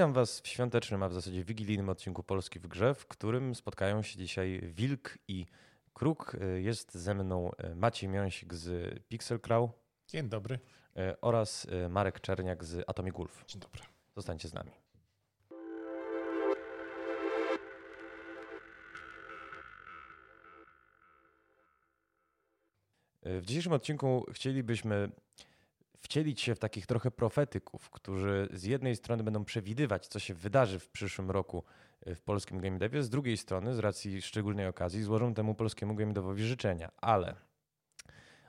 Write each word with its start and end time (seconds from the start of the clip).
Witam 0.00 0.12
Was 0.12 0.40
w 0.40 0.48
świątecznym, 0.48 1.02
a 1.02 1.08
w 1.08 1.14
zasadzie 1.14 1.44
wigilijnym 1.44 1.88
odcinku 1.88 2.22
Polski 2.22 2.60
w 2.60 2.66
Grze, 2.66 2.94
w 2.94 3.06
którym 3.06 3.54
spotkają 3.54 4.02
się 4.02 4.18
dzisiaj 4.18 4.60
Wilk 4.62 5.18
i 5.28 5.46
Kruk. 5.94 6.36
Jest 6.56 6.94
ze 6.94 7.14
mną 7.14 7.50
Maciej 7.74 8.08
Miąsik 8.08 8.54
z 8.54 8.98
Pixel 9.08 9.40
Crow. 9.40 9.70
Dzień 10.06 10.28
dobry. 10.28 10.58
Oraz 11.20 11.66
Marek 11.88 12.20
Czerniak 12.20 12.64
z 12.64 12.84
Atomic 12.88 13.16
Wolf. 13.16 13.44
Dzień 13.46 13.60
dobry. 13.60 13.82
Zostańcie 14.16 14.48
z 14.48 14.54
nami. 14.54 14.70
W 23.22 23.42
dzisiejszym 23.46 23.72
odcinku 23.72 24.26
chcielibyśmy 24.32 25.10
wcielić 26.00 26.40
się 26.40 26.54
w 26.54 26.58
takich 26.58 26.86
trochę 26.86 27.10
profetyków, 27.10 27.90
którzy 27.90 28.48
z 28.52 28.64
jednej 28.64 28.96
strony 28.96 29.22
będą 29.22 29.44
przewidywać, 29.44 30.06
co 30.06 30.18
się 30.18 30.34
wydarzy 30.34 30.78
w 30.78 30.88
przyszłym 30.88 31.30
roku 31.30 31.64
w 32.06 32.20
polskim 32.20 32.60
game 32.60 32.78
devie, 32.78 33.02
z 33.02 33.10
drugiej 33.10 33.36
strony, 33.36 33.74
z 33.74 33.78
racji 33.78 34.22
szczególnej 34.22 34.66
okazji, 34.66 35.02
złożą 35.02 35.34
temu 35.34 35.54
polskiemu 35.54 35.94
game 35.94 36.12
devowi 36.12 36.44
życzenia. 36.44 36.90
Ale 36.96 37.34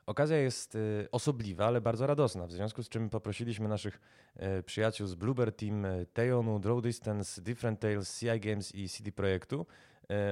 okazja 0.05 0.37
jest 0.37 0.75
y, 0.75 1.07
osobliwa, 1.11 1.65
ale 1.65 1.81
bardzo 1.81 2.07
radosna, 2.07 2.47
w 2.47 2.51
związku 2.51 2.83
z 2.83 2.89
czym 2.89 3.09
poprosiliśmy 3.09 3.67
naszych 3.67 4.01
y, 4.59 4.63
przyjaciół 4.63 5.07
z 5.07 5.15
Bluebird 5.15 5.57
Team, 5.57 5.85
Teonu, 6.13 6.59
Draw 6.59 6.81
Distance, 6.81 7.41
Different 7.41 7.79
Tales, 7.79 8.19
CI 8.19 8.39
Games 8.39 8.75
i 8.75 8.89
CD 8.89 9.11
Projektu 9.11 9.65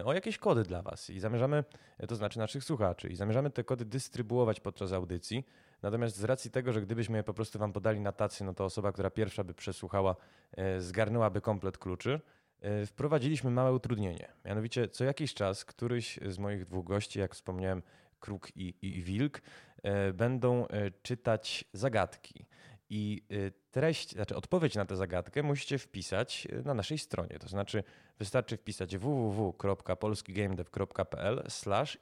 o 0.05 0.13
jakieś 0.13 0.37
kody 0.37 0.63
dla 0.63 0.81
Was 0.81 1.09
i 1.09 1.19
zamierzamy, 1.19 1.63
to 2.07 2.15
znaczy 2.15 2.39
naszych 2.39 2.63
słuchaczy, 2.63 3.07
i 3.07 3.15
zamierzamy 3.15 3.49
te 3.49 3.63
kody 3.63 3.85
dystrybuować 3.85 4.59
podczas 4.59 4.91
audycji. 4.91 5.45
Natomiast 5.81 6.15
z 6.15 6.23
racji 6.23 6.51
tego, 6.51 6.73
że 6.73 6.81
gdybyśmy 6.81 7.17
je 7.17 7.23
po 7.23 7.33
prostu 7.33 7.59
Wam 7.59 7.73
podali 7.73 7.99
na 7.99 8.11
tacy, 8.11 8.43
no 8.43 8.53
to 8.53 8.65
osoba, 8.65 8.91
która 8.91 9.09
pierwsza 9.09 9.43
by 9.43 9.53
przesłuchała, 9.53 10.15
e, 10.57 10.81
zgarnęłaby 10.81 11.41
komplet 11.41 11.77
kluczy. 11.77 12.21
E, 12.61 12.85
wprowadziliśmy 12.85 13.51
małe 13.51 13.73
utrudnienie. 13.73 14.27
Mianowicie 14.45 14.87
co 14.87 15.03
jakiś 15.03 15.33
czas 15.33 15.65
któryś 15.65 16.19
z 16.25 16.37
moich 16.37 16.65
dwóch 16.65 16.85
gości, 16.85 17.19
jak 17.19 17.35
wspomniałem, 17.35 17.81
Kruk 18.19 18.55
i, 18.55 18.75
i 18.81 19.01
Wilk, 19.01 19.41
e, 19.83 20.13
będą 20.13 20.67
czytać 21.01 21.65
zagadki. 21.73 22.45
I 22.91 23.23
treść, 23.71 24.11
znaczy 24.11 24.35
odpowiedź 24.35 24.75
na 24.75 24.85
tę 24.85 24.95
zagadkę 24.95 25.43
musicie 25.43 25.77
wpisać 25.77 26.47
na 26.65 26.73
naszej 26.73 26.97
stronie. 26.97 27.39
To 27.39 27.47
znaczy 27.47 27.83
wystarczy 28.19 28.57
wpisać 28.57 28.97
www.polskigamedev.pl 28.97 31.43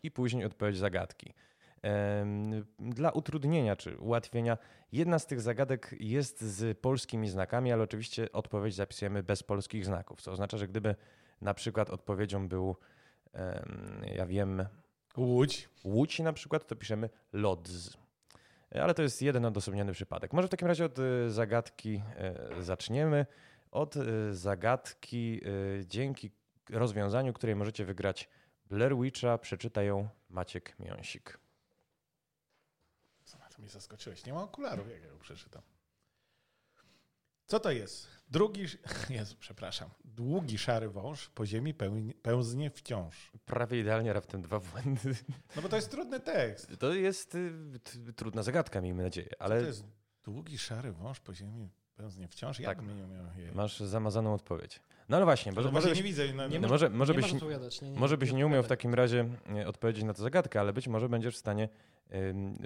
i 0.03 0.11
później 0.11 0.45
odpowiedź 0.45 0.77
zagadki. 0.77 1.33
Dla 2.79 3.11
utrudnienia 3.11 3.75
czy 3.75 3.97
ułatwienia, 3.97 4.57
jedna 4.91 5.19
z 5.19 5.25
tych 5.25 5.41
zagadek 5.41 5.95
jest 5.99 6.41
z 6.41 6.77
polskimi 6.77 7.29
znakami, 7.29 7.71
ale 7.71 7.83
oczywiście 7.83 8.31
odpowiedź 8.31 8.75
zapisujemy 8.75 9.23
bez 9.23 9.43
polskich 9.43 9.85
znaków, 9.85 10.21
co 10.21 10.31
oznacza, 10.31 10.57
że 10.57 10.67
gdyby 10.67 10.95
na 11.41 11.53
przykład 11.53 11.89
odpowiedzią 11.89 12.47
był, 12.47 12.75
ja 14.15 14.25
wiem, 14.25 14.65
Łódź. 15.17 15.69
Łódź 15.83 16.19
na 16.19 16.33
przykład, 16.33 16.67
to 16.67 16.75
piszemy 16.75 17.09
LODZ. 17.33 17.97
Ale 18.71 18.93
to 18.93 19.01
jest 19.01 19.21
jeden 19.21 19.45
odosobniony 19.45 19.93
przypadek. 19.93 20.33
Może 20.33 20.47
w 20.47 20.51
takim 20.51 20.67
razie 20.67 20.85
od 20.85 20.99
e, 20.99 21.29
zagadki 21.29 22.01
e, 22.15 22.63
zaczniemy. 22.63 23.25
Od 23.71 23.97
e, 23.97 24.33
zagadki, 24.33 25.41
dzięki 25.85 26.31
rozwiązaniu, 26.69 27.33
której 27.33 27.55
możecie 27.55 27.85
wygrać 27.85 28.29
Blair 28.65 28.97
Witcha, 28.97 29.37
przeczyta 29.37 29.83
ją 29.83 30.09
Maciek 30.29 30.75
Miąsik. 30.79 31.39
Co 33.57 33.61
mnie 33.61 33.71
zaskoczyłeś. 33.71 34.25
Nie 34.25 34.33
ma 34.33 34.43
okularów, 34.43 34.89
jak 34.89 35.01
ja 35.01 35.07
ją 35.07 35.19
przeczytam. 35.19 35.61
Co 37.45 37.59
to 37.59 37.71
jest? 37.71 38.07
Drugi, 38.29 38.65
Jezu, 39.09 39.35
przepraszam, 39.39 39.89
długi 40.05 40.57
szary 40.57 40.89
wąż 40.89 41.29
po 41.29 41.45
ziemi 41.45 41.73
pełznie 42.21 42.69
wciąż. 42.69 43.31
Prawie 43.45 43.79
idealnie 43.79 44.13
raptem 44.13 44.41
dwa 44.41 44.59
błędy. 44.59 45.15
No 45.55 45.61
bo 45.61 45.69
to 45.69 45.75
jest 45.75 45.91
trudny 45.91 46.19
tekst. 46.19 46.79
To 46.79 46.93
jest 46.93 47.35
y, 47.35 48.13
trudna 48.15 48.43
zagadka, 48.43 48.81
miejmy 48.81 49.03
nadzieję. 49.03 49.29
Ale... 49.39 49.55
Co 49.55 49.61
to 49.61 49.67
jest 49.67 49.83
długi 50.23 50.57
szary 50.57 50.91
wąż 50.91 51.19
po 51.19 51.33
ziemi 51.33 51.69
pełznie 51.97 52.27
wciąż? 52.27 52.59
Jak 52.59 52.77
tak. 52.77 52.87
nie 52.87 52.93
miał 52.93 53.53
Masz 53.55 53.79
zamazaną 53.79 54.33
odpowiedź. 54.33 54.79
No 55.09 55.17
ale 55.17 55.25
właśnie, 55.25 55.53
bo, 55.53 55.71
może 55.71 55.89
byś, 55.89 55.97
nie 55.97 56.03
widzę. 56.03 56.23
No, 56.33 56.47
nie, 56.47 56.59
no 56.59 56.67
może, 56.67 56.89
może, 56.89 57.13
nie 57.13 57.21
byś, 57.21 57.33
nie, 57.33 57.91
nie, 57.91 57.99
może 57.99 58.17
byś 58.17 58.33
nie 58.33 58.45
umiał 58.45 58.63
w 58.63 58.67
takim 58.67 58.93
razie 58.93 59.29
e, 59.55 59.67
odpowiedzieć 59.67 60.03
na 60.03 60.13
tę 60.13 60.21
zagadkę, 60.21 60.59
ale 60.59 60.73
być 60.73 60.87
może 60.87 61.09
będziesz 61.09 61.35
w 61.35 61.37
stanie 61.37 61.69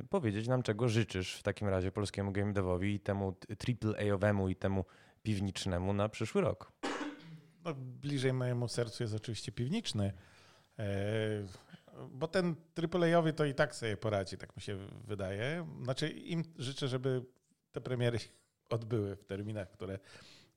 powiedzieć 0.09 0.47
nam, 0.47 0.63
czego 0.63 0.89
życzysz 0.89 1.35
w 1.35 1.43
takim 1.43 1.67
razie 1.67 1.91
polskiemu 1.91 2.31
game 2.31 2.53
devowi 2.53 2.93
i 2.93 2.99
temu 2.99 3.35
triple-A-owemu 3.57 4.49
i 4.49 4.55
temu 4.55 4.85
piwnicznemu 5.23 5.93
na 5.93 6.09
przyszły 6.09 6.41
rok. 6.41 6.71
No, 7.65 7.73
bliżej 7.73 8.33
mojemu 8.33 8.67
sercu 8.67 9.03
jest 9.03 9.15
oczywiście 9.15 9.51
piwniczny, 9.51 10.13
e, 10.79 10.85
bo 12.09 12.27
ten 12.27 12.55
AAA-owy 12.93 13.33
to 13.33 13.45
i 13.45 13.53
tak 13.53 13.75
sobie 13.75 13.97
poradzi, 13.97 14.37
tak 14.37 14.55
mi 14.55 14.61
się 14.61 14.77
wydaje. 15.07 15.67
Znaczy 15.83 16.09
im 16.09 16.43
życzę, 16.57 16.87
żeby 16.87 17.25
te 17.71 17.81
premiery 17.81 18.19
odbyły 18.71 19.15
w 19.15 19.23
terminach, 19.23 19.71
które, 19.71 19.99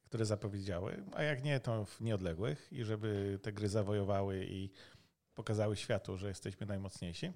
które 0.04 0.24
zapowiedziały, 0.24 1.04
a 1.12 1.22
jak 1.22 1.44
nie, 1.44 1.60
to 1.60 1.84
w 1.84 2.00
nieodległych 2.00 2.72
i 2.72 2.84
żeby 2.84 3.38
te 3.42 3.52
gry 3.52 3.68
zawojowały 3.68 4.46
i 4.48 4.70
pokazały 5.34 5.76
światu, 5.76 6.16
że 6.16 6.28
jesteśmy 6.28 6.66
najmocniejsi. 6.66 7.32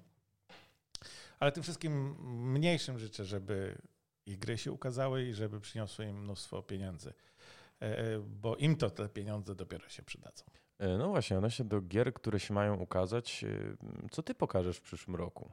Ale 1.39 1.51
tym 1.51 1.63
wszystkim 1.63 2.15
mniejszym 2.53 2.99
życzę, 2.99 3.25
żeby 3.25 3.81
ich 4.25 4.39
gry 4.39 4.57
się 4.57 4.71
ukazały 4.71 5.23
i 5.23 5.33
żeby 5.33 5.59
przyniosły 5.59 6.05
im 6.05 6.23
mnóstwo 6.23 6.63
pieniędzy, 6.63 7.13
e, 7.81 7.97
e, 7.97 8.19
bo 8.19 8.55
im 8.55 8.75
to 8.75 8.89
te 8.89 9.09
pieniądze 9.09 9.55
dopiero 9.55 9.89
się 9.89 10.03
przydadzą. 10.03 10.45
E, 10.77 10.97
no 10.97 11.09
właśnie, 11.09 11.37
odnośnie 11.37 11.65
do 11.65 11.81
gier, 11.81 12.13
które 12.13 12.39
się 12.39 12.53
mają 12.53 12.75
ukazać, 12.75 13.45
co 14.11 14.23
ty 14.23 14.35
pokażesz 14.35 14.77
w 14.77 14.81
przyszłym 14.81 15.15
roku? 15.15 15.51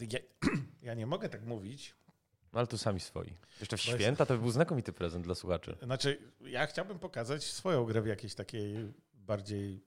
Ja, 0.00 0.18
ja 0.88 0.94
nie 0.94 1.06
mogę 1.06 1.28
tak 1.28 1.44
mówić, 1.44 1.94
no 2.52 2.58
ale 2.58 2.66
tu 2.66 2.78
sami 2.78 3.00
swoi. 3.00 3.36
Jeszcze 3.60 3.76
w 3.76 3.80
święta 3.80 4.26
to 4.26 4.34
by 4.34 4.40
był 4.40 4.50
znakomity 4.50 4.92
prezent 4.92 5.24
dla 5.24 5.34
słuchaczy. 5.34 5.76
Znaczy, 5.82 6.18
ja 6.40 6.66
chciałbym 6.66 6.98
pokazać 6.98 7.44
swoją 7.44 7.84
grę 7.84 8.02
w 8.02 8.06
jakiejś 8.06 8.34
takiej 8.34 8.92
bardziej 9.14 9.84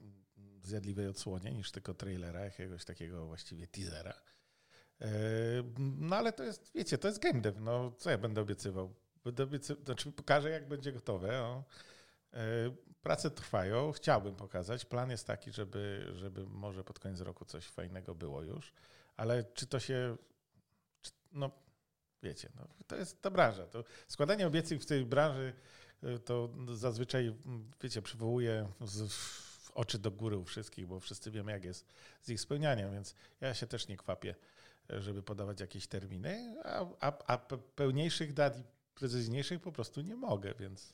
zjadliwej 0.64 1.08
odsłonie 1.08 1.52
niż 1.52 1.72
tylko 1.72 1.94
trailera, 1.94 2.40
jakiegoś 2.40 2.86
takiego 2.86 3.26
właściwie 3.26 3.68
teasera. 3.68 4.14
E, 5.02 5.08
no 5.78 6.16
ale 6.16 6.34
to 6.34 6.44
jest, 6.44 6.72
wiecie, 6.76 6.98
to 6.98 7.08
jest 7.08 7.20
game 7.20 7.42
dev. 7.42 7.62
No 7.62 7.92
co 7.92 8.10
ja 8.10 8.18
będę 8.18 8.42
obiecywał? 8.42 8.94
Będę 9.24 9.44
obiecywał, 9.44 9.84
znaczy 9.86 10.12
pokażę 10.12 10.50
jak 10.50 10.68
będzie 10.68 10.92
gotowe. 10.92 11.42
O. 11.42 11.64
E, 12.34 12.40
prace 13.04 13.32
trwają, 13.32 13.92
chciałbym 13.92 14.36
pokazać. 14.36 14.86
Plan 14.86 15.10
jest 15.10 15.28
taki, 15.28 15.52
żeby, 15.52 16.12
żeby 16.16 16.46
może 16.46 16.84
pod 16.84 17.00
koniec 17.00 17.22
roku 17.22 17.46
coś 17.46 17.66
fajnego 17.66 18.16
było 18.16 18.44
już, 18.44 18.74
ale 19.18 19.44
czy 19.44 19.68
to 19.68 19.80
się, 19.80 20.18
no 21.32 21.52
wiecie, 22.24 22.50
no, 22.56 22.68
to 22.88 22.96
jest 22.96 23.22
ta 23.22 23.30
branża. 23.30 23.68
To 23.68 23.84
składanie 24.08 24.48
obietnic 24.48 24.84
w 24.84 24.86
tej 24.86 25.06
branży 25.06 25.54
y, 26.04 26.20
to 26.20 26.50
zazwyczaj, 26.74 27.36
wiecie, 27.82 28.02
przywołuje 28.02 28.70
z, 28.82 29.14
oczy 29.74 30.00
do 30.00 30.12
góry 30.12 30.38
u 30.38 30.46
wszystkich, 30.46 30.88
bo 30.88 31.00
wszyscy 31.00 31.32
wiemy, 31.32 31.52
jak 31.52 31.64
jest 31.64 31.86
z 32.22 32.30
ich 32.30 32.42
spełnianiem, 32.42 32.92
więc 32.92 33.16
ja 33.42 33.54
się 33.54 33.68
też 33.68 33.88
nie 33.88 33.98
kwapię, 33.98 34.36
żeby 34.90 35.24
podawać 35.24 35.60
jakieś 35.60 35.88
terminy, 35.88 36.56
a, 36.64 36.86
a, 37.00 37.18
a 37.28 37.38
pełniejszych 37.76 38.34
dat 38.34 38.60
i 38.60 38.64
precyzyjniejszych 38.96 39.62
po 39.62 39.72
prostu 39.72 40.02
nie 40.02 40.16
mogę, 40.16 40.54
więc 40.60 40.94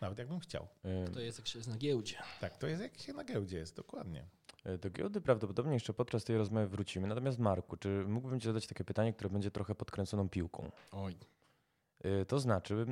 nawet 0.00 0.18
jakbym 0.18 0.40
chciał. 0.40 0.68
To 1.14 1.20
jest 1.20 1.38
jak 1.38 1.48
się 1.48 1.58
jest 1.58 1.68
na 1.68 1.76
giełdzie. 1.76 2.16
Tak, 2.40 2.56
to 2.56 2.66
jest 2.66 2.82
jak 2.82 2.98
się 2.98 3.12
na 3.12 3.24
giełdzie 3.24 3.58
jest, 3.58 3.76
dokładnie. 3.76 4.24
E, 4.68 4.78
do 4.78 4.90
giełdy 4.90 5.20
prawdopodobnie 5.20 5.74
jeszcze 5.74 5.92
podczas 5.92 6.24
tej 6.24 6.36
rozmowy 6.36 6.66
wrócimy. 6.66 7.08
Natomiast 7.08 7.38
Marku, 7.38 7.76
czy 7.76 8.04
mógłbym 8.08 8.40
Ci 8.40 8.46
zadać 8.46 8.66
takie 8.66 8.84
pytanie, 8.84 9.12
które 9.12 9.30
będzie 9.30 9.50
trochę 9.50 9.74
podkręconą 9.74 10.28
piłką? 10.28 10.70
Oj. 10.92 11.16
E, 12.04 12.24
to 12.24 12.38
znaczy, 12.38 12.86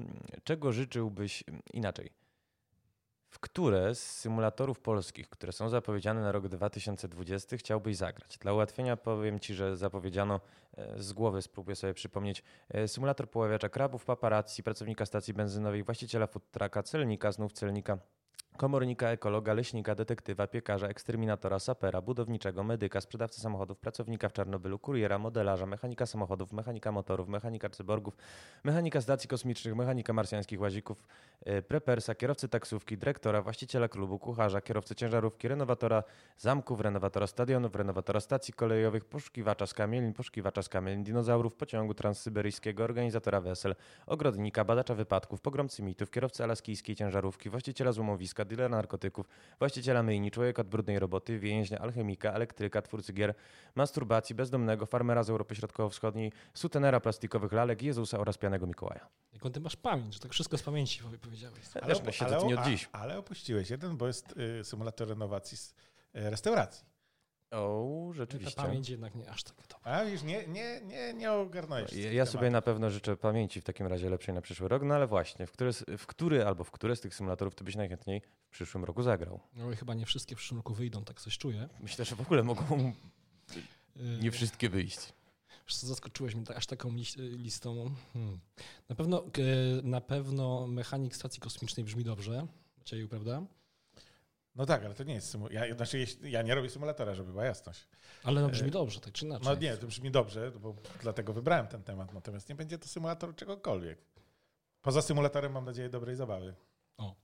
czego 0.45 0.73
życzyłbyś 0.73 1.45
inaczej? 1.73 2.11
W 3.29 3.39
które 3.39 3.95
z 3.95 4.11
symulatorów 4.11 4.81
polskich, 4.81 5.29
które 5.29 5.53
są 5.53 5.69
zapowiedziane 5.69 6.21
na 6.21 6.33
rok 6.33 6.49
2020, 6.49 7.57
chciałbyś 7.57 7.97
zagrać? 7.97 8.39
Dla 8.39 8.53
ułatwienia 8.53 8.97
powiem 8.97 9.41
Ci, 9.41 9.55
że 9.55 9.77
zapowiedziano 9.77 10.41
e, 10.77 11.03
z 11.03 11.13
głowy, 11.13 11.43
spróbuję 11.43 11.77
sobie 11.77 11.95
przypomnieć, 11.95 12.43
symulator 12.87 13.31
poławiacza 13.31 13.69
krabów, 13.69 14.05
paparazzi, 14.05 14.63
pracownika 14.63 15.07
stacji 15.07 15.35
benzynowej, 15.35 15.83
właściciela 15.83 16.27
food 16.27 16.51
trucka, 16.51 16.83
celnika, 16.83 17.33
znów 17.33 17.53
celnika, 17.53 17.99
komornika, 18.57 19.11
ekologa, 19.11 19.55
leśnika, 19.55 19.95
detektywa, 19.95 20.47
piekarza, 20.47 20.89
eksterminatora, 20.89 21.59
sapera, 21.59 22.01
budowniczego, 22.03 22.65
medyka, 22.65 23.01
sprzedawcy 23.01 23.41
samochodów, 23.41 23.79
pracownika 23.79 24.29
w 24.29 24.33
Czarnobylu, 24.33 24.79
kuriera, 24.79 25.19
modelarza, 25.19 25.67
mechanika 25.67 26.07
samochodów, 26.07 26.53
mechanika 26.53 26.93
motorów, 26.93 27.29
mechanika 27.29 27.71
cyborgów, 27.71 28.17
mechanika 28.65 29.01
stacji 29.01 29.29
kosmicznych, 29.29 29.77
mechanika 29.77 30.13
marsjańskich 30.13 30.61
łazików, 30.61 31.05
e, 31.45 31.63
prepersa, 31.63 32.15
kierowcy 32.15 32.49
taksówki, 32.49 32.99
dyrektora, 32.99 33.43
właściciela 33.43 33.89
klubu, 33.89 34.19
kucharza, 34.19 34.61
kierowcy 34.61 34.95
ciężarówki, 34.95 35.49
renowatora 35.49 36.03
zamków, 36.39 36.81
renowatora 36.81 37.27
stadionów, 37.27 37.75
renowatora 37.75 38.21
stacji 38.21 38.55
kolejowych, 38.55 39.05
poszukiwacza 39.05 39.67
skamielin, 39.67 40.13
poszukiwacza 40.13 40.63
skamielin, 40.63 41.05
dinozaurów, 41.05 41.55
pociągu 41.55 41.95
transsyberyjskiego, 41.95 42.85
organizatora 42.85 43.41
wesel, 43.41 43.75
ogrodnika, 44.07 44.65
badacza 44.65 44.95
wypadków, 44.95 45.41
pogromcy 45.41 45.83
mitów, 45.83 46.11
kierowcy 46.11 46.45
alaskijskiej 46.45 46.97
ciężarówki, 46.97 47.51
właściciela 47.51 47.93
złomowiska, 47.93 48.46
dealera 48.47 48.69
narkotyków, 48.69 49.29
właściciela 49.59 50.03
myjni, 50.03 50.31
człowieka 50.31 50.63
od 50.63 50.69
brudnej 50.69 50.99
roboty, 50.99 51.39
więźnia, 51.39 51.79
alchemika, 51.79 52.33
elektryka, 52.33 52.83
twórcy 52.83 53.13
gier, 53.13 53.35
masturbacji, 53.75 54.35
bezdomnego, 54.35 54.87
farmera 54.87 55.23
z 55.23 55.31
Europy 55.31 55.55
Środkowo-Wschodniej, 55.55 56.33
sutenera 56.55 57.01
plastikowych 57.01 57.53
lalek, 57.53 57.83
Jezusa 57.83 58.19
oraz 58.19 58.39
pianego 58.39 58.67
Mikołaja. 58.67 59.07
Jaką 59.33 59.51
ty 59.51 59.61
masz 59.61 59.77
pamięć, 59.77 60.15
że 60.15 60.21
tak 60.21 60.33
wszystko 60.33 60.59
z 60.59 60.63
pamięci 60.63 61.03
powiedziałeś. 61.23 61.59
Ale, 61.83 61.95
Wiesz, 61.95 62.17
siedzę 62.17 62.37
tu 62.41 62.47
nie 62.47 62.59
od 62.59 62.65
dziś. 62.65 62.89
Ale, 62.93 63.03
ale 63.03 63.19
opuściłeś 63.19 63.71
jeden, 63.71 63.97
bo 63.97 64.07
jest 64.07 64.35
y, 64.61 64.65
symulator 64.65 65.09
renowacji 65.09 65.57
z 65.57 65.71
y, 65.71 65.75
restauracji. 66.31 66.96
O, 67.51 68.11
rzeczywiście. 68.13 68.57
Ta 68.57 68.63
pamięć 68.63 68.89
jednak 68.89 69.15
nie 69.15 69.31
aż 69.31 69.43
tak 69.43 69.57
dobra. 69.57 69.93
A 69.93 70.05
wiesz, 70.05 70.23
nie, 70.23 70.47
nie, 70.49 70.81
nie, 70.81 71.15
nie 71.15 71.33
ogarnąłeś. 71.33 71.93
Ja, 71.93 72.13
ja 72.13 72.27
sobie 72.27 72.51
na 72.51 72.63
pewno 72.63 72.91
życzę 72.91 73.17
pamięci 73.17 73.61
w 73.61 73.65
takim 73.65 73.87
razie 73.87 74.11
lepszej 74.11 74.35
na 74.35 74.41
przyszły 74.41 74.69
rok, 74.69 74.83
no 74.83 74.95
ale 74.95 75.07
właśnie, 75.07 75.47
w 75.47 75.53
który, 75.53 75.73
w 75.99 76.07
który 76.07 76.45
albo 76.45 76.65
w 76.65 76.71
które 76.71 76.97
z 76.97 77.01
tych 77.01 77.15
symulatorów 77.15 77.55
ty 77.55 77.65
byś 77.65 77.77
najchętniej 77.77 78.23
w 78.49 78.51
przyszłym 78.51 78.85
roku 78.85 79.03
zagrał? 79.03 79.41
No 79.55 79.73
i 79.73 79.77
chyba 79.77 79.95
nie 79.95 80.07
wszystkie 80.07 80.35
w 80.35 80.39
przyszłym 80.39 80.59
roku 80.59 80.75
wyjdą, 80.75 81.05
tak 81.05 81.21
coś 81.21 81.39
czuję. 81.39 81.69
Myślę, 81.81 82.05
że 82.05 82.17
w 82.17 82.21
ogóle 82.21 82.43
mogą 82.43 82.93
nie 84.23 84.31
wszystkie 84.31 84.69
wyjść. 84.69 85.13
Zaskoczyłeś 85.69 86.35
mnie 86.35 86.57
aż 86.57 86.67
taką 86.67 86.91
listą. 87.17 87.91
Hmm. 88.13 88.41
Na, 88.89 88.97
pewno, 88.97 89.25
na 89.83 90.01
pewno 90.01 90.67
mechanik 90.67 91.17
stacji 91.17 91.41
kosmicznej 91.41 91.85
brzmi 91.85 92.05
dobrze, 92.05 92.47
Macieju, 92.79 93.09
prawda? 93.09 93.43
No 94.57 94.67
tak, 94.67 94.85
ale 94.85 94.95
to 94.95 95.05
nie 95.05 95.15
jest 95.15 95.31
symulator. 95.31 95.69
Ja, 95.69 95.75
znaczy, 95.75 96.07
ja 96.23 96.43
nie 96.43 96.55
robię 96.55 96.71
symulatora, 96.71 97.15
żeby 97.15 97.31
była 97.33 97.45
jasność. 97.45 97.87
Ale 98.25 98.41
no 98.41 98.49
brzmi 98.49 98.71
dobrze, 98.71 99.01
tak 99.01 99.13
czy 99.13 99.25
inaczej. 99.25 99.47
No 99.49 99.55
nie, 99.55 99.77
to 99.77 99.87
brzmi 99.87 100.11
dobrze, 100.11 100.53
bo 100.61 100.75
dlatego 101.03 101.33
wybrałem 101.33 101.67
ten 101.67 101.83
temat. 101.83 102.15
Natomiast 102.15 102.49
nie 102.49 102.55
będzie 102.55 102.79
to 102.79 102.89
symulator 102.89 103.37
czegokolwiek. 103.37 103.99
Poza 104.83 105.03
symulatorem 105.03 105.53
mam 105.53 105.65
nadzieję 105.65 105.89
dobrej 105.89 106.17
zabawy. 106.17 106.55
O. 106.97 107.15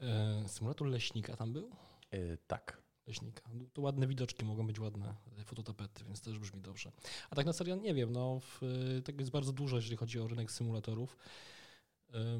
E, 0.00 0.48
symulator 0.48 0.86
leśnika 0.88 1.36
tam 1.36 1.52
był? 1.52 1.70
E, 2.10 2.36
tak. 2.36 2.82
Leśnika. 3.06 3.42
No, 3.54 3.64
to 3.72 3.82
ładne 3.82 4.06
widoczki, 4.06 4.44
mogą 4.44 4.66
być 4.66 4.78
ładne 4.80 5.14
fototapety, 5.44 6.04
więc 6.04 6.20
też 6.20 6.38
brzmi 6.38 6.60
dobrze. 6.60 6.92
A 7.30 7.36
tak 7.36 7.46
na 7.46 7.52
serio 7.52 7.76
nie 7.76 7.94
wiem, 7.94 8.12
no 8.12 8.40
w, 8.40 8.60
tego 9.04 9.20
jest 9.20 9.32
bardzo 9.32 9.52
dużo, 9.52 9.76
jeżeli 9.76 9.96
chodzi 9.96 10.20
o 10.20 10.28
rynek 10.28 10.52
symulatorów. 10.52 11.16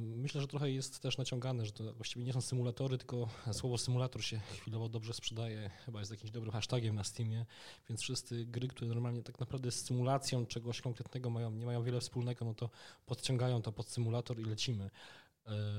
Myślę, 0.00 0.40
że 0.40 0.46
trochę 0.46 0.70
jest 0.70 1.00
też 1.00 1.18
naciągane, 1.18 1.66
że 1.66 1.72
to 1.72 1.94
właściwie 1.94 2.24
nie 2.24 2.32
są 2.32 2.40
symulatory, 2.40 2.98
tylko 2.98 3.28
słowo 3.52 3.78
symulator 3.78 4.24
się 4.24 4.38
chwilowo 4.38 4.88
dobrze 4.88 5.14
sprzedaje, 5.14 5.70
chyba 5.84 5.98
jest 5.98 6.10
jakimś 6.10 6.30
dobrym 6.30 6.52
hashtagiem 6.52 6.94
na 6.94 7.04
Steamie, 7.04 7.46
więc 7.88 8.02
wszyscy 8.02 8.46
gry, 8.46 8.68
które 8.68 8.88
normalnie 8.88 9.22
tak 9.22 9.40
naprawdę 9.40 9.70
z 9.70 9.84
symulacją 9.84 10.46
czegoś 10.46 10.80
konkretnego 10.80 11.30
mają, 11.30 11.50
nie 11.50 11.66
mają 11.66 11.82
wiele 11.82 12.00
wspólnego, 12.00 12.44
no 12.44 12.54
to 12.54 12.70
podciągają 13.06 13.62
to 13.62 13.72
pod 13.72 13.88
symulator 13.88 14.40
i 14.40 14.44
lecimy. 14.44 14.90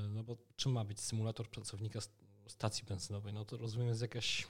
No 0.09 0.23
bo 0.23 0.37
czym 0.55 0.71
ma 0.71 0.85
być 0.85 0.99
symulator 1.01 1.49
pracownika 1.49 1.99
stacji 2.47 2.85
benzynowej? 2.89 3.33
No 3.33 3.45
to 3.45 3.57
rozumiem 3.57 3.87
jest 3.87 4.01
jakaś 4.01 4.47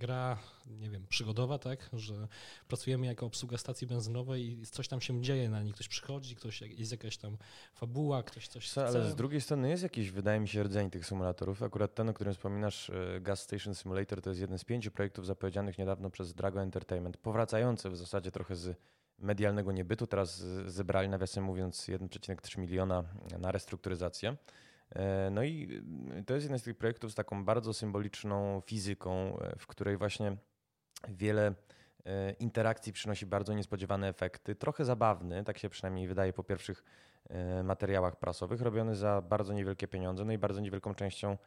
gra, 0.00 0.38
nie 0.66 0.90
wiem, 0.90 1.06
przygodowa, 1.08 1.58
tak, 1.58 1.90
że 1.92 2.28
pracujemy 2.68 3.06
jako 3.06 3.26
obsługa 3.26 3.58
stacji 3.58 3.86
benzynowej 3.86 4.60
i 4.60 4.66
coś 4.66 4.88
tam 4.88 5.00
się 5.00 5.22
dzieje 5.22 5.48
na 5.48 5.62
niej, 5.62 5.72
ktoś 5.72 5.88
przychodzi, 5.88 6.36
ktoś, 6.36 6.60
jest 6.60 6.92
jakaś 6.92 7.16
tam 7.16 7.36
fabuła, 7.74 8.22
ktoś 8.22 8.48
coś 8.48 8.70
Co, 8.70 8.86
Ale 8.86 9.10
z 9.10 9.14
drugiej 9.14 9.40
strony 9.40 9.68
jest 9.68 9.82
jakiś, 9.82 10.10
wydaje 10.10 10.40
mi 10.40 10.48
się, 10.48 10.62
rdzeń 10.62 10.90
tych 10.90 11.06
symulatorów. 11.06 11.62
Akurat 11.62 11.94
ten, 11.94 12.08
o 12.08 12.14
którym 12.14 12.34
wspominasz, 12.34 12.90
e, 12.90 13.20
Gas 13.20 13.40
Station 13.40 13.74
Simulator, 13.74 14.22
to 14.22 14.30
jest 14.30 14.40
jeden 14.40 14.58
z 14.58 14.64
pięciu 14.64 14.90
projektów 14.90 15.26
zapowiedzianych 15.26 15.78
niedawno 15.78 16.10
przez 16.10 16.34
Drago 16.34 16.62
Entertainment, 16.62 17.16
powracający 17.16 17.90
w 17.90 17.96
zasadzie 17.96 18.30
trochę 18.30 18.56
z 18.56 18.76
medialnego 19.18 19.72
niebytu. 19.72 20.06
Teraz 20.06 20.44
zebrali, 20.66 21.08
nawiasem 21.08 21.44
mówiąc, 21.44 21.88
1,3 21.88 22.58
miliona 22.58 23.04
na 23.38 23.52
restrukturyzację. 23.52 24.36
E, 24.94 25.30
no 25.30 25.42
i 25.42 25.82
y, 26.18 26.24
to 26.24 26.34
jest 26.34 26.44
jeden 26.44 26.58
z 26.58 26.62
tych 26.62 26.76
projektów 26.76 27.12
z 27.12 27.14
taką 27.14 27.44
bardzo 27.44 27.74
symboliczną 27.74 28.60
fizyką, 28.66 29.38
e, 29.38 29.58
w 29.58 29.66
której 29.66 29.96
właśnie 29.96 30.36
wiele 31.08 31.54
e, 32.06 32.32
interakcji 32.32 32.92
przynosi 32.92 33.26
bardzo 33.26 33.54
niespodziewane 33.54 34.08
efekty. 34.08 34.54
Trochę 34.54 34.84
zabawny, 34.84 35.44
tak 35.44 35.58
się 35.58 35.68
przynajmniej 35.68 36.08
wydaje 36.08 36.32
po 36.32 36.44
pierwszych 36.44 36.84
materiałach 37.64 38.16
prasowych, 38.16 38.60
robiony 38.60 38.96
za 38.96 39.22
bardzo 39.22 39.52
niewielkie 39.52 39.88
pieniądze, 39.88 40.24
no 40.24 40.32
i 40.32 40.38
bardzo 40.38 40.60
niewielką 40.60 40.94
częścią 40.94 41.38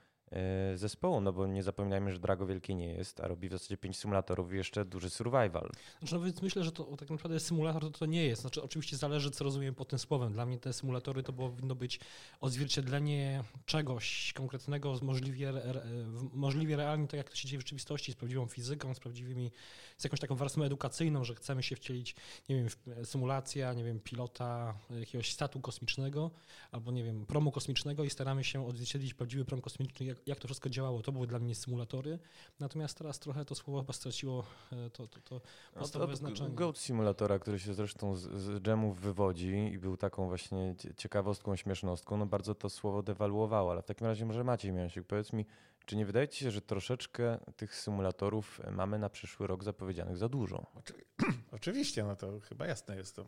zespołu, 0.76 1.22
no 1.22 1.34
bo 1.34 1.48
nie 1.48 1.64
zapominajmy, 1.64 2.12
że 2.12 2.20
Drago 2.20 2.46
wielkie 2.46 2.76
nie 2.76 2.94
jest, 2.94 3.20
a 3.20 3.28
robi 3.28 3.50
w 3.50 3.52
zasadzie 3.52 3.78
pięć 3.78 3.98
symulatorów 3.98 4.54
i 4.54 4.56
jeszcze 4.56 4.86
duży 4.86 5.10
survival. 5.10 5.70
Znaczy, 6.00 6.16
no 6.16 6.22
więc 6.22 6.42
myślę, 6.42 6.64
że 6.64 6.72
to 6.72 6.84
tak 6.84 7.10
naprawdę 7.10 7.40
symulator 7.40 7.82
to, 7.82 7.90
to 7.90 8.06
nie 8.06 8.26
jest. 8.26 8.42
Znaczy, 8.42 8.64
oczywiście 8.64 8.98
zależy, 8.98 9.32
co 9.32 9.44
rozumiem 9.44 9.76
pod 9.76 9.88
tym 9.88 10.00
słowem. 10.00 10.34
Dla 10.34 10.46
mnie 10.46 10.60
te 10.60 10.74
symulatory 10.74 11.24
to 11.24 11.34
powinno 11.34 11.76
być 11.76 12.00
odzwierciedlenie 12.40 13.44
czegoś 13.66 14.34
konkretnego, 14.34 15.00
możliwie, 15.02 15.50
re, 15.50 15.86
możliwie 16.34 16.76
realnie, 16.76 17.08
tak 17.08 17.18
jak 17.18 17.30
to 17.30 17.36
się 17.36 17.48
dzieje 17.48 17.58
w 17.58 17.62
rzeczywistości, 17.62 18.12
z 18.12 18.16
prawdziwą 18.16 18.48
fizyką, 18.48 18.94
z 18.94 19.00
prawdziwymi, 19.00 19.52
z 19.98 20.04
jakąś 20.04 20.20
taką 20.20 20.36
warstwą 20.36 20.64
edukacyjną, 20.64 21.24
że 21.24 21.36
chcemy 21.36 21.64
się 21.64 21.76
wcielić, 21.76 22.16
nie 22.50 22.56
wiem, 22.56 22.70
w 22.70 23.08
symulacja, 23.08 23.74
nie 23.74 23.84
wiem, 23.84 24.00
pilota 24.00 24.78
jakiegoś 25.00 25.32
statu 25.32 25.60
kosmicznego, 25.60 26.32
albo 26.72 26.92
nie 26.92 27.04
wiem, 27.04 27.26
promu 27.26 27.52
kosmicznego 27.52 28.04
i 28.04 28.10
staramy 28.10 28.44
się 28.44 28.68
odzwierciedlić 28.68 29.14
prawdziwy 29.14 29.46
prom 29.46 29.62
kosmiczny, 29.62 30.06
jak, 30.06 30.23
jak 30.26 30.40
to 30.40 30.48
wszystko 30.48 30.70
działało. 30.70 31.02
To 31.02 31.12
były 31.12 31.28
dla 31.28 31.40
mnie 31.40 31.56
symulatory. 31.56 32.20
Natomiast 32.60 32.98
teraz 32.98 33.20
trochę 33.20 33.46
to 33.46 33.56
słowo 33.56 33.80
chyba 33.82 33.94
straciło 33.94 34.44
e, 34.72 34.90
to, 34.90 35.08
to, 35.08 35.22
to 35.22 35.42
podstawowe 35.74 36.16
znaczenie. 36.16 36.56
Goat 36.56 36.78
Simulatora, 36.78 37.40
który 37.40 37.60
się 37.60 37.74
zresztą 37.74 38.16
z, 38.16 38.22
z 38.22 38.62
dżemów 38.62 39.00
wywodzi 39.00 39.72
i 39.74 39.80
był 39.80 39.98
taką 39.98 40.28
właśnie 40.28 40.76
ciekawostką, 40.98 41.56
śmiesznostką, 41.56 42.18
no 42.18 42.26
bardzo 42.26 42.56
to 42.56 42.70
słowo 42.70 43.04
dewaluowało. 43.04 43.72
Ale 43.72 43.82
w 43.82 43.86
takim 43.86 44.08
razie 44.08 44.26
może 44.26 44.44
Maciej 44.44 44.72
Miąsik, 44.72 45.04
powiedz 45.08 45.34
mi, 45.34 45.46
czy 45.86 45.96
nie 45.96 46.06
wydaje 46.06 46.28
ci 46.28 46.44
się, 46.44 46.52
że 46.52 46.62
troszeczkę 46.62 47.40
tych 47.56 47.76
symulatorów 47.76 48.62
mamy 48.72 49.00
na 49.00 49.10
przyszły 49.10 49.48
rok 49.48 49.64
zapowiedzianych 49.64 50.18
za 50.18 50.30
dużo? 50.30 50.66
Oczywiście, 51.52 52.04
no 52.04 52.16
to 52.16 52.40
chyba 52.40 52.68
jasne 52.68 52.96
jest 52.96 53.16
to. 53.16 53.26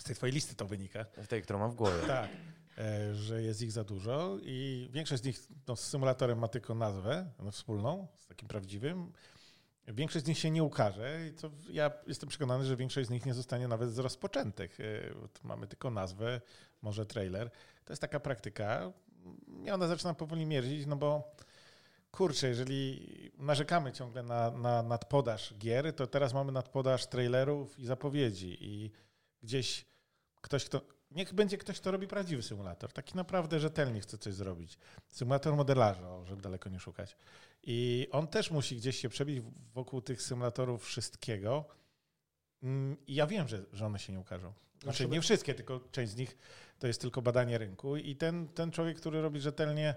Z 0.00 0.04
tej 0.04 0.16
twojej 0.16 0.34
listy 0.34 0.54
to 0.54 0.66
wynika. 0.66 1.04
Z 1.24 1.28
tej, 1.28 1.42
którą 1.42 1.58
mam 1.58 1.70
w 1.70 1.74
głowie. 1.74 1.98
Tak. 2.06 2.30
E, 2.78 3.14
że 3.14 3.42
jest 3.42 3.62
ich 3.62 3.72
za 3.72 3.84
dużo 3.84 4.38
i 4.42 4.88
większość 4.92 5.22
z 5.22 5.26
nich 5.26 5.46
no, 5.68 5.76
z 5.76 5.80
symulatorem 5.80 6.38
ma 6.38 6.48
tylko 6.48 6.74
nazwę 6.74 7.30
no, 7.38 7.50
wspólną, 7.50 8.06
z 8.16 8.26
takim 8.26 8.48
prawdziwym. 8.48 9.12
Większość 9.88 10.24
z 10.24 10.28
nich 10.28 10.38
się 10.38 10.50
nie 10.50 10.62
ukaże 10.62 11.28
i 11.28 11.34
co 11.34 11.50
ja 11.70 11.90
jestem 12.06 12.28
przekonany, 12.28 12.64
że 12.64 12.76
większość 12.76 13.08
z 13.08 13.10
nich 13.10 13.26
nie 13.26 13.34
zostanie 13.34 13.68
nawet 13.68 13.92
z 13.92 13.98
rozpoczętych. 13.98 14.80
E, 14.80 14.84
mamy 15.44 15.66
tylko 15.66 15.90
nazwę, 15.90 16.40
może 16.82 17.06
trailer. 17.06 17.50
To 17.84 17.92
jest 17.92 18.00
taka 18.00 18.20
praktyka. 18.20 18.92
Mnie 19.46 19.74
ona 19.74 19.86
zaczyna 19.86 20.14
powoli 20.14 20.46
mierzić, 20.46 20.86
no 20.86 20.96
bo 20.96 21.34
kurczę, 22.10 22.48
jeżeli 22.48 23.06
narzekamy 23.38 23.92
ciągle 23.92 24.22
na, 24.22 24.50
na 24.50 24.82
nadpodaż 24.82 25.54
gier, 25.58 25.94
to 25.94 26.06
teraz 26.06 26.34
mamy 26.34 26.52
nadpodaż 26.52 27.06
trailerów 27.06 27.78
i 27.78 27.86
zapowiedzi 27.86 28.56
i 28.60 28.90
gdzieś 29.42 29.86
ktoś, 30.40 30.64
kto 30.64 30.99
Niech 31.10 31.34
będzie 31.34 31.58
ktoś, 31.58 31.80
kto 31.80 31.90
robi 31.90 32.06
prawdziwy 32.06 32.42
symulator. 32.42 32.92
Taki 32.92 33.16
naprawdę 33.16 33.60
rzetelnie 33.60 34.00
chce 34.00 34.18
coś 34.18 34.34
zrobić. 34.34 34.78
Symulator 35.10 35.56
modelarza, 35.56 36.24
żeby 36.24 36.42
daleko 36.42 36.68
nie 36.68 36.80
szukać. 36.80 37.16
I 37.62 38.08
on 38.10 38.28
też 38.28 38.50
musi 38.50 38.76
gdzieś 38.76 38.96
się 38.96 39.08
przebić 39.08 39.42
wokół 39.74 40.00
tych 40.00 40.22
symulatorów 40.22 40.84
wszystkiego. 40.84 41.64
Mm, 42.62 42.96
I 43.06 43.14
ja 43.14 43.26
wiem, 43.26 43.48
że, 43.48 43.64
że 43.72 43.86
one 43.86 43.98
się 43.98 44.12
nie 44.12 44.20
ukażą. 44.20 44.52
Znaczy 44.82 45.08
nie 45.08 45.20
wszystkie, 45.20 45.54
tylko 45.54 45.80
część 45.92 46.12
z 46.12 46.16
nich 46.16 46.38
to 46.78 46.86
jest 46.86 47.00
tylko 47.00 47.22
badanie 47.22 47.58
rynku. 47.58 47.96
I 47.96 48.16
ten, 48.16 48.48
ten 48.48 48.70
człowiek, 48.70 48.96
który 48.96 49.22
robi 49.22 49.40
rzetelnie 49.40 49.94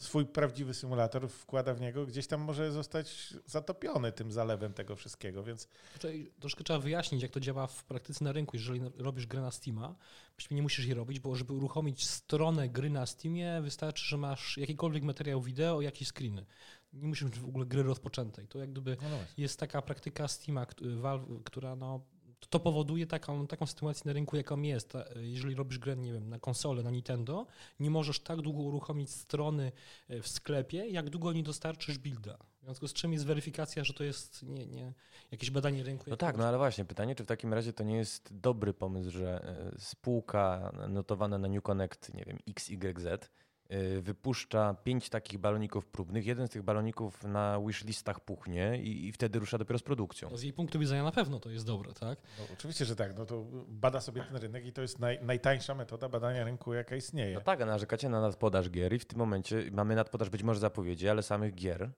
swój 0.00 0.26
prawdziwy 0.26 0.74
symulator, 0.74 1.28
wkłada 1.28 1.74
w 1.74 1.80
niego, 1.80 2.06
gdzieś 2.06 2.26
tam 2.26 2.40
może 2.40 2.72
zostać 2.72 3.34
zatopiony 3.46 4.12
tym 4.12 4.32
zalewem 4.32 4.72
tego 4.72 4.96
wszystkiego, 4.96 5.44
więc... 5.44 5.68
Tutaj 5.92 6.32
troszkę 6.40 6.64
trzeba 6.64 6.78
wyjaśnić, 6.78 7.22
jak 7.22 7.30
to 7.30 7.40
działa 7.40 7.66
w 7.66 7.84
praktyce 7.84 8.24
na 8.24 8.32
rynku. 8.32 8.56
Jeżeli 8.56 8.80
robisz 8.96 9.26
grę 9.26 9.40
na 9.40 9.50
Steama, 9.50 9.94
właściwie 10.34 10.56
nie 10.56 10.62
musisz 10.62 10.84
jej 10.84 10.94
robić, 10.94 11.20
bo 11.20 11.36
żeby 11.36 11.52
uruchomić 11.52 12.06
stronę 12.06 12.68
gry 12.68 12.90
na 12.90 13.06
Steamie, 13.06 13.60
wystarczy, 13.62 14.04
że 14.04 14.16
masz 14.16 14.58
jakikolwiek 14.58 15.02
materiał 15.02 15.42
wideo, 15.42 15.80
jakieś 15.80 16.08
screeny. 16.08 16.46
Nie 16.92 17.08
musisz 17.08 17.24
mieć 17.24 17.38
w 17.38 17.48
ogóle 17.48 17.66
gry 17.66 17.82
rozpoczętej. 17.82 18.48
To 18.48 18.58
jak 18.58 18.70
gdyby 18.70 18.96
no 19.02 19.18
jest 19.36 19.60
taka 19.60 19.82
praktyka 19.82 20.28
Steama, 20.28 20.66
Valve, 20.96 21.26
która 21.44 21.76
no, 21.76 22.00
to 22.48 22.60
powoduje 22.60 23.06
taką, 23.06 23.46
taką 23.46 23.66
sytuację 23.66 24.02
na 24.04 24.12
rynku, 24.12 24.36
jaką 24.36 24.62
jest. 24.62 24.92
Jeżeli 25.16 25.54
robisz 25.54 25.78
grę, 25.78 25.96
nie 25.96 26.12
wiem, 26.12 26.28
na 26.28 26.38
konsolę, 26.38 26.82
na 26.82 26.90
Nintendo, 26.90 27.46
nie 27.80 27.90
możesz 27.90 28.20
tak 28.20 28.40
długo 28.40 28.62
uruchomić 28.62 29.10
strony 29.10 29.72
w 30.08 30.28
sklepie, 30.28 30.86
jak 30.86 31.10
długo 31.10 31.32
nie 31.32 31.42
dostarczysz 31.42 31.98
builda. 31.98 32.38
W 32.60 32.64
związku 32.64 32.88
z 32.88 32.92
czym 32.92 33.12
jest 33.12 33.26
weryfikacja, 33.26 33.84
że 33.84 33.94
to 33.94 34.04
jest 34.04 34.42
nie, 34.42 34.66
nie, 34.66 34.92
jakieś 35.30 35.50
badanie 35.50 35.82
rynku. 35.82 36.10
No 36.10 36.16
tak, 36.16 36.36
no 36.36 36.48
ale 36.48 36.58
właśnie 36.58 36.84
pytanie, 36.84 37.14
czy 37.14 37.24
w 37.24 37.26
takim 37.26 37.54
razie 37.54 37.72
to 37.72 37.84
nie 37.84 37.96
jest 37.96 38.38
dobry 38.38 38.74
pomysł, 38.74 39.10
że 39.10 39.44
e, 39.74 39.78
spółka 39.78 40.72
notowana 40.88 41.38
na 41.38 41.48
New 41.48 41.62
Connect, 41.62 42.14
nie 42.14 42.24
wiem, 42.24 42.38
XYZ, 42.48 43.06
e, 43.06 43.18
wypuszcza 44.00 44.74
pięć 44.74 45.08
takich 45.08 45.38
baloników 45.38 45.86
próbnych, 45.86 46.26
jeden 46.26 46.46
z 46.46 46.50
tych 46.50 46.62
baloników 46.62 47.24
na 47.24 47.60
wishlistach 47.66 48.20
puchnie 48.20 48.78
i, 48.82 49.06
i 49.06 49.12
wtedy 49.12 49.38
rusza 49.38 49.58
dopiero 49.58 49.78
z 49.78 49.82
produkcją. 49.82 50.28
No 50.30 50.36
z 50.36 50.42
jej 50.42 50.52
punktu 50.52 50.78
widzenia 50.78 51.02
na 51.02 51.12
pewno 51.12 51.40
to 51.40 51.50
jest 51.50 51.66
dobre, 51.66 51.92
tak? 51.92 52.18
No, 52.38 52.44
oczywiście, 52.52 52.84
że 52.84 52.96
tak. 52.96 53.18
No 53.18 53.26
to 53.26 53.44
bada 53.68 54.00
sobie 54.00 54.24
ten 54.24 54.36
rynek 54.36 54.66
i 54.66 54.72
to 54.72 54.82
jest 54.82 54.98
naj, 54.98 55.18
najtańsza 55.22 55.74
metoda 55.74 56.08
badania 56.08 56.44
rynku, 56.44 56.74
jaka 56.74 56.96
istnieje. 56.96 57.34
No 57.34 57.40
tak, 57.40 57.60
a 57.60 57.66
narzekacie 57.66 58.08
na 58.08 58.20
nadpodaż 58.20 58.70
gier 58.70 58.92
i 58.92 58.98
w 58.98 59.04
tym 59.04 59.18
momencie 59.18 59.70
mamy 59.72 59.94
nadpodaż 59.94 60.30
być 60.30 60.42
może 60.42 60.60
zapowiedzi, 60.60 61.08
ale 61.08 61.22
samych 61.22 61.54
gier 61.54 61.90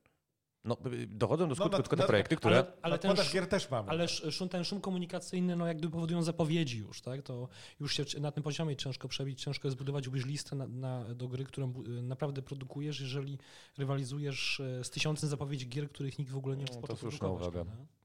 no, 0.65 0.77
y, 0.93 1.07
dochodzą 1.07 1.45
do 1.45 1.49
no, 1.49 1.55
skutku 1.55 1.77
no, 1.77 1.83
tylko 1.83 1.97
te 1.97 2.03
no, 2.03 2.09
projekty, 2.09 2.37
które... 2.37 2.57
Ale, 2.57 2.73
ale 2.83 2.99
ten, 2.99 3.17
gier 3.33 3.47
też 3.47 3.71
mamy. 3.71 3.91
Ale 3.91 4.09
szum, 4.09 4.49
ten 4.49 4.65
szum 4.65 4.81
komunikacyjny, 4.81 5.57
no 5.57 5.67
jakby 5.67 5.91
powodują 5.91 6.23
zapowiedzi 6.23 6.79
już, 6.79 7.01
tak? 7.01 7.23
To 7.23 7.49
już 7.81 7.97
się 7.97 8.21
na 8.21 8.33
tym 8.33 8.43
poziomie 8.43 8.77
ciężko 8.77 9.09
przebić, 9.09 9.43
ciężko 9.43 9.69
jest 9.69 9.79
budować 9.79 10.07
listę 10.07 10.57
na, 10.57 10.67
na, 10.67 11.15
do 11.15 11.29
gry, 11.29 11.45
którą 11.45 11.73
y, 11.87 12.03
naprawdę 12.03 12.43
produkujesz, 12.43 13.01
jeżeli 13.01 13.39
rywalizujesz 13.79 14.61
y, 14.61 14.85
z 14.85 14.91
tysiącem 14.91 15.29
zapowiedzi 15.29 15.69
gier, 15.69 15.89
których 15.89 16.19
nikt 16.19 16.31
w 16.31 16.37
ogóle 16.37 16.57
nie 16.57 16.65
chce 16.65 16.81
no, 16.81 16.87
To 16.87 16.97
słuszna 16.97 17.29
uwaga. 17.29 17.65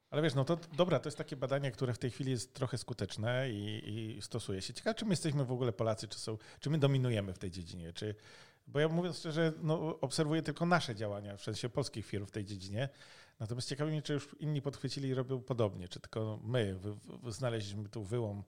Ale 0.10 0.22
wiesz, 0.22 0.36
no 0.36 0.46
to 0.46 0.58
dobra, 0.78 1.00
to 1.00 1.08
jest 1.08 1.18
takie 1.18 1.36
badanie, 1.36 1.72
które 1.72 1.94
w 1.94 1.98
tej 1.98 2.12
chwili 2.12 2.32
jest 2.32 2.54
trochę 2.54 2.78
skuteczne 2.78 3.52
i, 3.52 4.16
i 4.18 4.22
stosuje 4.22 4.62
się. 4.62 4.74
Ciekawe, 4.74 4.94
czy 4.96 5.06
my 5.06 5.12
jesteśmy 5.12 5.46
w 5.46 5.52
ogóle 5.52 5.74
Polacy, 5.74 6.08
czy, 6.08 6.20
są, 6.20 6.38
czy 6.60 6.70
my 6.70 6.78
dominujemy 6.78 7.34
w 7.34 7.40
tej 7.40 7.52
dziedzinie, 7.52 7.94
czy 7.94 8.16
bo 8.68 8.80
ja 8.80 8.88
mówiąc 8.88 9.18
szczerze, 9.18 9.54
no, 9.62 10.00
obserwuję 10.00 10.42
tylko 10.42 10.66
nasze 10.66 10.96
działania, 10.96 11.38
w 11.38 11.44
sensie 11.44 11.70
polskich 11.70 12.06
firm 12.06 12.26
w 12.26 12.32
tej 12.32 12.46
dziedzinie. 12.46 12.90
Natomiast 13.40 13.70
ciekawi 13.70 13.92
mnie, 13.92 14.02
czy 14.02 14.14
już 14.14 14.36
inni 14.40 14.62
podchwycili 14.62 15.10
i 15.10 15.14
robią 15.14 15.42
podobnie, 15.42 15.88
czy 15.88 16.00
tylko 16.00 16.40
my 16.44 16.76
wy, 16.76 16.96
wy, 17.24 17.32
znaleźliśmy 17.32 17.90
tu 17.90 18.04
wyłom 18.04 18.44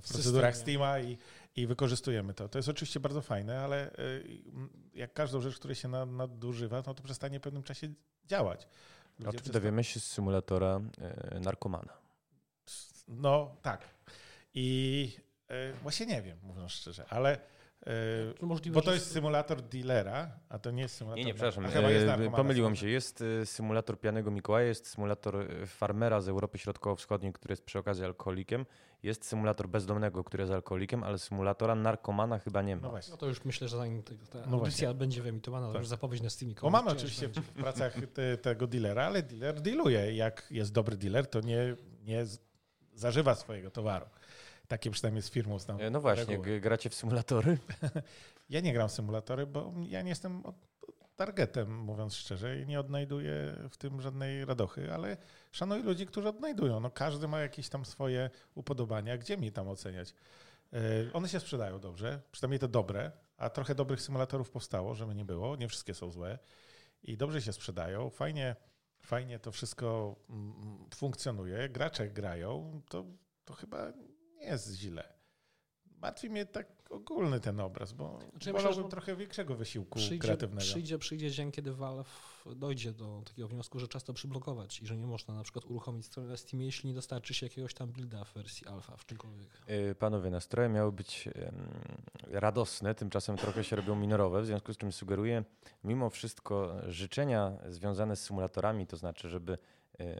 w 0.00 0.08
procedurach 0.08 0.56
Steama 0.56 1.00
i, 1.00 1.18
i 1.56 1.66
wykorzystujemy 1.66 2.34
to. 2.34 2.48
To 2.48 2.58
jest 2.58 2.68
oczywiście 2.68 3.00
bardzo 3.00 3.22
fajne, 3.22 3.60
ale 3.60 3.98
y, 3.98 4.42
jak 4.94 5.12
każdą 5.12 5.40
rzecz, 5.40 5.58
której 5.58 5.74
się 5.74 5.88
nadużywa, 5.88 6.82
no 6.86 6.94
to 6.94 7.02
przestanie 7.02 7.38
w 7.38 7.42
pewnym 7.42 7.62
czasie 7.62 7.88
działać. 8.24 8.68
Ludzie 9.18 9.40
czy 9.40 9.52
dowiemy 9.52 9.84
się 9.84 10.00
z 10.00 10.04
symulatora 10.04 10.80
y, 11.36 11.40
narkomana? 11.40 11.92
No 13.08 13.56
tak. 13.62 13.88
I 14.54 15.10
y, 15.50 15.72
właśnie 15.82 16.06
nie 16.06 16.22
wiem, 16.22 16.38
mówiąc 16.42 16.72
szczerze, 16.72 17.06
ale 17.08 17.40
możliwe, 18.42 18.74
bo 18.74 18.82
to 18.82 18.94
jest 18.94 19.12
symulator 19.12 19.62
dealera, 19.62 20.30
a 20.48 20.58
to 20.58 20.70
nie 20.70 20.82
jest 20.82 20.94
symulator. 20.94 21.18
Nie, 21.18 21.24
nie, 21.24 21.34
przepraszam. 21.34 21.64
Yy, 22.22 22.30
pomyliło 22.30 22.70
mi 22.70 22.76
się. 22.76 22.88
Jest 22.88 23.20
y, 23.20 23.46
symulator 23.46 24.00
pijanego 24.00 24.30
Mikołaja, 24.30 24.66
jest 24.66 24.86
symulator 24.86 25.36
y, 25.36 25.66
farmera 25.66 26.20
z 26.20 26.28
Europy 26.28 26.58
Środkowo-Wschodniej, 26.58 27.32
który 27.32 27.52
jest 27.52 27.64
przy 27.64 27.78
okazji 27.78 28.04
alkoholikiem. 28.04 28.66
Jest 29.02 29.24
symulator 29.24 29.68
bezdomnego, 29.68 30.24
który 30.24 30.42
jest 30.42 30.52
alkoholikiem, 30.52 31.04
ale 31.04 31.18
symulatora 31.18 31.74
narkomana 31.74 32.38
chyba 32.38 32.62
nie 32.62 32.76
ma. 32.76 32.82
No, 32.82 32.90
właśnie. 32.90 33.10
no 33.10 33.16
to 33.16 33.26
już 33.26 33.44
myślę, 33.44 33.68
że 33.68 33.76
zanim 33.76 34.02
ta 34.02 34.38
no 34.46 34.56
audycja 34.56 34.94
będzie 34.94 35.22
wyemitowana, 35.22 35.66
to 35.66 35.72
tak. 35.72 35.80
już 35.80 35.88
zapowiedź 35.88 36.22
na 36.22 36.30
Steamie. 36.30 36.54
Bo 36.62 36.70
mamy 36.70 36.90
oczywiście 36.90 37.28
w 37.28 37.48
pracach 37.50 37.96
te, 38.14 38.38
tego 38.38 38.66
dealera, 38.66 39.06
ale 39.06 39.22
dealer 39.22 39.60
dealuje. 39.60 40.14
Jak 40.14 40.46
jest 40.50 40.72
dobry 40.72 40.96
dealer, 40.96 41.26
to 41.26 41.40
nie, 41.40 41.76
nie 42.04 42.26
zażywa 42.94 43.34
swojego 43.34 43.70
towaru. 43.70 44.06
Takie 44.68 44.90
przynajmniej 44.90 45.22
z 45.22 45.30
firmą 45.30 45.58
znam. 45.58 45.78
No 45.90 46.00
właśnie, 46.00 46.36
reguły. 46.36 46.60
gracie 46.60 46.90
w 46.90 46.94
symulatory? 46.94 47.58
ja 48.50 48.60
nie 48.60 48.72
gram 48.72 48.88
w 48.88 48.92
symulatory, 48.92 49.46
bo 49.46 49.72
ja 49.88 50.02
nie 50.02 50.08
jestem 50.08 50.42
targetem, 51.16 51.78
mówiąc 51.78 52.14
szczerze, 52.14 52.60
i 52.60 52.66
nie 52.66 52.80
odnajduję 52.80 53.56
w 53.70 53.76
tym 53.76 54.00
żadnej 54.00 54.44
radochy, 54.44 54.92
ale 54.92 55.16
szanuję 55.52 55.82
ludzi, 55.82 56.06
którzy 56.06 56.28
odnajdują. 56.28 56.80
No, 56.80 56.90
każdy 56.90 57.28
ma 57.28 57.40
jakieś 57.40 57.68
tam 57.68 57.84
swoje 57.84 58.30
upodobania. 58.54 59.18
Gdzie 59.18 59.36
mi 59.36 59.52
tam 59.52 59.68
oceniać? 59.68 60.14
E, 60.72 61.12
one 61.12 61.28
się 61.28 61.40
sprzedają 61.40 61.80
dobrze, 61.80 62.20
przynajmniej 62.32 62.58
te 62.58 62.68
dobre, 62.68 63.12
a 63.36 63.50
trochę 63.50 63.74
dobrych 63.74 64.02
symulatorów 64.02 64.50
powstało, 64.50 64.94
żeby 64.94 65.14
nie 65.14 65.24
było. 65.24 65.56
Nie 65.56 65.68
wszystkie 65.68 65.94
są 65.94 66.10
złe 66.10 66.38
i 67.02 67.16
dobrze 67.16 67.42
się 67.42 67.52
sprzedają. 67.52 68.10
Fajnie, 68.10 68.56
fajnie 69.00 69.38
to 69.38 69.52
wszystko 69.52 70.16
mm, 70.30 70.88
funkcjonuje. 70.94 71.68
Gracze 71.68 72.08
grają, 72.08 72.82
to, 72.88 73.04
to 73.44 73.54
chyba 73.54 73.92
nie 74.38 74.46
jest 74.46 74.74
źle. 74.74 75.18
Martwi 76.02 76.30
mnie 76.30 76.46
tak 76.46 76.66
ogólny 76.90 77.40
ten 77.40 77.60
obraz, 77.60 77.92
bo 77.92 78.18
znaczy, 78.30 78.52
wolałbym 78.52 78.76
myślę, 78.76 78.90
trochę 78.90 79.16
większego 79.16 79.54
wysiłku 79.54 79.98
przyjdzie, 79.98 80.18
kreatywnego. 80.18 80.60
Przyjdzie, 80.60 80.98
przyjdzie 80.98 81.30
dzień, 81.30 81.52
kiedy 81.52 81.72
Valve 81.72 82.42
dojdzie 82.56 82.92
do 82.92 83.22
takiego 83.26 83.48
wniosku, 83.48 83.78
że 83.78 83.88
czas 83.88 84.04
to 84.04 84.12
przyblokować 84.12 84.82
i 84.82 84.86
że 84.86 84.96
nie 84.96 85.06
można 85.06 85.34
na 85.34 85.42
przykład 85.42 85.64
uruchomić 85.64 86.06
strony 86.06 86.28
na 86.28 86.36
Steamie, 86.36 86.66
jeśli 86.66 86.88
nie 86.88 86.94
dostarczy 86.94 87.34
się 87.34 87.46
jakiegoś 87.46 87.74
tam 87.74 87.88
builda 87.92 88.24
w 88.24 88.34
wersji 88.34 88.66
alfa, 88.66 88.96
w 88.96 89.06
czymkolwiek. 89.06 89.50
Y, 89.70 89.94
panowie, 89.94 90.30
nastroje 90.30 90.68
miały 90.68 90.92
być 90.92 91.28
radosne, 92.30 92.94
tymczasem 92.94 93.36
trochę 93.36 93.64
się 93.64 93.76
robią 93.76 93.96
minorowe, 93.96 94.42
w 94.42 94.46
związku 94.46 94.72
z 94.72 94.76
czym 94.76 94.92
sugeruję 94.92 95.44
mimo 95.84 96.10
wszystko 96.10 96.74
życzenia 96.88 97.52
związane 97.68 98.16
z 98.16 98.22
symulatorami, 98.22 98.86
to 98.86 98.96
znaczy, 98.96 99.28
żeby 99.28 99.58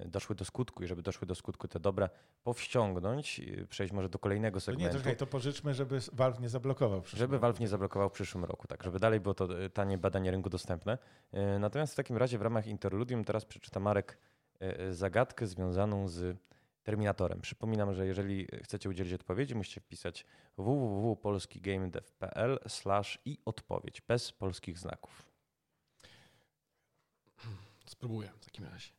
doszły 0.07 0.37
do 0.37 0.45
skutku 0.45 0.85
i 0.85 0.87
żeby 0.87 1.03
doszły 1.03 1.27
do 1.27 1.35
skutku 1.35 1.69
te 1.69 1.81
dobra 1.81 2.11
powściągnąć, 2.43 3.41
przejść 3.69 3.93
może 3.93 4.09
do 4.09 4.19
kolejnego 4.19 4.61
segmentu. 4.61 5.01
To 5.01 5.09
nie, 5.09 5.17
to 5.17 5.27
pożyczmy, 5.27 5.75
żeby 5.75 6.01
Valve 6.13 6.41
nie 6.41 6.49
zablokował. 6.49 7.03
Żeby 7.07 7.33
roku. 7.33 7.43
Valve 7.43 7.61
nie 7.61 7.69
zablokował 7.69 8.09
w 8.09 8.13
przyszłym 8.13 8.45
roku, 8.45 8.67
tak, 8.67 8.83
żeby 8.83 8.99
dalej 8.99 9.21
było 9.21 9.35
to 9.35 9.65
y, 9.65 9.71
tanie 9.71 9.99
badanie 9.99 10.31
rynku 10.31 10.51
dostępne. 10.51 10.99
Y, 11.35 11.59
natomiast 11.59 11.93
w 11.93 11.97
takim 11.97 12.17
razie 12.17 12.39
w 12.39 12.43
ramach 12.43 12.67
Interludium 12.67 13.25
teraz 13.25 13.45
przeczyta 13.45 13.81
Marek 13.81 14.19
zagadkę 14.91 15.47
związaną 15.47 16.09
z 16.09 16.39
Terminatorem. 16.83 17.41
Przypominam, 17.41 17.95
że 17.95 18.07
jeżeli 18.07 18.47
chcecie 18.63 18.89
udzielić 18.89 19.13
odpowiedzi, 19.13 19.55
musicie 19.55 19.81
wpisać 19.81 20.27
www.polskigamedev.pl 20.57 22.59
i 23.25 23.39
odpowiedź 23.45 24.01
bez 24.01 24.33
polskich 24.33 24.79
znaków. 24.79 25.29
Spróbuję 27.87 28.29
w 28.41 28.45
takim 28.45 28.65
razie. 28.65 28.98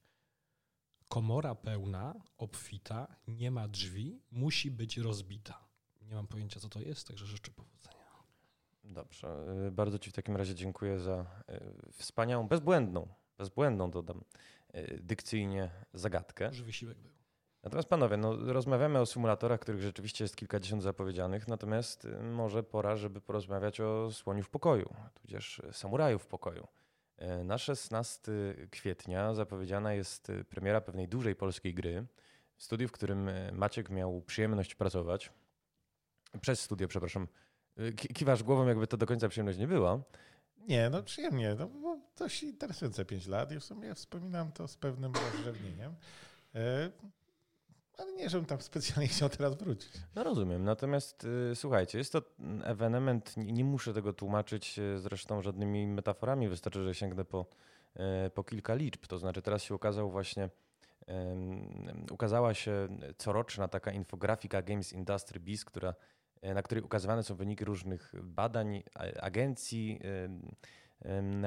Komora 1.09 1.55
pełna, 1.55 2.15
obfita, 2.37 3.15
nie 3.27 3.51
ma 3.51 3.67
drzwi, 3.67 4.21
musi 4.31 4.71
być 4.71 4.97
rozbita. 4.97 5.59
Nie 6.01 6.15
mam 6.15 6.27
pojęcia, 6.27 6.59
co 6.59 6.69
to 6.69 6.79
jest, 6.79 7.07
także 7.07 7.25
życzę 7.25 7.51
powodzenia. 7.51 8.05
Dobrze. 8.83 9.45
Y, 9.67 9.71
bardzo 9.71 9.99
Ci 9.99 10.09
w 10.09 10.13
takim 10.13 10.35
razie 10.37 10.55
dziękuję 10.55 10.99
za 10.99 11.25
y, 11.49 11.91
wspaniałą, 11.91 12.47
bezbłędną, 12.47 13.07
bezbłędną 13.37 13.91
dodam, 13.91 14.23
y, 14.75 14.99
dykcyjnie 15.03 15.71
zagadkę. 15.93 16.49
Duży 16.49 16.63
wysiłek 16.63 16.97
był. 16.97 17.11
Natomiast 17.63 17.89
panowie, 17.89 18.17
no, 18.17 18.53
rozmawiamy 18.53 18.99
o 18.99 19.05
symulatorach, 19.05 19.59
których 19.59 19.81
rzeczywiście 19.81 20.23
jest 20.23 20.35
kilkadziesiąt 20.35 20.83
zapowiedzianych, 20.83 21.47
natomiast 21.47 22.07
może 22.21 22.63
pora, 22.63 22.95
żeby 22.95 23.21
porozmawiać 23.21 23.81
o 23.81 24.11
słoniu 24.11 24.43
w 24.43 24.49
pokoju, 24.49 24.93
tudzież 25.13 25.61
samuraju 25.71 26.19
w 26.19 26.27
pokoju. 26.27 26.67
E, 27.19 27.43
na 27.43 27.57
16 27.57 28.31
kwietnia 28.71 29.33
zapowiedziana 29.33 29.93
jest 29.93 30.29
e, 30.29 30.43
premiera 30.43 30.81
pewnej 30.81 31.07
dużej 31.07 31.35
polskiej 31.35 31.73
gry. 31.73 32.05
Studiu, 32.57 32.88
w 32.88 32.91
którym 32.91 33.29
e, 33.29 33.51
Maciek 33.51 33.89
miał 33.89 34.21
przyjemność 34.21 34.75
pracować. 34.75 35.31
Przez 36.41 36.59
studio, 36.59 36.88
przepraszam. 36.88 37.27
Kiwasz 38.13 38.43
głową, 38.43 38.67
jakby 38.67 38.88
to 38.88 38.97
do 38.97 39.05
końca 39.05 39.29
przyjemność 39.29 39.59
nie 39.59 39.67
była. 39.67 39.99
Nie, 40.57 40.89
no 40.89 41.03
przyjemnie. 41.03 41.55
No, 41.59 41.67
bo 41.67 41.97
dość 42.17 42.43
interesujące 42.43 43.05
5 43.05 43.27
lat 43.27 43.51
i 43.51 43.59
w 43.59 43.63
sumie 43.63 43.95
wspominam 43.95 44.51
to 44.51 44.67
z 44.67 44.77
pewnym 44.77 45.13
rozrzewnieniem. 45.13 45.95
Ale 47.99 48.13
nie, 48.13 48.29
żebym 48.29 48.45
tam 48.45 48.61
specjalnie 48.61 49.07
chciał 49.07 49.29
teraz 49.29 49.55
wrócić. 49.55 49.91
No 50.15 50.23
rozumiem. 50.23 50.63
Natomiast 50.63 51.23
y, 51.51 51.55
słuchajcie, 51.55 51.97
jest 51.97 52.13
to 52.13 52.21
ewenement, 52.63 53.37
nie, 53.37 53.51
nie, 53.51 53.65
muszę 53.65 53.93
tego 53.93 54.13
tłumaczyć 54.13 54.79
y, 54.79 54.99
zresztą 54.99 55.41
żadnymi 55.41 55.87
metaforami, 55.87 56.49
wystarczy, 56.49 56.83
że 56.83 56.95
sięgnę 56.95 57.25
po, 57.25 57.45
y, 58.25 58.29
po 58.29 58.43
kilka 58.43 58.75
liczb. 58.75 59.07
To 59.07 59.17
znaczy 59.17 59.41
teraz 59.41 59.63
się 59.63 59.75
ukazał 59.75 60.11
właśnie 60.11 60.49
y, 61.09 62.13
ukazała 62.13 62.53
się 62.53 62.87
coroczna 63.17 63.67
taka 63.67 63.91
infografika 63.91 64.61
Games 64.61 64.93
Industry 64.93 65.39
Biz, 65.39 65.65
która, 65.65 65.93
y, 66.43 66.53
na 66.53 66.63
której 66.63 66.83
ukazywane 66.83 67.23
są 67.23 67.35
wyniki 67.35 67.65
różnych 67.65 68.13
badań, 68.23 68.83
agencji 69.21 69.99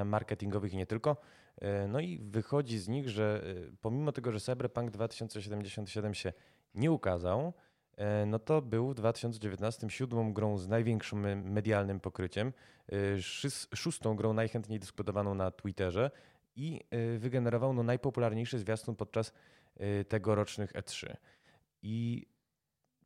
marketingowych 0.05 0.73
i 0.73 0.77
nie 0.77 0.85
tylko. 0.85 1.17
E, 1.61 1.87
no 1.87 1.99
i 1.99 2.19
wychodzi 2.19 2.79
z 2.79 2.87
nich, 2.87 3.09
że 3.09 3.43
e, 3.71 3.75
pomimo 3.81 4.11
tego, 4.11 4.31
że 4.31 4.39
Cyberpunk 4.39 4.91
2077 4.91 6.13
się 6.13 6.33
nie 6.75 6.91
ukazał, 6.91 7.53
e, 7.95 8.25
no 8.25 8.39
to 8.39 8.61
był 8.61 8.89
w 8.89 8.95
2019 8.95 9.89
siódmą 9.89 10.33
grą 10.33 10.57
z 10.57 10.67
największym 10.67 11.51
medialnym 11.51 11.99
pokryciem, 11.99 12.53
szóstą 13.75 14.15
grą 14.15 14.33
najchętniej 14.33 14.79
dyskutowaną 14.79 15.35
na 15.35 15.51
Twitterze 15.51 16.11
i 16.55 16.81
wygenerował 17.17 17.73
no 17.73 17.83
najpopularniejszy 17.83 18.59
zwiastun 18.59 18.95
podczas 18.95 19.33
tegorocznych 20.07 20.73
E3. 20.73 21.15
I 21.81 22.25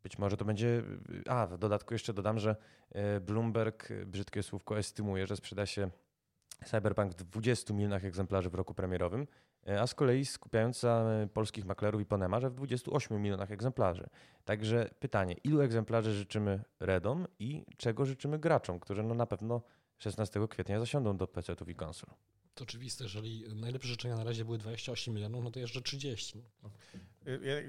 być 0.03 0.17
może 0.17 0.37
to 0.37 0.45
będzie. 0.45 0.83
A, 1.27 1.47
w 1.47 1.57
dodatku 1.57 1.93
jeszcze 1.93 2.13
dodam, 2.13 2.39
że 2.39 2.55
Bloomberg, 3.21 3.89
brzydkie 4.05 4.43
słówko, 4.43 4.77
estymuje, 4.77 5.27
że 5.27 5.35
sprzeda 5.35 5.65
się 5.65 5.89
Cyberpunk 6.65 7.11
w 7.11 7.23
20 7.23 7.73
milionach 7.73 8.05
egzemplarzy 8.05 8.49
w 8.49 8.55
roku 8.55 8.73
premierowym, 8.73 9.27
e, 9.67 9.81
a 9.81 9.87
z 9.87 9.95
kolei 9.95 10.25
skupiająca 10.25 11.05
polskich 11.33 11.65
maklerów 11.65 12.01
i 12.01 12.05
Ponema, 12.05 12.39
że 12.39 12.49
w 12.49 12.53
28 12.53 13.21
milionach 13.21 13.51
egzemplarzy. 13.51 14.07
Także 14.45 14.89
pytanie, 14.99 15.35
ilu 15.43 15.61
egzemplarzy 15.61 16.13
życzymy 16.13 16.63
Redom 16.79 17.27
i 17.39 17.65
czego 17.77 18.05
życzymy 18.05 18.39
graczom, 18.39 18.79
którzy 18.79 19.03
no 19.03 19.15
na 19.15 19.25
pewno 19.25 19.61
16 19.97 20.47
kwietnia 20.47 20.79
zasiądą 20.79 21.17
do 21.17 21.27
PC-ów 21.27 21.69
i 21.69 21.75
konsol? 21.75 22.09
To 22.55 22.63
oczywiste, 22.63 23.03
jeżeli 23.03 23.55
najlepsze 23.55 23.89
życzenia 23.89 24.15
na 24.15 24.23
razie 24.23 24.45
były 24.45 24.57
28 24.57 25.13
milionów, 25.13 25.43
no 25.43 25.51
to 25.51 25.59
jeszcze 25.59 25.81
30. 25.81 26.43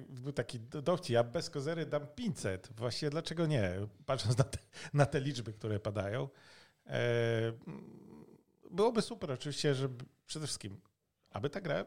Był 0.08 0.32
taki 0.32 0.61
dowcip, 0.61 1.11
ja 1.11 1.25
bez 1.25 1.50
kozery 1.50 1.87
dam 1.87 2.06
500. 2.06 2.68
Właściwie 2.76 3.11
dlaczego 3.11 3.47
nie? 3.47 3.73
Patrząc 4.06 4.38
na 4.38 4.44
te, 4.44 4.58
na 4.94 5.06
te 5.06 5.20
liczby, 5.20 5.52
które 5.52 5.80
padają. 5.80 6.28
E, 6.87 7.52
byłoby 8.71 9.03
super 9.03 9.33
oczywiście, 9.33 9.75
żeby 9.75 10.05
przede 10.27 10.47
wszystkim, 10.47 10.81
aby 11.31 11.51
ta 11.51 11.61
gra 11.61 11.85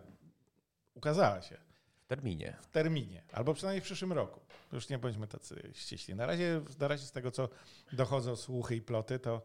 ukazała 0.94 1.42
się. 1.42 1.58
W 2.04 2.06
terminie. 2.08 2.58
W 2.62 2.68
terminie, 2.68 3.24
albo 3.32 3.54
przynajmniej 3.54 3.82
w 3.82 3.84
przyszłym 3.84 4.14
roku. 4.14 4.40
Już 4.72 4.90
nie 4.90 4.98
bądźmy 4.98 5.28
tacy 5.28 5.72
ściśli. 5.74 6.16
Na 6.16 6.26
razie, 6.26 6.62
na 6.80 6.88
razie 6.88 7.06
z 7.06 7.12
tego, 7.12 7.32
co 7.32 7.50
dochodzą 7.94 8.36
słuchy 8.36 8.76
i 8.76 8.82
ploty, 8.82 9.20
to 9.20 9.42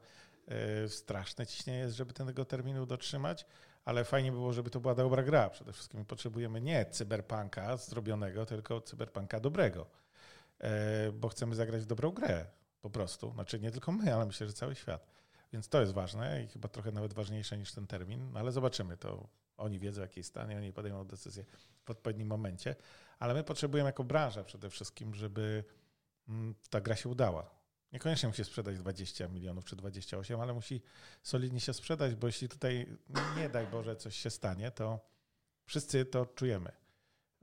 yy, 0.82 0.88
straszne 0.88 1.46
ciśnienie 1.46 1.78
jest, 1.78 1.96
żeby 1.96 2.12
tego 2.12 2.44
terminu 2.44 2.86
dotrzymać, 2.86 3.46
ale 3.84 4.04
fajnie 4.04 4.32
było, 4.32 4.52
żeby 4.52 4.70
to 4.70 4.80
była 4.80 4.94
dobra 4.94 5.22
gra. 5.22 5.50
Przede 5.50 5.72
wszystkim 5.72 6.04
potrzebujemy 6.04 6.60
nie 6.60 6.86
cyberpunka 6.86 7.76
zrobionego, 7.76 8.46
tylko 8.46 8.80
cyberpunka 8.80 9.40
dobrego, 9.40 9.86
yy, 10.60 10.68
bo 11.12 11.28
chcemy 11.28 11.54
zagrać 11.54 11.82
w 11.82 11.86
dobrą 11.86 12.10
grę 12.10 12.46
po 12.80 12.90
prostu. 12.90 13.32
Znaczy 13.32 13.60
nie 13.60 13.70
tylko 13.70 13.92
my, 13.92 14.14
ale 14.14 14.26
myślę, 14.26 14.46
że 14.46 14.52
cały 14.52 14.74
świat. 14.74 15.15
Więc 15.56 15.68
to 15.68 15.80
jest 15.80 15.92
ważne 15.92 16.42
i 16.42 16.48
chyba 16.48 16.68
trochę 16.68 16.92
nawet 16.92 17.14
ważniejsze 17.14 17.58
niż 17.58 17.72
ten 17.72 17.86
termin, 17.86 18.32
no 18.32 18.40
ale 18.40 18.52
zobaczymy 18.52 18.96
to. 18.96 19.28
Oni 19.56 19.78
wiedzą, 19.78 20.00
jaki 20.00 20.20
jest 20.20 20.30
stan 20.30 20.52
i 20.52 20.54
oni 20.54 20.72
podejmą 20.72 21.04
decyzję 21.04 21.44
w 21.84 21.90
odpowiednim 21.90 22.28
momencie. 22.28 22.76
Ale 23.18 23.34
my 23.34 23.44
potrzebujemy 23.44 23.88
jako 23.88 24.04
branża 24.04 24.44
przede 24.44 24.70
wszystkim, 24.70 25.14
żeby 25.14 25.64
mm, 26.28 26.54
ta 26.70 26.80
gra 26.80 26.96
się 26.96 27.08
udała. 27.08 27.50
Niekoniecznie 27.92 28.28
musi 28.28 28.44
sprzedać 28.44 28.78
20 28.78 29.28
milionów 29.28 29.64
czy 29.64 29.76
28, 29.76 30.40
ale 30.40 30.54
musi 30.54 30.82
solidnie 31.22 31.60
się 31.60 31.72
sprzedać, 31.72 32.14
bo 32.14 32.26
jeśli 32.26 32.48
tutaj 32.48 32.86
nie 33.36 33.48
daj 33.48 33.66
Boże 33.66 33.96
coś 33.96 34.16
się 34.16 34.30
stanie, 34.30 34.70
to 34.70 35.00
wszyscy 35.66 36.04
to 36.04 36.26
czujemy, 36.26 36.72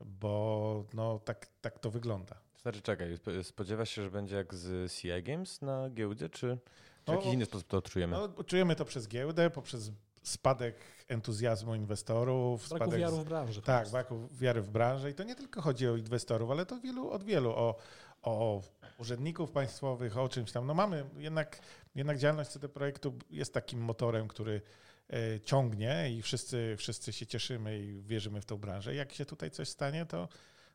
bo 0.05 0.85
no, 0.93 1.19
tak, 1.19 1.47
tak 1.61 1.79
to 1.79 1.91
wygląda. 1.91 2.41
Znaczy, 2.61 2.81
czekaj, 2.81 3.17
spodziewasz 3.43 3.89
się, 3.89 4.03
że 4.03 4.11
będzie 4.11 4.35
jak 4.35 4.53
z 4.53 4.93
CI 4.93 5.23
Games 5.23 5.61
na 5.61 5.89
giełdzie, 5.89 6.29
czy, 6.29 6.57
czy 7.05 7.11
w 7.11 7.15
jakiś 7.15 7.33
inny 7.33 7.45
sposób 7.45 7.67
to 7.67 7.77
odczujemy? 7.77 8.17
No, 8.17 8.43
czujemy 8.43 8.75
to 8.75 8.85
przez 8.85 9.07
giełdę, 9.07 9.49
poprzez 9.49 9.91
spadek 10.23 10.75
entuzjazmu 11.07 11.75
inwestorów. 11.75 12.69
Braku 12.69 12.85
spadek, 12.85 12.99
wiary 12.99 13.17
w 13.17 13.23
branży. 13.23 13.61
Tak, 13.61 13.89
braku 13.89 14.29
wiary 14.31 14.61
w 14.61 14.69
branżę 14.69 15.09
i 15.09 15.13
to 15.13 15.23
nie 15.23 15.35
tylko 15.35 15.61
chodzi 15.61 15.87
o 15.87 15.95
inwestorów, 15.95 16.51
ale 16.51 16.65
to 16.65 16.79
wielu, 16.79 17.09
od 17.09 17.23
wielu, 17.23 17.49
o, 17.51 17.75
o 18.21 18.61
urzędników 18.97 19.51
państwowych, 19.51 20.17
o 20.17 20.29
czymś 20.29 20.51
tam. 20.51 20.67
No 20.67 20.73
mamy 20.73 21.05
jednak, 21.17 21.59
jednak 21.95 22.17
działalność 22.17 22.49
CD 22.49 22.69
Projektu 22.69 23.13
jest 23.29 23.53
takim 23.53 23.79
motorem, 23.79 24.27
który 24.27 24.61
e, 25.09 25.39
ciągnie 25.39 26.11
i 26.11 26.21
wszyscy, 26.21 26.75
wszyscy 26.77 27.13
się 27.13 27.25
cieszymy 27.25 27.79
i 27.79 28.01
wierzymy 28.01 28.41
w 28.41 28.45
tą 28.45 28.57
branżę. 28.57 28.95
Jak 28.95 29.13
się 29.13 29.25
tutaj 29.25 29.51
coś 29.51 29.69
stanie, 29.69 30.05
to, 30.05 30.29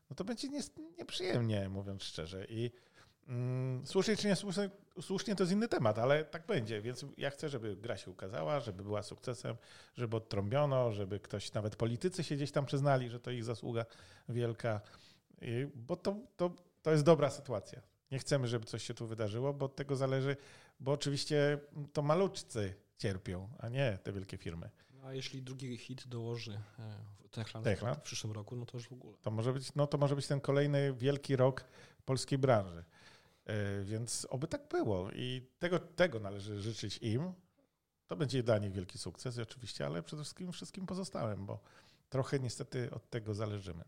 no 0.09 0.15
to 0.15 0.23
będzie 0.23 0.47
nieprzyjemnie, 0.97 1.69
mówiąc 1.69 2.03
szczerze. 2.03 2.45
I 2.49 2.71
słusznie 3.85 4.15
czy 4.15 4.27
nie 4.27 4.35
słusznie, 4.35 4.69
słusznie 5.01 5.35
to 5.35 5.43
jest 5.43 5.53
inny 5.53 5.67
temat, 5.67 5.99
ale 5.99 6.25
tak 6.25 6.45
będzie. 6.45 6.81
Więc 6.81 7.05
ja 7.17 7.29
chcę, 7.29 7.49
żeby 7.49 7.75
gra 7.75 7.97
się 7.97 8.11
ukazała, 8.11 8.59
żeby 8.59 8.83
była 8.83 9.03
sukcesem, 9.03 9.55
żeby 9.95 10.15
odtrąbiono, 10.15 10.91
żeby 10.91 11.19
ktoś, 11.19 11.53
nawet 11.53 11.75
politycy 11.75 12.23
się 12.23 12.35
gdzieś 12.35 12.51
tam 12.51 12.65
przyznali, 12.65 13.09
że 13.09 13.19
to 13.19 13.31
ich 13.31 13.43
zasługa 13.43 13.85
wielka. 14.29 14.81
Bo 15.75 15.95
to, 15.95 16.15
to, 16.37 16.51
to 16.81 16.91
jest 16.91 17.03
dobra 17.03 17.29
sytuacja. 17.29 17.81
Nie 18.11 18.19
chcemy, 18.19 18.47
żeby 18.47 18.65
coś 18.65 18.83
się 18.83 18.93
tu 18.93 19.07
wydarzyło, 19.07 19.53
bo 19.53 19.65
od 19.65 19.75
tego 19.75 19.95
zależy, 19.95 20.37
bo 20.79 20.91
oczywiście 20.91 21.59
to 21.93 22.01
maluczcy 22.01 22.73
cierpią, 22.97 23.49
a 23.59 23.69
nie 23.69 23.97
te 24.03 24.11
wielkie 24.11 24.37
firmy. 24.37 24.69
No, 24.93 25.07
a 25.07 25.13
jeśli 25.13 25.41
drugi 25.41 25.77
hit 25.77 26.07
dołoży 26.07 26.59
e, 26.79 27.29
Techland, 27.31 27.63
Techland? 27.63 27.97
w 27.99 28.01
przyszłym 28.01 28.33
roku, 28.33 28.55
no 28.55 28.65
to 28.65 28.77
już 28.77 28.87
w 28.87 28.93
ogóle. 28.93 29.17
To 29.21 29.31
może 29.31 29.53
być, 29.53 29.75
no 29.75 29.87
to 29.87 29.97
może 29.97 30.15
być 30.15 30.27
ten 30.27 30.41
kolejny 30.41 30.93
wielki 30.93 31.35
rok 31.35 31.63
polskiej 32.05 32.37
branży. 32.37 32.83
E, 33.49 33.83
więc 33.83 34.27
oby 34.29 34.47
tak 34.47 34.67
było 34.67 35.11
i 35.11 35.41
tego, 35.59 35.79
tego 35.79 36.19
należy 36.19 36.61
życzyć 36.61 36.97
im. 36.97 37.33
To 38.07 38.15
będzie 38.15 38.43
dla 38.43 38.57
nich 38.57 38.71
wielki 38.71 38.97
sukces 38.97 39.39
oczywiście, 39.39 39.85
ale 39.85 40.03
przede 40.03 40.23
wszystkim 40.23 40.51
wszystkim 40.51 40.85
pozostałym, 40.85 41.45
bo 41.45 41.59
trochę 42.09 42.39
niestety 42.39 42.91
od 42.91 43.09
tego 43.09 43.33
zależymy. 43.33 43.83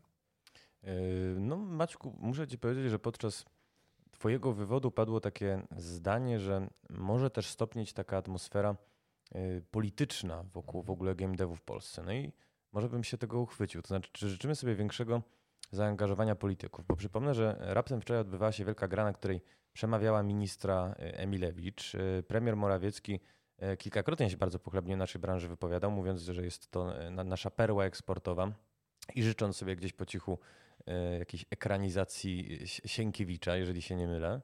E, 0.83 0.91
no 1.39 1.57
Maćku, 1.57 2.17
muszę 2.19 2.47
ci 2.47 2.57
powiedzieć, 2.57 2.89
że 2.89 2.99
podczas 2.99 3.45
twojego 4.11 4.53
wywodu 4.53 4.91
padło 4.91 5.19
takie 5.19 5.67
zdanie, 5.77 6.39
że 6.39 6.67
może 6.89 7.29
też 7.29 7.47
stopnieć 7.47 7.93
taka 7.93 8.17
atmosfera 8.17 8.75
e, 9.31 9.61
polityczna 9.61 10.43
wokół 10.43 10.83
w 10.83 10.89
ogóle 10.89 11.15
game 11.15 11.35
devu 11.35 11.55
w 11.55 11.61
Polsce. 11.61 12.03
No 12.03 12.13
i 12.13 12.31
może 12.71 12.89
bym 12.89 13.03
się 13.03 13.17
tego 13.17 13.39
uchwycił. 13.39 13.81
To 13.81 13.87
znaczy, 13.87 14.09
czy 14.13 14.29
życzymy 14.29 14.55
sobie 14.55 14.75
większego 14.75 15.21
zaangażowania 15.71 16.35
polityków. 16.35 16.85
Bo 16.87 16.95
przypomnę, 16.95 17.35
że 17.35 17.55
raptem 17.59 18.01
wczoraj 18.01 18.21
odbywała 18.21 18.51
się 18.51 18.65
wielka 18.65 18.87
gra, 18.87 19.03
na 19.03 19.13
której 19.13 19.41
przemawiała 19.73 20.23
ministra 20.23 20.95
e, 20.99 21.17
Emilewicz. 21.17 21.95
E, 21.95 22.23
premier 22.23 22.55
Morawiecki 22.55 23.19
e, 23.57 23.77
kilkakrotnie 23.77 24.29
się 24.29 24.37
bardzo 24.37 24.59
pochlebnie 24.59 24.97
naszej 24.97 25.21
branży 25.21 25.47
wypowiadał, 25.47 25.91
mówiąc, 25.91 26.21
że 26.21 26.43
jest 26.43 26.71
to 26.71 26.93
nasza 27.25 27.51
perła 27.51 27.85
eksportowa 27.85 28.51
i 29.15 29.23
życząc 29.23 29.57
sobie 29.57 29.75
gdzieś 29.75 29.93
po 29.93 30.05
cichu 30.05 30.39
jakiejś 31.19 31.45
ekranizacji 31.49 32.59
Sienkiewicza, 32.65 33.55
jeżeli 33.55 33.81
się 33.81 33.95
nie 33.95 34.07
mylę. 34.07 34.41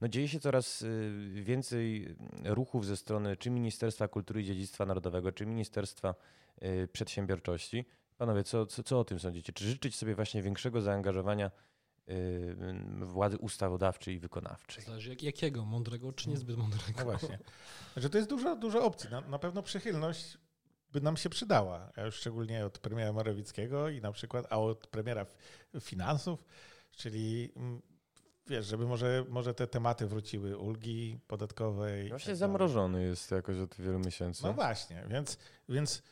No 0.00 0.08
dzieje 0.08 0.28
się 0.28 0.40
coraz 0.40 0.84
więcej 1.34 2.16
ruchów 2.44 2.86
ze 2.86 2.96
strony 2.96 3.36
czy 3.36 3.50
Ministerstwa 3.50 4.08
Kultury 4.08 4.40
i 4.40 4.44
Dziedzictwa 4.44 4.86
Narodowego, 4.86 5.32
czy 5.32 5.46
Ministerstwa 5.46 6.14
Przedsiębiorczości, 6.92 7.84
Panowie, 8.18 8.44
co, 8.44 8.66
co, 8.66 8.82
co 8.82 9.00
o 9.00 9.04
tym 9.04 9.18
sądzicie? 9.18 9.52
Czy 9.52 9.64
życzyć 9.64 9.96
sobie 9.96 10.14
właśnie 10.14 10.42
większego 10.42 10.80
zaangażowania 10.80 11.50
yy, 12.06 12.56
władzy 13.00 13.38
ustawodawczej 13.38 14.14
i 14.14 14.18
wykonawczej? 14.18 14.84
Zależy 14.84 15.10
jak, 15.10 15.22
jakiego, 15.22 15.64
mądrego 15.64 16.12
czy 16.12 16.30
niezbyt 16.30 16.56
mądrego. 16.56 16.98
No 16.98 17.04
właśnie. 17.04 17.38
Że 17.96 18.10
to 18.10 18.18
jest 18.18 18.30
dużo, 18.30 18.56
dużo 18.56 18.84
opcji. 18.84 19.10
Na, 19.10 19.20
na 19.20 19.38
pewno 19.38 19.62
przychylność 19.62 20.38
by 20.92 21.00
nam 21.00 21.16
się 21.16 21.30
przydała. 21.30 21.92
Ja 21.96 22.04
już 22.04 22.14
szczególnie 22.14 22.66
od 22.66 22.78
premiera 22.78 23.12
Morawieckiego 23.12 23.88
i 23.88 24.00
na 24.00 24.12
przykład, 24.12 24.46
a 24.50 24.58
od 24.58 24.86
premiera 24.86 25.26
finansów, 25.80 26.44
czyli 26.92 27.52
mm, 27.56 27.82
wiesz, 28.46 28.66
żeby 28.66 28.86
może, 28.86 29.24
może 29.28 29.54
te 29.54 29.66
tematy 29.66 30.06
wróciły, 30.06 30.58
ulgi 30.58 31.20
podatkowej. 31.26 32.08
Właśnie 32.08 32.32
tak 32.32 32.36
zamrożony 32.36 33.02
jest 33.04 33.30
jakoś 33.30 33.58
od 33.58 33.76
wielu 33.76 33.98
miesięcy. 33.98 34.42
No 34.42 34.52
właśnie, 34.52 35.04
więc, 35.08 35.38
więc 35.68 36.02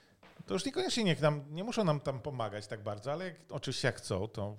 to 0.46 0.55
już 0.55 0.64
niekoniecznie 0.64 1.05
niech 1.05 1.20
nam, 1.20 1.44
nie 1.51 1.64
muszą 1.64 1.85
nam 1.85 2.01
tam 2.01 2.20
pomagać 2.20 2.66
tak 2.66 2.83
bardzo, 2.83 3.12
ale 3.12 3.25
jak, 3.25 3.37
oczywiście 3.51 3.88
jak 3.88 3.96
chcą, 3.96 4.29
to 4.29 4.57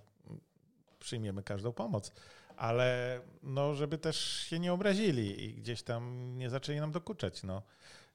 przyjmiemy 1.00 1.44
każdą 1.44 1.74
pomoc. 1.74 2.12
Ale 2.58 3.22
no, 3.44 3.76
żeby 3.76 3.98
też 3.98 4.18
się 4.20 4.60
nie 4.60 4.74
obrazili 4.74 5.44
i 5.44 5.54
gdzieś 5.54 5.84
tam 5.84 6.34
nie 6.38 6.50
zaczęli 6.50 6.80
nam 6.80 6.92
dokuczać. 6.92 7.44
No. 7.44 7.62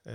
E, 0.07 0.13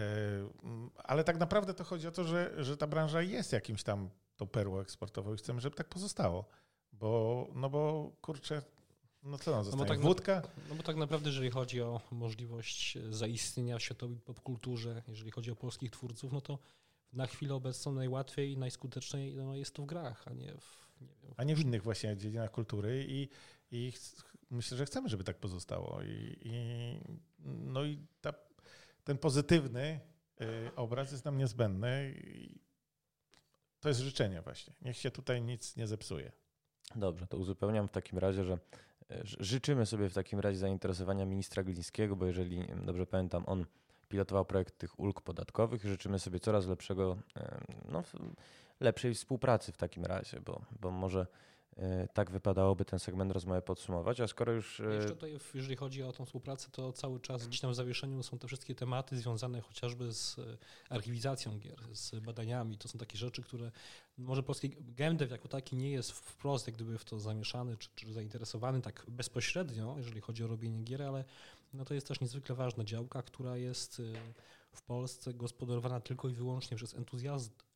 ale 1.03 1.23
tak 1.23 1.37
naprawdę 1.37 1.73
to 1.73 1.83
chodzi 1.83 2.07
o 2.07 2.11
to, 2.11 2.23
że, 2.23 2.63
że 2.63 2.77
ta 2.77 2.87
branża 2.87 3.21
jest 3.21 3.53
jakimś 3.53 3.83
tam 3.83 4.09
tą 4.37 4.47
perłą 4.47 4.79
eksportową 4.79 5.33
i 5.33 5.37
chcemy, 5.37 5.61
żeby 5.61 5.75
tak 5.75 5.89
pozostało. 5.89 6.45
Bo, 6.93 7.47
no 7.55 7.69
bo 7.69 8.11
kurczę, 8.21 8.61
no 9.23 9.37
co 9.37 9.51
nam? 9.51 9.65
No 9.71 9.77
bo 9.77 9.85
tak 9.85 9.99
Wódka? 9.99 10.41
no 10.69 10.75
bo 10.75 10.83
tak 10.83 10.95
naprawdę, 10.95 11.29
jeżeli 11.29 11.51
chodzi 11.51 11.81
o 11.81 12.01
możliwość 12.11 12.97
zaistnienia 13.09 13.77
w 13.77 13.81
światowej 13.81 14.19
popkulturze, 14.19 15.03
jeżeli 15.07 15.31
chodzi 15.31 15.51
o 15.51 15.55
polskich 15.55 15.91
twórców, 15.91 16.33
no 16.33 16.41
to 16.41 16.59
na 17.13 17.27
chwilę 17.27 17.55
obecną 17.55 17.93
najłatwiej 17.93 18.51
i 18.51 18.57
najskuteczniej 18.57 19.35
no, 19.35 19.55
jest 19.55 19.73
to 19.73 19.83
w 19.83 19.85
grach, 19.85 20.27
a 20.27 20.33
nie 20.33 20.53
w, 20.53 21.01
nie 21.01 21.15
wiem, 21.23 21.33
a 21.37 21.43
nie 21.43 21.55
w 21.55 21.59
innych 21.59 21.83
właśnie 21.83 22.17
dziedzinach 22.17 22.51
kultury 22.51 23.05
i, 23.09 23.29
i 23.71 23.93
myślę, 24.49 24.77
że 24.77 24.85
chcemy, 24.85 25.09
żeby 25.09 25.23
tak 25.23 25.37
pozostało. 25.37 26.01
I, 26.01 26.37
i 26.41 26.99
no 27.45 27.83
i 27.83 28.07
ta, 28.21 28.33
ten 29.03 29.17
pozytywny 29.17 29.99
y, 30.41 30.75
obraz 30.75 31.11
jest 31.11 31.25
nam 31.25 31.37
niezbędny 31.37 32.13
i 32.17 32.59
to 33.79 33.89
jest 33.89 34.01
życzenie 34.01 34.41
właśnie. 34.41 34.73
Niech 34.81 34.97
się 34.97 35.11
tutaj 35.11 35.41
nic 35.41 35.75
nie 35.75 35.87
zepsuje. 35.87 36.31
Dobrze, 36.95 37.27
to 37.27 37.37
uzupełniam 37.37 37.87
w 37.87 37.91
takim 37.91 38.19
razie, 38.19 38.43
że 38.43 38.57
życzymy 39.39 39.85
sobie 39.85 40.09
w 40.09 40.13
takim 40.13 40.39
razie 40.39 40.57
zainteresowania 40.57 41.25
ministra 41.25 41.63
Glińskiego, 41.63 42.15
bo 42.15 42.25
jeżeli 42.25 42.67
dobrze 42.85 43.05
pamiętam, 43.05 43.43
on 43.47 43.65
pilotował 44.09 44.45
projekt 44.45 44.77
tych 44.77 44.99
ulg 44.99 45.21
podatkowych. 45.21 45.85
Życzymy 45.85 46.19
sobie 46.19 46.39
coraz 46.39 46.67
lepszego, 46.67 47.17
no, 47.89 48.03
lepszej 48.79 49.13
współpracy 49.13 49.71
w 49.71 49.77
takim 49.77 50.05
razie, 50.05 50.41
bo, 50.41 50.61
bo 50.81 50.91
może 50.91 51.27
E, 51.77 52.07
tak 52.13 52.31
wypadałoby 52.31 52.85
ten 52.85 52.99
segment 52.99 53.31
rozmowy 53.31 53.61
podsumować, 53.61 54.21
a 54.21 54.27
skoro 54.27 54.51
już... 54.51 54.79
E, 54.79 54.93
Jeszcze 54.93 55.09
tutaj, 55.09 55.37
jeżeli 55.53 55.75
chodzi 55.75 56.03
o 56.03 56.11
tą 56.11 56.25
współpracę, 56.25 56.69
to 56.71 56.93
cały 56.93 57.19
czas 57.19 57.47
gdzieś 57.47 57.61
tam 57.61 57.71
w 57.71 57.75
zawieszeniu 57.75 58.23
są 58.23 58.39
te 58.39 58.47
wszystkie 58.47 58.75
tematy 58.75 59.17
związane 59.17 59.61
chociażby 59.61 60.13
z 60.13 60.39
e, 60.39 60.43
archiwizacją 60.89 61.59
gier, 61.59 61.79
z 61.91 62.19
badaniami. 62.19 62.77
To 62.77 62.87
są 62.87 62.99
takie 62.99 63.17
rzeczy, 63.17 63.41
które 63.41 63.71
może 64.17 64.43
polski 64.43 64.69
game 64.97 65.15
dev 65.15 65.31
jako 65.31 65.47
taki 65.47 65.75
nie 65.75 65.91
jest 65.91 66.11
wprost 66.11 66.67
jak 66.67 66.75
gdyby 66.75 66.97
w 66.97 67.05
to 67.05 67.19
zamieszany 67.19 67.77
czy, 67.77 67.89
czy 67.95 68.13
zainteresowany 68.13 68.81
tak 68.81 69.05
bezpośrednio, 69.07 69.95
jeżeli 69.97 70.21
chodzi 70.21 70.43
o 70.43 70.47
robienie 70.47 70.83
gier, 70.83 71.03
ale 71.03 71.25
no 71.73 71.85
to 71.85 71.93
jest 71.93 72.07
też 72.07 72.21
niezwykle 72.21 72.55
ważna 72.55 72.83
działka, 72.83 73.21
która 73.21 73.57
jest 73.57 74.01
w 74.77 74.81
Polsce 74.81 75.33
gospodarowana 75.33 75.99
tylko 75.99 76.29
i 76.29 76.33
wyłącznie 76.33 76.77
przez 76.77 76.95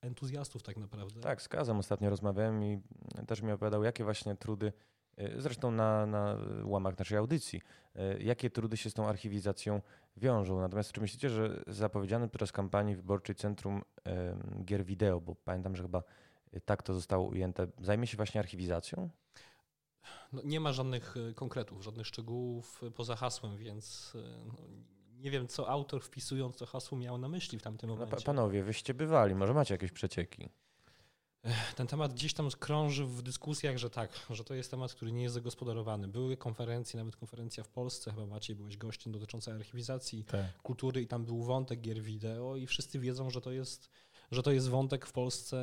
entuzjastów 0.01 0.63
tak 0.63 0.77
naprawdę. 0.77 1.21
Tak, 1.21 1.41
z 1.41 1.47
Kazem 1.47 1.77
ostatnio 1.77 2.09
rozmawiałem 2.09 2.63
i 2.63 2.81
też 3.27 3.41
mi 3.41 3.51
opowiadał, 3.51 3.83
jakie 3.83 4.03
właśnie 4.03 4.35
trudy, 4.35 4.73
y, 5.19 5.41
zresztą 5.41 5.71
na, 5.71 6.05
na 6.05 6.37
łamach 6.63 6.99
naszej 6.99 7.17
audycji, 7.17 7.61
y, 7.95 8.23
jakie 8.23 8.49
trudy 8.49 8.77
się 8.77 8.89
z 8.89 8.93
tą 8.93 9.07
archiwizacją 9.07 9.81
wiążą. 10.17 10.59
Natomiast 10.59 10.91
czy 10.91 11.01
myślicie, 11.01 11.29
że 11.29 11.63
zapowiedziane 11.67 12.29
podczas 12.29 12.51
kampanii 12.51 12.95
wyborczej 12.95 13.35
Centrum 13.35 13.81
Gier 14.65 14.85
Wideo, 14.85 15.21
bo 15.21 15.35
pamiętam, 15.35 15.75
że 15.75 15.83
chyba 15.83 16.03
tak 16.65 16.83
to 16.83 16.93
zostało 16.93 17.27
ujęte, 17.27 17.67
zajmie 17.81 18.07
się 18.07 18.17
właśnie 18.17 18.39
archiwizacją? 18.39 19.09
No, 20.33 20.41
nie 20.45 20.59
ma 20.59 20.73
żadnych 20.73 21.17
y, 21.17 21.33
konkretów, 21.33 21.83
żadnych 21.83 22.07
szczegółów 22.07 22.81
poza 22.95 23.15
hasłem, 23.15 23.57
więc 23.57 24.13
no, 24.45 24.53
nie 25.21 25.31
wiem, 25.31 25.47
co 25.47 25.69
autor 25.69 26.03
wpisując 26.03 26.57
to 26.57 26.65
hasło 26.65 26.97
miał 26.97 27.17
na 27.17 27.29
myśli 27.29 27.59
w 27.59 27.61
tamtym 27.61 27.89
no, 27.89 27.95
momencie. 27.95 28.15
No, 28.15 28.25
panowie, 28.25 28.63
wyście 28.63 28.93
bywali, 28.93 29.35
może 29.35 29.53
macie 29.53 29.73
jakieś 29.73 29.91
przecieki? 29.91 30.49
Ten 31.75 31.87
temat 31.87 32.13
gdzieś 32.13 32.33
tam 32.33 32.49
krąży 32.49 33.05
w 33.05 33.21
dyskusjach, 33.21 33.77
że 33.77 33.89
tak, 33.89 34.11
że 34.29 34.43
to 34.43 34.53
jest 34.53 34.71
temat, 34.71 34.93
który 34.93 35.11
nie 35.11 35.23
jest 35.23 35.35
zagospodarowany. 35.35 36.07
Były 36.07 36.37
konferencje, 36.37 36.97
nawet 36.97 37.15
konferencja 37.15 37.63
w 37.63 37.69
Polsce, 37.69 38.11
chyba 38.11 38.25
Maciej 38.25 38.55
byłeś 38.55 38.77
gościem 38.77 39.13
dotycząca 39.13 39.51
archiwizacji 39.51 40.23
tak. 40.23 40.61
kultury 40.61 41.01
i 41.01 41.07
tam 41.07 41.25
był 41.25 41.43
wątek 41.43 41.81
gier 41.81 42.01
wideo 42.01 42.55
i 42.55 42.67
wszyscy 42.67 42.99
wiedzą, 42.99 43.29
że 43.29 43.41
to 43.41 43.51
jest, 43.51 43.89
że 44.31 44.43
to 44.43 44.51
jest 44.51 44.69
wątek 44.69 45.05
w 45.05 45.11
Polsce 45.11 45.57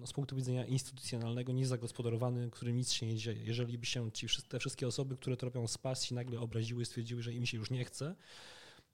no, 0.00 0.06
z 0.06 0.12
punktu 0.12 0.36
widzenia 0.36 0.66
instytucjonalnego 0.66 1.52
niezagospodarowany, 1.52 2.50
który 2.50 2.72
nic 2.72 2.92
się 2.92 3.06
nie 3.06 3.16
dzieje. 3.16 3.44
Jeżeli 3.44 3.78
by 3.78 3.86
się 3.86 4.12
ci, 4.12 4.26
te 4.48 4.58
wszystkie 4.58 4.86
osoby, 4.86 5.16
które 5.16 5.36
to 5.36 5.46
robią 5.46 5.66
z 5.66 5.78
pasji 5.78 6.16
nagle 6.16 6.40
obraziły, 6.40 6.84
stwierdziły, 6.84 7.22
że 7.22 7.32
im 7.32 7.46
się 7.46 7.56
już 7.56 7.70
nie 7.70 7.84
chce, 7.84 8.14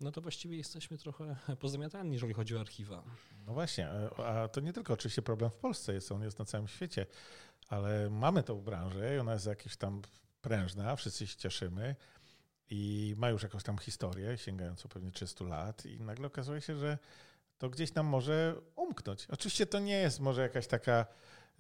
no 0.01 0.13
to 0.13 0.21
właściwie 0.21 0.57
jesteśmy 0.57 0.99
trochę 0.99 1.37
pozamiatani, 1.61 2.13
jeżeli 2.13 2.35
chodzi 2.35 2.57
o 2.57 2.61
archiwa. 2.61 3.05
No 3.47 3.53
właśnie, 3.53 3.89
a 4.17 4.49
to 4.49 4.61
nie 4.61 4.73
tylko 4.73 4.93
oczywiście 4.93 5.23
problem 5.23 5.51
w 5.51 5.55
Polsce 5.55 5.95
jest, 5.95 6.13
on 6.13 6.23
jest 6.23 6.39
na 6.39 6.45
całym 6.45 6.69
świecie, 6.69 7.07
ale 7.69 8.11
mamy 8.11 8.43
tą 8.43 8.61
branżę 8.61 9.17
i 9.17 9.19
ona 9.19 9.33
jest 9.33 9.47
jakaś 9.47 9.77
tam 9.77 10.03
prężna, 10.43 10.97
wszyscy 10.97 11.27
się 11.27 11.37
cieszymy 11.37 11.97
i 12.71 13.15
ma 13.17 13.31
już 13.31 13.43
jakąś 13.43 13.63
tam 13.63 13.79
historię 13.79 14.39
sięgającą 14.39 14.89
pewnie 14.89 15.11
300 15.11 15.45
lat 15.45 15.87
i 15.87 16.01
nagle 16.01 16.27
okazuje 16.27 16.61
się, 16.61 16.77
że 16.77 16.99
to 17.59 17.71
gdzieś 17.71 17.95
nam 17.95 18.07
może 18.07 18.55
umknąć. 18.77 19.27
Oczywiście 19.31 19.67
to 19.67 19.79
nie 19.79 19.97
jest 19.97 20.21
może 20.21 20.43
jakaś 20.43 20.67
taka 20.67 21.07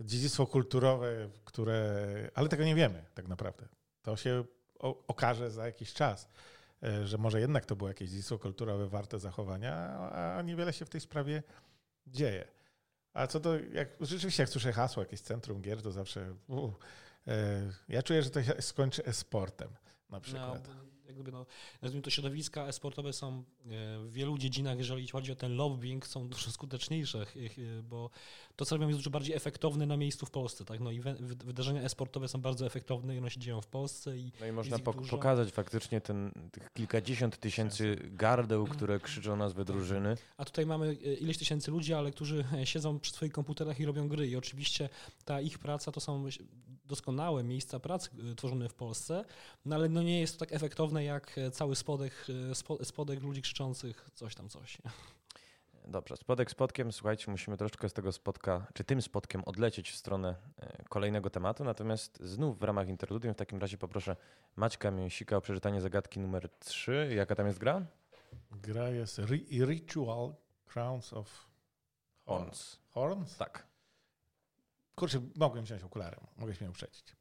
dziedzictwo 0.01 0.47
kulturowe, 0.47 1.29
które, 1.45 2.07
ale 2.35 2.49
tego 2.49 2.65
nie 2.65 2.75
wiemy 2.75 3.05
tak 3.15 3.29
naprawdę. 3.29 3.69
To 4.03 4.17
się 4.17 4.45
okaże 5.07 5.51
za 5.51 5.67
jakiś 5.67 5.93
czas. 5.93 6.29
E, 6.83 7.07
że 7.07 7.19
może 7.19 7.41
jednak 7.41 7.67
to 7.67 7.77
było 7.77 7.89
jakieś 7.89 8.11
dziedzictwo 8.11 8.39
kulturowe 8.39 8.89
warte 8.89 9.19
zachowania, 9.19 9.75
a 10.37 10.43
niewiele 10.43 10.73
się 10.73 10.85
w 10.85 10.91
tej 10.91 11.01
sprawie 11.01 11.43
dzieje. 12.07 12.49
A 13.13 13.27
co 13.27 13.41
do, 13.41 13.59
jak, 13.59 13.89
rzeczywiście 14.01 14.43
jak 14.43 14.51
słyszę 14.51 14.73
hasło, 14.73 15.03
jakieś 15.03 15.21
centrum 15.21 15.63
gier, 15.63 15.83
to 15.83 15.93
zawsze 15.93 16.35
uh, 16.49 16.75
ja 17.89 18.03
czuję, 18.03 18.23
że 18.23 18.31
to 18.31 18.43
się 18.43 18.63
skończy 18.63 19.03
sportem 19.13 19.69
na 20.11 20.21
przykład. 20.21 20.69
No, 20.69 20.94
jakby 21.15 21.33
no, 21.33 21.47
nazwijmy 21.83 22.03
to 22.03 22.11
środowiska 22.11 22.67
e-sportowe 22.67 23.13
są 23.13 23.39
e, 23.39 23.43
w 23.99 24.13
wielu 24.13 24.39
dziedzinach, 24.39 24.79
jeżeli 24.79 25.09
chodzi 25.09 25.33
o 25.33 25.37
ten 25.37 25.57
lobbying, 25.57 26.07
są 26.07 26.29
dużo 26.29 26.51
skuteczniejsze, 26.51 27.19
e, 27.21 27.83
bo 27.83 28.11
to, 28.57 28.65
co 28.65 28.77
robią, 28.77 28.89
jest 28.89 28.99
dużo 29.01 29.11
bardziej 29.11 29.37
efektowne 29.37 29.87
na 29.87 29.97
miejscu 29.97 30.27
w 30.27 30.31
Polsce. 30.31 30.65
Tak? 30.65 30.81
No 30.81 30.91
i 30.91 31.01
wydarzenia 31.45 31.83
e-sportowe 31.83 32.29
są 32.29 32.41
bardzo 32.41 32.67
efektowne 32.67 33.15
i 33.15 33.19
one 33.19 33.31
się 33.31 33.41
dzieją 33.41 33.61
w 33.61 33.67
Polsce. 33.67 34.19
I 34.19 34.33
no 34.41 34.47
i 34.47 34.53
można 34.53 34.79
po 34.79 34.95
pokazać 34.95 35.51
faktycznie 35.51 36.01
ten, 36.01 36.31
tych 36.53 36.73
kilkadziesiąt 36.73 37.39
tysięcy 37.39 37.97
gardeł, 38.03 38.67
które 38.67 39.01
krzyczą 39.01 39.37
nazwę 39.37 39.65
drużyny. 39.65 40.17
A 40.37 40.45
tutaj 40.45 40.67
mamy 40.67 40.87
e, 40.87 41.15
ileś 41.15 41.39
tysięcy 41.39 41.71
ludzi, 41.71 41.95
ale 41.95 42.11
którzy 42.11 42.45
siedzą 42.65 43.01
przy 43.01 43.13
swoich 43.13 43.33
komputerach 43.33 43.81
i 43.81 43.85
robią 43.85 44.09
gry. 44.09 44.29
I 44.29 44.37
oczywiście 44.37 44.89
ta 45.25 45.41
ich 45.41 45.59
praca 45.59 45.93
to 45.93 46.01
są 46.01 46.25
doskonałe 46.85 47.45
miejsca 47.45 47.81
pracy 47.81 48.11
tworzone 48.37 48.69
w 48.69 48.75
Polsce, 48.75 49.25
no 49.65 49.77
ale 49.77 49.89
no 49.89 50.03
nie 50.03 50.21
jest 50.21 50.35
to 50.35 50.39
tak 50.39 50.53
efektowne 50.53 51.04
jak 51.05 51.37
cały 51.53 51.77
spodek, 51.77 52.27
spodek 52.83 53.23
ludzi 53.23 53.43
krzyczących 53.43 54.11
coś 54.15 54.35
tam 54.35 54.49
coś. 54.49 54.79
Dobrze, 55.89 56.17
spodek 56.17 56.51
spodkiem, 56.51 56.93
słuchajcie, 56.93 57.31
musimy 57.31 57.57
troszeczkę 57.57 57.89
z 57.89 57.93
tego 57.93 58.13
spotka, 58.13 58.67
czy 58.75 58.85
tym 58.85 59.03
spotkiem 59.03 59.45
odlecieć 59.45 59.91
w 59.91 59.97
stronę 59.97 60.35
e, 60.59 60.85
kolejnego 60.89 61.31
tematu, 61.31 61.65
natomiast 61.65 62.19
znów 62.21 62.59
w 62.59 62.63
ramach 62.63 62.89
interludium 62.89 63.35
w 63.35 63.37
takim 63.37 63.59
razie 63.59 63.79
poproszę 63.79 64.17
Maćka 64.57 64.91
Mięsika 64.91 65.37
o 65.37 65.41
przeczytanie 65.41 65.81
zagadki 65.81 66.21
numer 66.21 66.49
3. 66.59 67.13
Jaka 67.17 67.35
tam 67.35 67.47
jest 67.47 67.59
gra? 67.59 67.87
Gra 68.51 68.89
jest 68.89 69.21
Ritual 69.67 70.35
Crowns 70.73 71.13
of 71.13 71.49
Horns. 72.27 72.79
Horns? 72.89 73.37
Tak. 73.37 73.67
Kurczę, 74.95 75.21
mogłem 75.37 75.65
wziąć 75.65 75.83
okularem, 75.83 76.21
mogę 76.37 76.55
się 76.55 76.71
uprzedzić. 76.71 77.17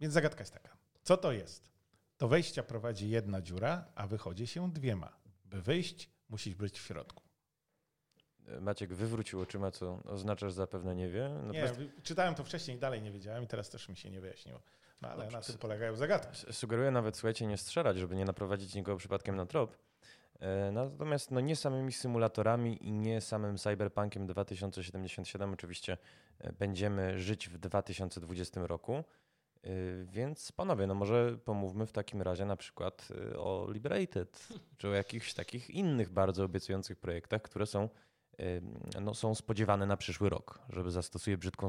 Więc 0.00 0.14
zagadka 0.14 0.40
jest 0.40 0.52
taka. 0.52 0.76
Co 1.02 1.16
to 1.16 1.32
jest? 1.32 1.72
Do 2.22 2.28
wejścia 2.28 2.62
prowadzi 2.62 3.10
jedna 3.10 3.42
dziura, 3.42 3.84
a 3.94 4.06
wychodzi 4.06 4.46
się 4.46 4.72
dwiema. 4.72 5.12
By 5.44 5.62
wyjść, 5.62 6.10
musisz 6.28 6.54
być 6.54 6.78
w 6.78 6.82
środku. 6.82 7.22
Maciek 8.60 8.94
wywrócił 8.94 9.40
oczyma, 9.40 9.70
co 9.70 10.02
oznacza, 10.04 10.48
że 10.48 10.54
zapewne 10.54 10.94
nie 10.94 11.08
wie. 11.08 11.28
Natomiast... 11.28 11.78
Nie, 11.78 11.86
czytałem 12.02 12.34
to 12.34 12.44
wcześniej 12.44 12.76
i 12.76 12.80
dalej 12.80 13.02
nie 13.02 13.12
wiedziałem 13.12 13.44
i 13.44 13.46
teraz 13.46 13.70
też 13.70 13.88
mi 13.88 13.96
się 13.96 14.10
nie 14.10 14.20
wyjaśniło. 14.20 14.62
No 15.00 15.08
ale 15.08 15.22
Dobrze, 15.22 15.36
na 15.36 15.42
tym 15.42 15.58
polegają 15.58 15.96
zagadki. 15.96 16.52
Sugeruję 16.52 16.90
nawet, 16.90 17.16
słuchajcie, 17.16 17.46
nie 17.46 17.56
strzelać, 17.56 17.96
żeby 17.96 18.16
nie 18.16 18.24
naprowadzić 18.24 18.74
nikogo 18.74 18.98
przypadkiem 18.98 19.36
na 19.36 19.46
trop. 19.46 19.76
E, 20.40 20.72
natomiast 20.72 21.30
no, 21.30 21.40
nie 21.40 21.56
samymi 21.56 21.92
symulatorami 21.92 22.86
i 22.86 22.92
nie 22.92 23.20
samym 23.20 23.58
Cyberpunkiem 23.58 24.26
2077 24.26 25.52
oczywiście 25.52 25.98
e, 26.38 26.52
będziemy 26.52 27.18
żyć 27.20 27.48
w 27.48 27.58
2020 27.58 28.66
roku. 28.66 29.04
E, 29.64 29.68
więc 30.04 30.52
panowie, 30.52 30.86
no 30.86 30.94
może 30.94 31.38
pomówmy 31.44 31.86
w 31.86 31.92
takim 31.92 32.22
razie 32.22 32.44
na 32.44 32.56
przykład 32.56 33.08
o 33.36 33.66
Liberated, 33.70 34.48
czy 34.78 34.88
o 34.88 34.92
jakichś 34.92 35.34
takich 35.34 35.70
innych 35.70 36.10
bardzo 36.10 36.44
obiecujących 36.44 36.98
projektach, 36.98 37.42
które 37.42 37.66
są 37.66 37.88
no, 39.00 39.14
są 39.14 39.34
spodziewane 39.34 39.86
na 39.86 39.96
przyszły 39.96 40.30
rok, 40.30 40.58
żeby 40.68 40.90
zastosuje 40.90 41.38
brzydką 41.38 41.68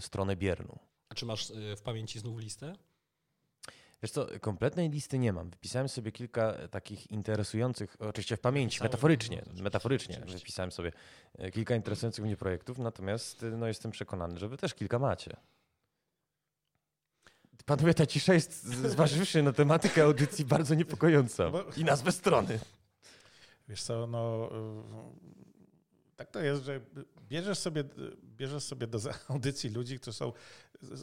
stronę 0.00 0.36
bierną. 0.36 0.78
A 1.08 1.14
czy 1.14 1.26
masz 1.26 1.50
y, 1.50 1.76
w 1.76 1.82
pamięci 1.82 2.18
znów 2.18 2.40
listę? 2.40 2.72
Wiesz 4.02 4.10
co, 4.10 4.26
kompletnej 4.40 4.90
listy 4.90 5.18
nie 5.18 5.32
mam. 5.32 5.50
Wypisałem 5.50 5.88
sobie 5.88 6.12
kilka 6.12 6.68
takich 6.68 7.10
interesujących, 7.10 7.96
oczywiście 7.98 8.36
w 8.36 8.40
pamięci, 8.40 8.82
metaforycznie, 8.82 9.42
no, 9.54 9.62
metaforycznie 9.62 10.14
oczywiście. 10.14 10.38
wypisałem 10.38 10.72
sobie 10.72 10.92
e, 11.38 11.50
kilka 11.50 11.76
interesujących 11.76 12.24
mnie 12.24 12.36
projektów, 12.36 12.78
natomiast 12.78 13.44
no, 13.56 13.66
jestem 13.66 13.90
przekonany, 13.90 14.38
że 14.38 14.48
wy 14.48 14.56
też 14.56 14.74
kilka 14.74 14.98
macie. 14.98 15.36
Panowie, 17.66 17.94
ta 17.94 18.06
cisza 18.06 18.34
jest, 18.34 18.64
zważywszy 18.64 19.42
na 19.42 19.52
tematykę 19.52 20.02
audycji, 20.02 20.44
bardzo 20.44 20.74
niepokojąca. 20.74 21.50
I 21.76 21.84
nazwę 21.84 22.12
strony. 22.12 22.58
Wiesz 23.68 23.82
co, 23.82 24.06
no 24.06 24.50
tak 26.16 26.30
to 26.30 26.40
jest, 26.40 26.64
że 26.64 26.80
bierzesz 27.28 27.58
sobie, 27.58 27.84
bierzesz 28.36 28.62
sobie 28.62 28.86
do 28.86 28.98
audycji 29.28 29.70
ludzi, 29.70 29.98
którzy 29.98 30.16
są 30.16 30.32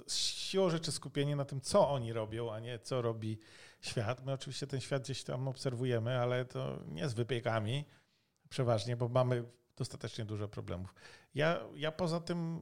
z 0.07 0.15
siłą 0.15 0.69
rzeczy 0.69 0.91
skupieni 0.91 1.35
na 1.35 1.45
tym, 1.45 1.61
co 1.61 1.89
oni 1.89 2.13
robią, 2.13 2.53
a 2.53 2.59
nie 2.59 2.79
co 2.79 3.01
robi 3.01 3.39
świat. 3.81 4.25
My 4.25 4.31
oczywiście 4.31 4.67
ten 4.67 4.81
świat 4.81 5.03
gdzieś 5.03 5.23
tam 5.23 5.47
obserwujemy, 5.47 6.19
ale 6.19 6.45
to 6.45 6.79
nie 6.87 7.09
z 7.09 7.13
wypiekami 7.13 7.85
przeważnie, 8.49 8.97
bo 8.97 9.09
mamy 9.09 9.43
dostatecznie 9.75 10.25
dużo 10.25 10.47
problemów. 10.47 10.95
Ja, 11.35 11.59
ja 11.75 11.91
poza 11.91 12.19
tym, 12.19 12.61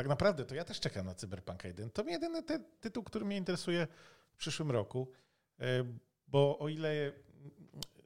tak 0.00 0.08
naprawdę 0.08 0.44
to 0.44 0.54
ja 0.54 0.64
też 0.64 0.80
czekam 0.80 1.06
na 1.06 1.14
Cyberpunk 1.14 1.64
1. 1.64 1.90
To 1.90 2.04
jedyny 2.04 2.42
ty, 2.42 2.60
tytuł, 2.80 3.04
który 3.04 3.24
mnie 3.24 3.36
interesuje 3.36 3.86
w 4.32 4.36
przyszłym 4.36 4.70
roku, 4.70 5.12
e, 5.58 5.64
bo 6.28 6.58
o 6.58 6.68
ile 6.68 7.12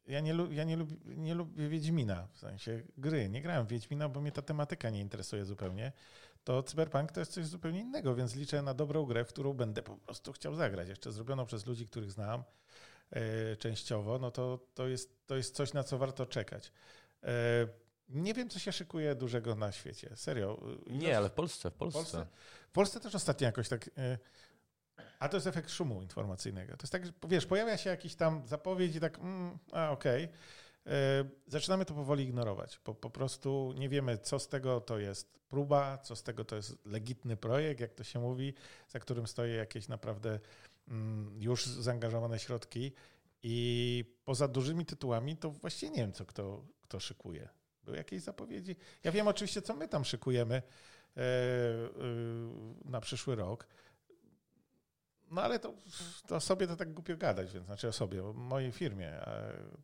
ja 0.06 0.20
nie, 0.20 0.34
ja 0.50 0.64
nie, 0.64 0.76
lubię, 0.76 0.96
nie 1.04 1.34
lubię 1.34 1.68
Wiedźmina, 1.68 2.28
w 2.32 2.38
sensie 2.38 2.82
gry. 2.98 3.28
Nie 3.28 3.42
grałem 3.42 3.66
w 3.66 3.68
Wiedźmina, 3.68 4.08
bo 4.08 4.20
mnie 4.20 4.32
ta 4.32 4.42
tematyka 4.42 4.90
nie 4.90 5.00
interesuje 5.00 5.44
zupełnie. 5.44 5.92
To 6.44 6.62
Cyberpunk 6.62 7.12
to 7.12 7.20
jest 7.20 7.32
coś 7.32 7.46
zupełnie 7.46 7.80
innego, 7.80 8.14
więc 8.14 8.34
liczę 8.34 8.62
na 8.62 8.74
dobrą 8.74 9.04
grę, 9.04 9.24
w 9.24 9.28
którą 9.28 9.52
będę 9.52 9.82
po 9.82 9.96
prostu 9.96 10.32
chciał 10.32 10.54
zagrać. 10.54 10.88
Jeszcze 10.88 11.12
zrobioną 11.12 11.46
przez 11.46 11.66
ludzi, 11.66 11.86
których 11.86 12.10
znam 12.10 12.44
e, 13.10 13.56
częściowo, 13.56 14.18
no 14.18 14.30
to, 14.30 14.58
to, 14.74 14.88
jest, 14.88 15.26
to 15.26 15.36
jest 15.36 15.54
coś, 15.54 15.72
na 15.72 15.82
co 15.82 15.98
warto 15.98 16.26
czekać. 16.26 16.72
Nie 18.08 18.34
wiem, 18.34 18.48
co 18.50 18.58
się 18.58 18.72
szykuje 18.72 19.14
dużego 19.14 19.54
na 19.54 19.72
świecie. 19.72 20.10
Serio. 20.16 20.60
Nie, 20.86 21.16
ale 21.16 21.28
w 21.28 21.32
Polsce, 21.32 21.70
w 21.70 21.74
Polsce. 21.74 22.00
W 22.00 22.02
Polsce, 22.02 22.26
w 22.68 22.72
Polsce 22.72 23.00
też 23.00 23.14
ostatnio 23.14 23.46
jakoś 23.46 23.68
tak. 23.68 23.90
e, 23.98 24.18
A 25.18 25.28
to 25.28 25.36
jest 25.36 25.46
efekt 25.46 25.70
szumu 25.70 26.02
informacyjnego. 26.02 26.76
To 26.76 26.82
jest 26.82 26.92
tak, 26.92 27.06
że 27.06 27.12
wiesz, 27.28 27.46
pojawia 27.46 27.76
się 27.76 27.90
jakiś 27.90 28.14
tam 28.14 28.46
zapowiedź 28.46 28.96
i 28.96 29.00
tak, 29.00 29.18
mm, 29.18 29.58
a 29.72 29.90
okej. 29.90 30.28
E, 30.86 31.24
Zaczynamy 31.46 31.84
to 31.84 31.94
powoli 31.94 32.24
ignorować. 32.24 32.78
Po, 32.78 32.94
po 32.94 33.10
prostu 33.10 33.74
nie 33.76 33.88
wiemy, 33.88 34.18
co 34.18 34.38
z 34.38 34.48
tego 34.48 34.80
to 34.80 34.98
jest 34.98 35.38
próba, 35.48 35.98
co 35.98 36.16
z 36.16 36.22
tego 36.22 36.44
to 36.44 36.56
jest 36.56 36.86
legitny 36.86 37.36
projekt, 37.36 37.80
jak 37.80 37.94
to 37.94 38.04
się 38.04 38.18
mówi, 38.18 38.54
za 38.88 38.98
którym 38.98 39.26
stoi 39.26 39.52
jakieś 39.52 39.88
naprawdę 39.88 40.40
mm, 40.88 41.42
już 41.42 41.66
zaangażowane 41.66 42.38
środki. 42.38 42.92
I 43.42 44.04
poza 44.24 44.48
dużymi 44.48 44.86
tytułami, 44.86 45.36
to 45.36 45.50
właściwie 45.50 45.92
nie 45.92 45.98
wiem, 45.98 46.12
co 46.12 46.24
kto, 46.26 46.64
kto 46.82 47.00
szykuje. 47.00 47.48
Były 47.84 47.96
jakieś 47.96 48.22
zapowiedzi? 48.22 48.76
Ja 49.04 49.12
wiem 49.12 49.28
oczywiście, 49.28 49.62
co 49.62 49.74
my 49.74 49.88
tam 49.88 50.04
szykujemy 50.04 50.54
e, 50.54 51.20
e, 51.20 51.22
na 52.84 53.00
przyszły 53.00 53.34
rok. 53.34 53.66
No 55.30 55.42
ale 55.42 55.58
to, 55.58 55.74
to 56.26 56.40
sobie 56.40 56.66
to 56.66 56.76
tak 56.76 56.92
głupio 56.92 57.16
gadać, 57.16 57.52
więc 57.52 57.66
znaczy 57.66 57.88
o 57.88 57.92
sobie, 57.92 58.24
o 58.24 58.32
mojej 58.32 58.72
firmie, 58.72 59.12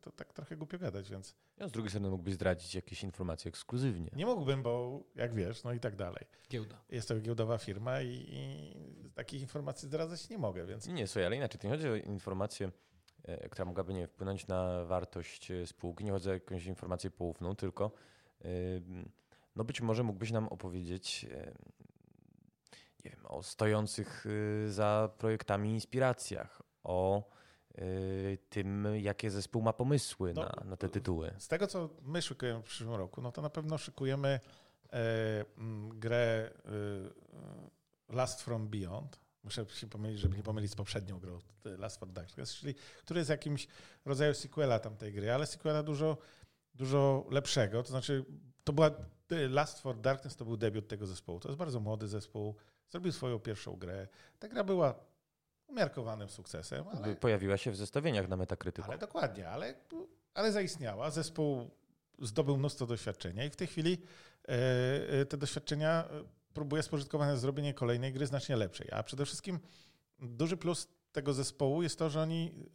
to 0.01 0.11
tak 0.11 0.33
trochę 0.33 0.55
głupio 0.55 0.77
gadać, 0.79 1.09
więc 1.09 1.35
Ja 1.57 1.67
z 1.67 1.71
drugiej 1.71 1.89
strony 1.89 2.09
mógłbyś 2.09 2.33
zdradzić 2.33 2.75
jakieś 2.75 3.03
informacje 3.03 3.49
ekskluzywnie. 3.49 4.09
nie 4.15 4.25
mógłbym, 4.25 4.63
bo 4.63 5.03
jak 5.15 5.33
wiesz, 5.33 5.63
no 5.63 5.73
i 5.73 5.79
tak 5.79 5.95
dalej. 5.95 6.25
Giełda. 6.49 6.81
Jest 6.89 7.07
to 7.07 7.19
giełdowa 7.19 7.57
firma 7.57 8.01
i, 8.01 8.25
i 8.29 9.09
takich 9.13 9.41
informacji 9.41 9.87
zdradzać 9.87 10.29
nie 10.29 10.37
mogę, 10.37 10.65
więc 10.65 10.87
Nie, 10.87 11.07
słuchaj, 11.07 11.25
ale 11.25 11.35
inaczej. 11.35 11.59
To 11.59 11.67
nie 11.67 11.73
chodzi 11.73 11.89
o 11.89 11.95
informację, 11.95 12.67
e, 12.67 12.71
która 13.51 13.65
mogłaby 13.65 13.93
nie 13.93 14.07
wpłynąć 14.07 14.47
na 14.47 14.85
wartość 14.85 15.51
e, 15.51 15.67
spółki, 15.67 16.05
nie 16.05 16.11
chodzi 16.11 16.29
o 16.29 16.33
jakąś 16.33 16.65
informację 16.65 17.11
poufną, 17.11 17.55
tylko 17.55 17.91
e, 18.41 18.47
no 19.55 19.63
być 19.63 19.81
może 19.81 20.03
mógłbyś 20.03 20.31
nam 20.31 20.47
opowiedzieć 20.47 21.25
e, 21.31 21.53
nie 23.05 23.11
wiem, 23.11 23.25
o 23.25 23.43
stojących 23.43 24.25
e, 24.65 24.69
za 24.69 25.09
projektami 25.17 25.73
inspiracjach, 25.73 26.61
o 26.83 27.29
e, 27.75 27.81
tym, 28.49 28.87
jakie 28.95 29.31
zespół 29.31 29.61
ma 29.61 29.73
pomysły 29.73 30.33
No, 30.33 30.41
na, 30.41 30.63
na 30.65 30.77
te 30.77 30.89
tytuły. 30.89 31.33
Z 31.37 31.47
tego, 31.47 31.67
co 31.67 31.89
my 32.01 32.21
szykujemy 32.21 32.59
w 32.59 32.63
przyszłym 32.63 32.95
roku, 32.95 33.21
no 33.21 33.31
to 33.31 33.41
na 33.41 33.49
pewno 33.49 33.77
szykujemy 33.77 34.39
e, 34.93 35.45
grę 35.89 36.51
e, 38.09 38.15
Last 38.15 38.41
From 38.41 38.67
Beyond. 38.67 39.20
Muszę 39.43 39.65
się 39.69 39.87
pomylić, 39.87 40.19
żeby 40.19 40.37
nie 40.37 40.43
pomylić 40.43 40.71
z 40.71 40.75
poprzednią 40.75 41.19
grą, 41.19 41.39
Last 41.65 41.97
from 41.97 42.13
Darkness, 42.13 42.55
czyli 42.55 42.75
który 42.99 43.19
jest 43.19 43.29
jakimś 43.29 43.67
rodzaju 44.05 44.33
sequela 44.33 44.79
tamtej 44.79 45.13
gry, 45.13 45.31
ale 45.31 45.47
sequela 45.47 45.83
dużo, 45.83 46.17
dużo 46.75 47.25
lepszego. 47.31 47.83
To 47.83 47.89
znaczy, 47.89 48.25
to 48.63 48.73
była 48.73 48.91
Last 49.49 49.79
for 49.79 50.01
Darkness 50.01 50.35
to 50.35 50.45
był 50.45 50.57
debiut 50.57 50.87
tego 50.87 51.07
zespołu. 51.07 51.39
To 51.39 51.49
jest 51.49 51.59
bardzo 51.59 51.79
młody 51.79 52.07
zespół. 52.07 52.55
Zrobił 52.89 53.11
swoją 53.11 53.39
pierwszą 53.39 53.75
grę. 53.75 54.07
Ta 54.39 54.47
gra 54.47 54.63
była 54.63 54.95
umiarkowanym 55.67 56.29
sukcesem, 56.29 56.85
ale, 56.87 57.15
Pojawiła 57.15 57.57
się 57.57 57.71
w 57.71 57.75
zestawieniach 57.75 58.27
na 58.27 58.37
Metacriticu. 58.37 58.87
ale 58.87 58.97
dokładnie, 58.97 59.49
ale, 59.49 59.75
ale 60.33 60.51
zaistniała. 60.51 61.11
Zespół 61.11 61.69
zdobył 62.19 62.57
mnóstwo 62.57 62.85
doświadczenia 62.85 63.45
i 63.45 63.49
w 63.49 63.55
tej 63.55 63.67
chwili 63.67 63.97
e, 64.47 64.51
e, 65.21 65.25
te 65.25 65.37
doświadczenia 65.37 66.03
e, 66.11 66.23
próbuje 66.53 66.83
spożytkować 66.83 67.27
na 67.27 67.35
zrobienie 67.35 67.73
kolejnej 67.73 68.13
gry 68.13 68.27
znacznie 68.27 68.55
lepszej. 68.55 68.87
A 68.91 69.03
przede 69.03 69.25
wszystkim 69.25 69.59
duży 70.19 70.57
plus 70.57 70.87
tego 71.11 71.33
zespołu 71.33 71.83
jest 71.83 71.99
to, 71.99 72.09
że 72.09 72.21
oni, 72.21 72.65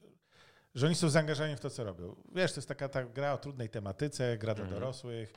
że 0.74 0.86
oni 0.86 0.94
są 0.94 1.08
zaangażowani 1.08 1.56
w 1.56 1.60
to, 1.60 1.70
co 1.70 1.84
robią. 1.84 2.16
Wiesz, 2.34 2.52
to 2.52 2.58
jest 2.58 2.68
taka 2.68 2.88
ta 2.88 3.04
gra 3.04 3.32
o 3.32 3.38
trudnej 3.38 3.68
tematyce, 3.68 4.38
gra 4.38 4.54
dla 4.54 4.64
Mhm. 4.64 4.80
dorosłych, 4.80 5.32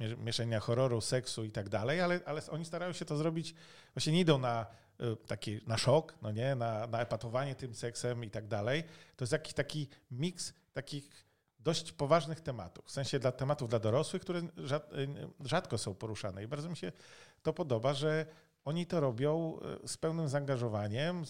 mie- 0.00 0.16
mieszania 0.16 0.60
horroru, 0.60 1.00
seksu 1.00 1.44
i 1.44 1.50
tak 1.50 1.68
dalej, 1.68 2.00
ale, 2.00 2.20
ale 2.26 2.42
oni 2.50 2.64
starają 2.64 2.92
się 2.92 3.04
to 3.04 3.16
zrobić, 3.16 3.54
właśnie 3.94 4.12
nie 4.12 4.20
idą 4.20 4.38
na 4.38 4.66
e, 5.00 5.16
taki 5.16 5.60
na 5.66 5.78
szok, 5.78 6.14
no 6.22 6.30
nie, 6.32 6.54
na, 6.54 6.86
na 6.86 7.00
epatowanie 7.00 7.54
tym 7.54 7.74
seksem 7.74 8.24
i 8.24 8.30
tak 8.30 8.46
dalej. 8.48 8.84
To 9.16 9.22
jest 9.24 9.32
jakiś 9.32 9.54
taki 9.54 9.88
miks 10.10 10.54
takich 10.72 11.30
dość 11.58 11.92
poważnych 11.92 12.40
tematów, 12.40 12.84
w 12.86 12.90
sensie 12.90 13.18
dla 13.18 13.32
tematów 13.32 13.68
dla 13.68 13.78
dorosłych, 13.78 14.22
które 14.22 14.38
e, 14.40 14.46
rzadko 15.44 15.78
są 15.78 15.94
poruszane 15.94 16.44
i 16.44 16.46
bardzo 16.48 16.68
mi 16.70 16.76
się 16.76 16.92
to 17.42 17.52
podoba, 17.52 17.94
że 17.94 18.26
oni 18.64 18.86
to 18.86 19.00
robią 19.00 19.58
e, 19.84 19.88
z 19.88 19.96
pełnym 19.96 20.28
zaangażowaniem. 20.28 21.24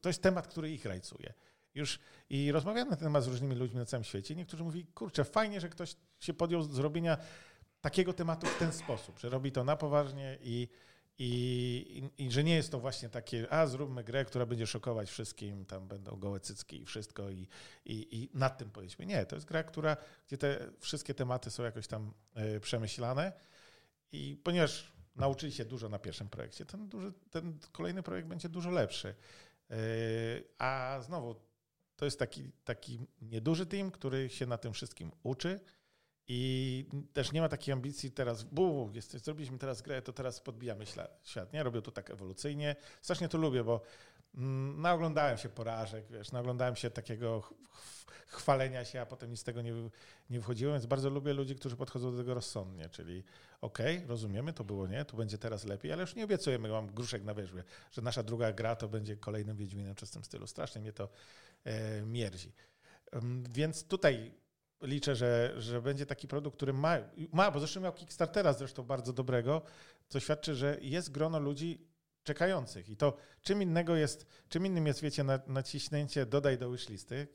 To 0.00 0.08
jest 0.08 0.22
temat, 0.22 0.46
który 0.46 0.70
ich 0.70 0.84
rajcuje. 0.84 1.32
Już 1.74 1.98
i 2.30 2.52
rozmawiałem 2.52 2.88
na 2.88 2.96
ten 2.96 3.04
temat 3.06 3.24
z 3.24 3.26
różnymi 3.26 3.54
ludźmi 3.54 3.78
na 3.78 3.86
całym 3.86 4.04
świecie. 4.04 4.34
Niektórzy 4.34 4.64
mówili, 4.64 4.86
kurczę, 4.86 5.24
fajnie, 5.24 5.60
że 5.60 5.68
ktoś 5.68 5.96
się 6.20 6.34
podjął 6.34 6.62
zrobienia 6.62 7.18
takiego 7.80 8.12
tematu 8.12 8.46
w 8.46 8.58
ten 8.58 8.72
sposób, 8.72 9.18
że 9.18 9.28
robi 9.28 9.52
to 9.52 9.64
na 9.64 9.76
poważnie 9.76 10.38
i, 10.42 10.68
i, 11.18 12.10
i, 12.18 12.24
i 12.24 12.30
że 12.30 12.44
nie 12.44 12.54
jest 12.54 12.70
to 12.70 12.80
właśnie 12.80 13.08
takie, 13.08 13.52
a 13.52 13.66
zróbmy 13.66 14.04
grę, 14.04 14.24
która 14.24 14.46
będzie 14.46 14.66
szokować 14.66 15.10
wszystkim, 15.10 15.64
tam 15.66 15.88
będą 15.88 16.16
gołe 16.16 16.40
cycki 16.40 16.82
i 16.82 16.86
wszystko 16.86 17.30
i, 17.30 17.48
i, 17.84 18.22
i 18.22 18.30
nad 18.34 18.58
tym 18.58 18.70
powiedzmy. 18.70 19.06
Nie, 19.06 19.26
to 19.26 19.36
jest 19.36 19.46
gra, 19.46 19.62
która, 19.62 19.96
gdzie 20.26 20.38
te 20.38 20.70
wszystkie 20.78 21.14
tematy 21.14 21.50
są 21.50 21.62
jakoś 21.62 21.86
tam 21.86 22.12
e, 22.34 22.60
przemyślane 22.60 23.32
i 24.12 24.40
ponieważ 24.44 24.92
nauczyli 25.20 25.52
się 25.52 25.64
dużo 25.64 25.88
na 25.88 25.98
pierwszym 25.98 26.28
projekcie, 26.28 26.64
ten, 26.64 26.88
duży, 26.88 27.12
ten 27.30 27.58
kolejny 27.72 28.02
projekt 28.02 28.28
będzie 28.28 28.48
dużo 28.48 28.70
lepszy. 28.70 29.14
E, 29.70 29.76
A 30.58 31.00
znowu, 31.00 31.34
to 31.96 32.04
jest 32.04 32.18
taki, 32.18 32.52
taki 32.64 33.06
nieduży 33.22 33.66
team, 33.66 33.90
który 33.90 34.28
się 34.28 34.46
na 34.46 34.58
tym 34.58 34.72
wszystkim 34.72 35.10
uczy 35.22 35.60
i 36.32 36.86
też 37.12 37.32
nie 37.32 37.40
ma 37.40 37.48
takiej 37.48 37.72
ambicji 37.72 38.10
teraz, 38.10 38.42
bu, 38.42 38.90
jest, 38.94 39.24
zrobiliśmy 39.24 39.58
teraz 39.58 39.82
grę, 39.82 40.02
to 40.02 40.12
teraz 40.12 40.40
podbijamy 40.40 40.84
świat. 41.22 41.52
Nie, 41.52 41.62
robią 41.62 41.82
to 41.82 41.90
tak 41.90 42.10
ewolucyjnie. 42.10 42.76
Strasznie 43.02 43.28
to 43.28 43.38
lubię, 43.38 43.64
bo 43.64 43.80
naoglądałem 44.34 45.38
się 45.38 45.48
porażek, 45.48 46.04
wiesz, 46.10 46.32
naoglądałem 46.32 46.76
się 46.76 46.90
takiego 46.90 47.40
ch- 47.40 47.54
ch- 47.72 48.26
chwalenia 48.26 48.84
się, 48.84 49.00
a 49.00 49.06
potem 49.06 49.30
nic 49.30 49.40
z 49.40 49.44
tego 49.44 49.62
nie, 49.62 49.72
nie 50.30 50.40
wychodziło, 50.40 50.72
więc 50.72 50.86
bardzo 50.86 51.10
lubię 51.10 51.32
ludzi, 51.32 51.56
którzy 51.56 51.76
podchodzą 51.76 52.12
do 52.12 52.18
tego 52.18 52.34
rozsądnie, 52.34 52.88
czyli 52.88 53.24
okej, 53.60 54.04
rozumiemy, 54.06 54.52
to 54.52 54.64
było 54.64 54.86
nie, 54.86 55.04
tu 55.04 55.16
będzie 55.16 55.38
teraz 55.38 55.64
lepiej, 55.64 55.92
ale 55.92 56.00
już 56.00 56.14
nie 56.14 56.24
obiecujemy, 56.24 56.68
mam 56.68 56.86
gruszek 56.86 57.24
na 57.24 57.34
wierzbie, 57.34 57.64
że 57.90 58.02
nasza 58.02 58.22
druga 58.22 58.52
gra 58.52 58.76
to 58.76 58.88
będzie 58.88 59.16
kolejnym 59.16 59.56
Wiedźminem 59.56 59.94
czy 59.94 60.06
z 60.06 60.10
tym 60.10 60.24
stylu. 60.24 60.46
Strasznie 60.46 60.80
mnie 60.80 60.92
to 60.92 61.08
e, 61.64 62.02
mierzi. 62.02 62.52
Ym, 63.14 63.44
Więc 63.50 63.84
tutaj 63.84 64.34
liczę, 64.82 65.16
że, 65.16 65.54
że 65.58 65.82
będzie 65.82 66.06
taki 66.06 66.28
produkt, 66.28 66.56
który 66.56 66.72
ma, 66.72 66.96
ma, 67.32 67.50
bo 67.50 67.58
zresztą 67.58 67.80
miał 67.80 67.92
Kickstartera 67.92 68.52
zresztą 68.52 68.82
bardzo 68.82 69.12
dobrego, 69.12 69.62
co 70.08 70.20
świadczy, 70.20 70.54
że 70.54 70.78
jest 70.80 71.10
grono 71.10 71.38
ludzi 71.38 71.89
czekających. 72.22 72.88
I 72.88 72.96
to 72.96 73.16
czym 73.42 73.62
innego 73.62 73.96
jest, 73.96 74.26
czym 74.48 74.66
innym 74.66 74.86
jest, 74.86 75.00
wiecie, 75.00 75.24
na, 75.24 75.40
naciśnięcie 75.46 76.26
dodaj 76.26 76.58
do 76.58 76.70
wishlisty. 76.70 77.28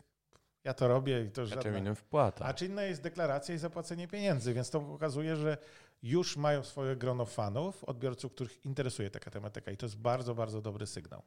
Ja 0.63 0.73
to 0.73 0.87
robię 0.87 1.25
i 1.25 1.31
to 1.31 1.41
A 1.41 1.61
czym 1.61 1.77
innym 1.77 1.95
wpłata. 1.95 2.45
A 2.45 2.53
czy 2.53 2.65
inna 2.65 2.83
jest 2.83 3.01
deklaracja 3.01 3.55
i 3.55 3.57
zapłacenie 3.57 4.07
pieniędzy, 4.07 4.53
więc 4.53 4.69
to 4.69 4.79
pokazuje, 4.79 5.35
że 5.35 5.57
już 6.03 6.37
mają 6.37 6.63
swoje 6.63 6.95
grono 6.95 7.25
fanów, 7.25 7.83
odbiorców, 7.83 8.31
których 8.31 8.65
interesuje 8.65 9.09
taka 9.09 9.31
tematyka 9.31 9.71
i 9.71 9.77
to 9.77 9.85
jest 9.85 9.97
bardzo, 9.97 10.35
bardzo 10.35 10.61
dobry 10.61 10.87
sygnał. 10.87 11.23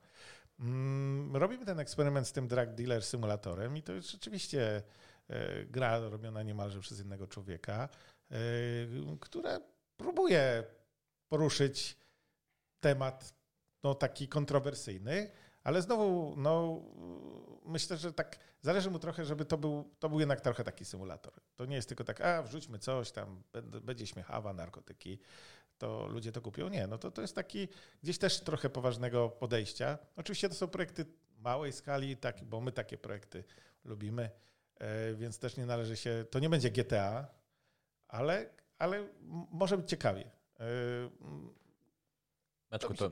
Mm, 0.61 1.37
Robimy 1.37 1.67
ten 1.67 1.81
eksperyment 1.81 2.29
z 2.29 2.33
tym 2.33 2.49
drug 2.49 2.71
dealer 2.71 3.03
symulatorem 3.03 3.77
i 3.77 3.83
to 3.83 3.93
jest 3.93 4.11
rzeczywiście 4.11 4.83
e, 5.29 5.65
gra 5.65 5.99
robiona 5.99 6.43
niemalże 6.43 6.81
przez 6.81 7.01
innego 7.01 7.27
człowieka, 7.27 7.89
e, 8.31 8.37
która 9.21 9.61
próbuje 9.97 10.65
poruszyć 11.29 11.97
temat 12.81 13.38
no, 13.83 13.95
taki 13.95 14.29
kontrowersyjny, 14.29 15.31
ale 15.65 15.83
znowu, 15.83 16.35
no, 16.37 16.83
myślę, 17.65 17.97
że 17.97 18.13
tak 18.13 18.39
zależy 18.61 18.91
mu 18.91 18.99
trochę, 18.99 19.25
żeby 19.25 19.45
to 19.45 19.59
był, 19.59 19.95
to 19.99 20.09
był 20.09 20.21
jednak 20.21 20.41
trochę 20.41 20.65
taki 20.65 20.85
symulator. 20.85 21.33
To 21.57 21.67
nie 21.67 21.77
jest 21.77 21.89
tylko 21.89 22.05
tak, 22.05 22.21
a 22.21 22.43
wrzućmy 22.43 22.79
coś 22.79 23.11
tam, 23.13 23.43
będ- 23.53 23.81
będzie 23.81 24.07
śmiechawa, 24.07 24.53
narkotyki, 24.53 25.19
to 25.79 26.07
ludzie 26.07 26.33
to 26.33 26.41
kupią. 26.41 26.69
Nie, 26.69 26.87
no 26.87 26.99
to, 26.99 27.11
to 27.11 27.23
jest 27.23 27.35
taki 27.35 27.69
gdzieś 28.03 28.19
też 28.19 28.41
trochę 28.41 28.71
poważnego 28.71 29.29
podejścia. 29.29 29.99
Oczywiście 30.17 30.49
to 30.49 30.55
są 30.55 30.69
projekty 30.69 31.07
małej 31.39 31.73
skali, 31.73 32.17
tak, 32.17 32.45
bo 32.45 32.61
my 32.61 32.73
takie 32.73 32.99
projekty 32.99 33.45
lubimy, 33.85 34.31
e, 34.77 35.15
więc 35.15 35.39
też 35.39 35.57
nie 35.57 35.67
należy 35.67 35.97
się, 35.97 36.25
to 36.31 36.39
nie 36.39 36.49
będzie 36.49 36.71
GTA, 36.71 37.29
ale, 38.09 38.51
ale 38.79 39.09
może 39.51 39.79
być 39.79 39.89
ciekawie. 39.91 40.31
Maczku, 42.73 42.95
to 42.95 43.07
y, 43.07 43.11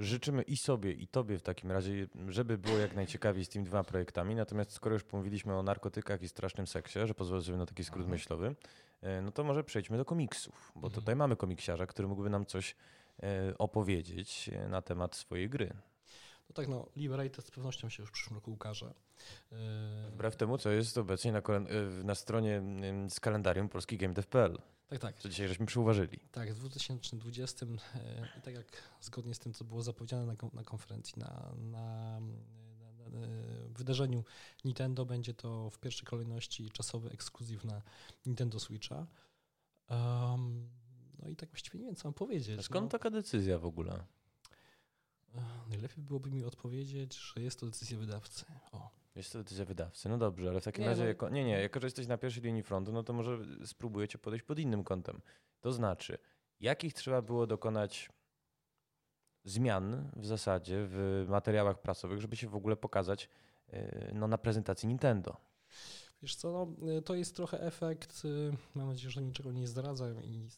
y, 0.00 0.04
życzymy 0.04 0.42
i 0.42 0.56
sobie, 0.56 0.92
i 0.92 1.08
tobie 1.08 1.38
w 1.38 1.42
takim 1.42 1.72
razie, 1.72 2.06
żeby 2.28 2.58
było 2.58 2.78
jak 2.78 2.94
najciekawiej 2.94 3.44
z 3.44 3.48
tymi 3.48 3.64
dwoma 3.64 3.84
projektami. 3.84 4.34
Natomiast 4.34 4.72
skoro 4.72 4.94
już 4.94 5.04
pomówiliśmy 5.04 5.54
o 5.58 5.62
narkotykach 5.62 6.22
i 6.22 6.28
strasznym 6.28 6.66
seksie, 6.66 6.98
że 7.04 7.14
pozwolę 7.14 7.42
sobie 7.42 7.58
na 7.58 7.66
taki 7.66 7.84
skrót 7.84 8.00
Mhm. 8.02 8.10
myślowy, 8.12 8.46
y, 9.18 9.22
no 9.22 9.30
to 9.32 9.44
może 9.44 9.64
przejdźmy 9.64 9.96
do 9.96 10.04
komiksów, 10.04 10.72
bo 10.74 10.86
Mhm. 10.86 10.92
tutaj 10.94 11.16
mamy 11.16 11.36
komiksiarza, 11.36 11.86
który 11.86 12.08
mógłby 12.08 12.30
nam 12.30 12.46
coś 12.46 12.76
opowiedzieć 13.58 14.50
na 14.68 14.82
temat 14.82 15.16
swojej 15.16 15.48
gry. 15.50 15.72
No 16.48 16.54
tak, 16.54 16.68
no, 16.68 16.88
Liberated 16.96 17.44
z 17.44 17.50
pewnością 17.50 17.88
się 17.88 18.02
już 18.02 18.10
w 18.10 18.12
przyszłym 18.12 18.34
roku 18.36 18.52
ukaże. 18.52 18.94
Wbrew 20.10 20.36
temu, 20.36 20.58
co 20.58 20.70
jest 20.70 20.98
obecnie 20.98 21.32
na, 21.32 21.42
na 22.04 22.14
stronie 22.14 22.62
z 23.08 23.20
kalendarium 23.20 23.68
polski 23.68 23.96
GameDev.pl. 23.98 24.58
Tak, 24.88 24.98
tak. 24.98 25.18
Co 25.18 25.28
dzisiaj 25.28 25.48
żeśmy 25.48 25.66
przyuważyli. 25.66 26.18
Tak, 26.32 26.54
w 26.54 26.58
2020 26.58 27.66
e, 27.66 28.28
i 28.38 28.42
tak 28.42 28.54
jak 28.54 28.66
zgodnie 29.00 29.34
z 29.34 29.38
tym, 29.38 29.54
co 29.54 29.64
było 29.64 29.82
zapowiedziane 29.82 30.36
na, 30.52 30.64
konferencji, 30.64 31.14
na, 31.16 31.52
na, 31.56 32.20
na, 32.20 33.10
na 33.10 33.26
wydarzeniu 33.70 34.24
Nintendo, 34.64 35.04
będzie 35.04 35.34
to 35.34 35.70
w 35.70 35.78
pierwszej 35.78 36.06
kolejności 36.06 36.70
czasowy 36.70 37.10
ekskluzyw 37.10 37.64
na 37.64 37.82
Nintendo 38.26 38.60
Switcha. 38.60 39.06
Um, 39.90 40.68
no 41.18 41.28
i 41.28 41.36
tak 41.36 41.48
właściwie 41.48 41.78
nie 41.78 41.86
wiem, 41.86 41.96
co 41.96 42.08
mam 42.08 42.14
powiedzieć. 42.14 42.64
Skąd 42.64 42.84
no. 42.84 42.90
taka 42.90 43.10
decyzja 43.10 43.58
w 43.58 43.66
ogóle? 43.66 44.04
Najlepiej 45.68 46.04
byłoby 46.04 46.30
mi 46.30 46.44
odpowiedzieć, 46.44 47.16
że 47.16 47.42
jest 47.42 47.60
to 47.60 47.66
decyzja 47.66 47.98
wydawcy. 47.98 48.44
O. 48.72 49.05
Jest 49.16 49.32
to 49.32 49.38
decyzja 49.38 49.64
wydawcy. 49.64 50.08
No 50.08 50.18
dobrze, 50.18 50.48
ale 50.48 50.60
w 50.60 50.64
takim 50.64 50.82
Nie, 50.82 50.88
razie, 50.88 51.02
no- 51.02 51.08
jako, 51.08 51.28
nie, 51.28 51.44
nie, 51.44 51.60
jako 51.60 51.80
że 51.80 51.86
jesteś 51.86 52.06
na 52.06 52.18
pierwszej 52.18 52.42
linii 52.42 52.62
frontu, 52.62 52.92
no 52.92 53.02
to 53.02 53.12
może 53.12 53.38
spróbujecie 53.66 54.18
podejść 54.18 54.44
pod 54.44 54.58
innym 54.58 54.84
kątem. 54.84 55.20
To 55.60 55.72
znaczy, 55.72 56.18
jakich 56.60 56.94
trzeba 56.94 57.22
było 57.22 57.46
dokonać 57.46 58.10
zmian 59.44 60.10
w 60.16 60.26
zasadzie 60.26 60.76
w 60.88 61.26
materiałach 61.28 61.80
prasowych, 61.80 62.20
żeby 62.20 62.36
się 62.36 62.48
w 62.48 62.54
ogóle 62.54 62.76
pokazać 62.76 63.28
yy, 63.72 64.10
no, 64.14 64.28
na 64.28 64.38
prezentacji 64.38 64.88
Nintendo? 64.88 65.36
Wiesz 66.22 66.36
co, 66.36 66.52
no, 66.78 66.88
y, 66.92 67.02
to 67.02 67.14
jest 67.14 67.36
trochę 67.36 67.60
efekt, 67.60 68.24
y, 68.24 68.52
mam 68.74 68.88
nadzieję, 68.88 69.10
że 69.10 69.22
niczego 69.22 69.52
nie 69.52 69.66
zdradzam 69.66 70.24
i 70.24 70.48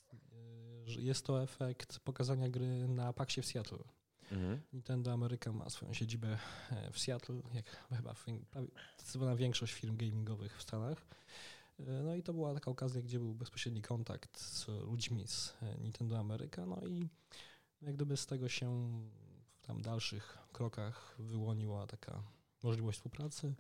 że 0.87 1.01
jest 1.01 1.27
to 1.27 1.43
efekt 1.43 1.99
pokazania 2.01 2.49
gry 2.49 2.89
na 2.89 3.13
Paxie 3.13 3.43
w 3.43 3.47
Seattle. 3.47 3.85
Mhm. 4.33 4.61
Nintendo 4.73 5.13
Ameryka 5.13 5.53
ma 5.53 5.71
swoją 5.71 5.93
siedzibę 5.95 6.39
e, 6.71 6.91
w 6.93 6.99
Seattle, 6.99 7.41
jak 7.55 7.67
chyba 7.97 8.15
prawie 8.51 8.71
zdecydowana 8.99 9.37
większość 9.37 9.73
firm 9.73 9.97
gamingowych 9.97 10.57
w 10.59 10.63
Stanach. 10.63 11.07
E, 11.81 11.83
No 12.03 12.15
i 12.15 12.23
to 12.23 12.33
była 12.33 12.55
taka 12.55 12.71
okazja, 12.71 13.03
gdzie 13.03 13.19
był 13.19 13.35
bezpośredni 13.35 13.83
kontakt 13.83 14.41
z 14.41 14.69
ludźmi 14.69 15.27
z 15.27 15.55
e, 15.63 15.79
Nintendo 15.79 16.19
Ameryka, 16.19 16.67
no 16.67 16.81
i 16.87 17.09
jak 17.83 17.95
gdyby 17.95 18.17
z 18.17 18.27
tego 18.27 18.49
się 18.49 18.89
w 19.63 19.67
tam 19.67 19.83
dalszych 19.83 20.39
krokach 20.53 21.15
wyłoniła 21.19 21.87
taka 21.87 22.23
możliwość 22.63 22.99
współpracy. 22.99 23.55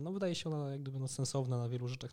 No 0.00 0.12
wydaje 0.12 0.34
się 0.34 0.50
ona 0.50 0.70
jak 0.70 0.82
gdyby 0.82 0.98
no, 0.98 1.08
sensowna 1.08 1.58
na 1.58 1.68
wielu 1.68 1.88
rzeczach. 1.88 2.12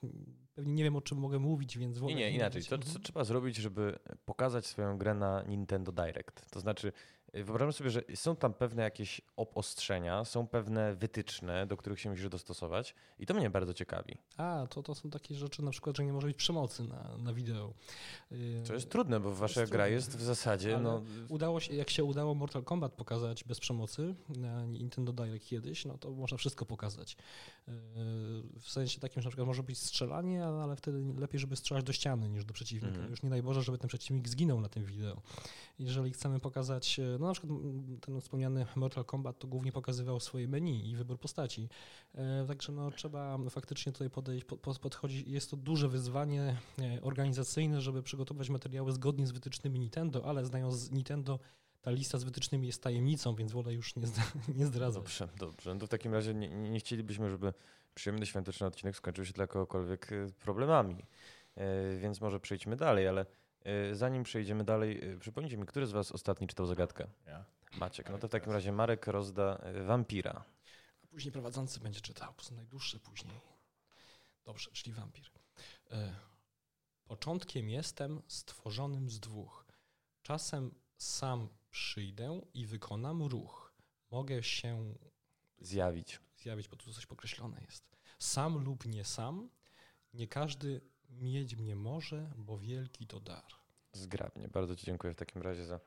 Pewnie 0.55 0.73
nie 0.73 0.83
wiem 0.83 0.95
o 0.95 1.01
czym 1.01 1.17
mogę 1.17 1.39
mówić, 1.39 1.77
więc 1.77 2.01
Nie, 2.01 2.15
nie, 2.15 2.31
inaczej. 2.31 2.63
To, 2.63 2.75
Mhm. 2.75 2.93
co 2.93 2.99
trzeba 2.99 3.23
zrobić, 3.23 3.55
żeby 3.55 3.99
pokazać 4.25 4.65
swoją 4.65 4.97
grę 4.97 5.13
na 5.13 5.43
Nintendo 5.43 5.91
Direct? 5.91 6.49
To 6.51 6.59
znaczy, 6.59 6.91
wyobrażam 7.33 7.73
sobie, 7.73 7.89
że 7.89 8.03
są 8.15 8.35
tam 8.35 8.53
pewne 8.53 8.83
jakieś 8.83 9.21
obostrzenia, 9.35 10.25
są 10.25 10.47
pewne 10.47 10.95
wytyczne, 10.95 11.67
do 11.67 11.77
których 11.77 11.99
się 11.99 12.09
musisz 12.09 12.29
dostosować 12.29 12.95
i 13.19 13.25
to 13.25 13.33
mnie 13.33 13.49
bardzo 13.49 13.73
ciekawi. 13.73 14.17
A, 14.37 14.67
to, 14.69 14.83
to 14.83 14.95
są 14.95 15.09
takie 15.09 15.35
rzeczy 15.35 15.63
na 15.63 15.71
przykład, 15.71 15.97
że 15.97 16.05
nie 16.05 16.13
może 16.13 16.27
być 16.27 16.37
przemocy 16.37 16.83
na, 16.83 17.17
na 17.17 17.33
wideo. 17.33 17.73
To 18.67 18.73
jest 18.73 18.89
trudne, 18.89 19.19
bo 19.19 19.35
wasza 19.35 19.59
jest 19.61 19.71
gra 19.71 19.87
jest 19.87 20.17
w 20.17 20.21
zasadzie, 20.21 20.73
Ale 20.73 20.83
no, 20.83 21.01
Udało 21.29 21.59
się, 21.59 21.75
jak 21.75 21.89
się 21.89 22.03
udało 22.03 22.35
Mortal 22.35 22.63
Kombat 22.63 22.93
pokazać 22.93 23.43
bez 23.43 23.59
przemocy 23.59 24.15
na 24.29 24.65
Nintendo 24.65 25.13
Direct 25.13 25.45
kiedyś, 25.45 25.85
no 25.85 25.97
to 25.97 26.11
można 26.11 26.37
wszystko 26.37 26.65
pokazać. 26.65 27.17
Yy, 27.67 27.73
W 28.59 28.69
sensie 28.69 28.99
takim, 28.99 29.21
że 29.21 29.27
na 29.27 29.29
przykład 29.29 29.47
może 29.47 29.63
być 29.63 29.77
strzelanie, 29.77 30.45
ale 30.45 30.75
wtedy 30.75 31.03
lepiej, 31.17 31.39
żeby 31.39 31.55
strzelać 31.55 31.83
do 31.83 31.93
ściany 31.93 32.29
niż 32.29 32.45
do 32.45 32.53
przeciwnika. 32.53 32.93
Mhm. 32.93 33.11
Już 33.11 33.23
nie 33.23 33.29
daj 33.29 33.43
Boże, 33.43 33.61
żeby 33.61 33.77
ten 33.77 33.87
przeciwnik 33.87 34.27
zginął 34.27 34.61
na 34.61 34.69
tym 34.69 34.85
wideo. 34.85 35.21
Jeżeli 35.79 36.11
chcemy 36.11 36.39
pokazać, 36.39 36.99
e, 36.99 37.17
no 37.23 37.27
na 37.27 37.33
przykład 37.33 37.59
ten 38.01 38.21
wspomniany 38.21 38.65
Mortal 38.75 39.05
Kombat 39.05 39.39
to 39.39 39.47
głównie 39.47 39.71
pokazywał 39.71 40.19
swoje 40.19 40.47
menu 40.47 40.89
i 40.91 40.95
wybór 40.95 41.19
postaci. 41.19 41.69
E, 42.15 42.45
Także 42.47 42.71
no, 42.71 42.91
trzeba 42.91 43.37
faktycznie 43.49 43.91
tutaj 43.91 44.09
podejść, 44.09 44.45
po- 44.45 44.57
po- 44.57 44.73
podchodzić. 44.79 45.27
Jest 45.27 45.51
to 45.51 45.57
duże 45.57 45.89
wyzwanie 45.89 46.55
e, 46.79 47.01
organizacyjne, 47.01 47.81
żeby 47.81 48.03
przygotować 48.03 48.49
materiały 48.49 48.91
zgodnie 48.91 49.27
z 49.27 49.31
wytycznymi 49.31 49.79
Nintendo, 49.79 50.25
ale 50.25 50.45
znając 50.45 50.91
Nintendo, 50.91 51.39
ta 51.81 51.91
lista 51.91 52.17
z 52.17 52.23
wytycznymi 52.23 52.67
jest 52.67 52.83
tajemnicą, 52.83 53.35
więc 53.35 53.51
wolę 53.51 53.73
już 53.73 53.95
nie, 53.95 54.03
nie 54.57 54.65
zdradzać. 54.65 55.03
dobrze, 55.03 55.27
dobrze. 55.39 55.73
No 55.73 55.79
to 55.79 55.85
w 55.87 55.89
takim 55.89 56.13
razie 56.13 56.33
nie, 56.33 56.49
nie 56.49 56.79
chcielibyśmy, 56.79 57.29
żeby 57.29 57.53
przyjemny 57.95 58.25
świąteczny 58.25 58.67
odcinek 58.67 58.95
skończył 58.95 59.25
się 59.25 59.33
dla 59.33 59.47
kogokolwiek 59.47 60.11
y, 60.11 60.27
problemami. 60.39 61.05
Więc 61.99 62.21
może 62.21 62.39
przejdźmy 62.39 62.75
dalej, 62.75 63.07
ale 63.07 63.25
zanim 63.93 64.23
przejdziemy 64.23 64.63
dalej, 64.63 65.11
y, 65.13 65.19
przypomnijcie 65.19 65.57
mi, 65.57 65.65
który 65.65 65.87
z 65.87 65.91
was 65.91 66.11
ostatni 66.11 66.47
czytał 66.47 66.65
zagadkę? 66.65 67.07
Ja. 67.25 67.45
Maciek. 67.77 68.09
No 68.09 68.17
to 68.17 68.27
w 68.27 68.31
takim 68.31 68.51
razie 68.53 68.71
Marek 68.71 69.07
rozda 69.07 69.59
y, 69.75 69.83
Wampira. 69.83 70.43
A 71.03 71.07
później 71.07 71.31
prowadzący 71.31 71.79
będzie 71.79 72.01
czytał, 72.01 72.33
bo 72.37 72.43
są 72.43 72.55
najdłuższe 72.55 72.99
później. 72.99 73.41
Dobrze, 74.45 74.71
czyli 74.71 74.93
wampir. 74.93 75.29
E, 75.91 76.15
Początkiem 77.05 77.69
jestem 77.69 78.21
stworzonym 78.27 79.09
z 79.09 79.19
dwóch. 79.19 79.65
Czasem 80.21 80.75
sam 80.97 81.49
przyjdę 81.71 82.41
i 82.53 82.65
wykonam 82.65 83.23
ruch. 83.23 83.73
Mogę 84.11 84.43
się 84.43 84.95
Zjawić. 85.59 86.19
zjawić, 86.37 86.67
bo 86.67 86.75
tu 86.75 86.93
coś 86.93 87.05
pokreślone 87.05 87.61
jest. 87.61 87.97
Sam 88.19 88.63
lub 88.63 88.85
nie 88.85 89.05
sam, 89.05 89.49
nie 90.13 90.27
każdy 90.27 90.81
mieć 91.21 91.55
mnie 91.55 91.75
może, 91.75 92.31
bo 92.37 92.57
wielki 92.57 93.07
to 93.07 93.19
dar. 93.19 93.43
Zgrabnie. 93.91 94.47
Bardzo 94.47 94.75
Ci 94.75 94.85
dziękuję 94.85 95.13
w 95.13 95.15
takim 95.15 95.41
razie 95.41 95.65
za 95.65 95.79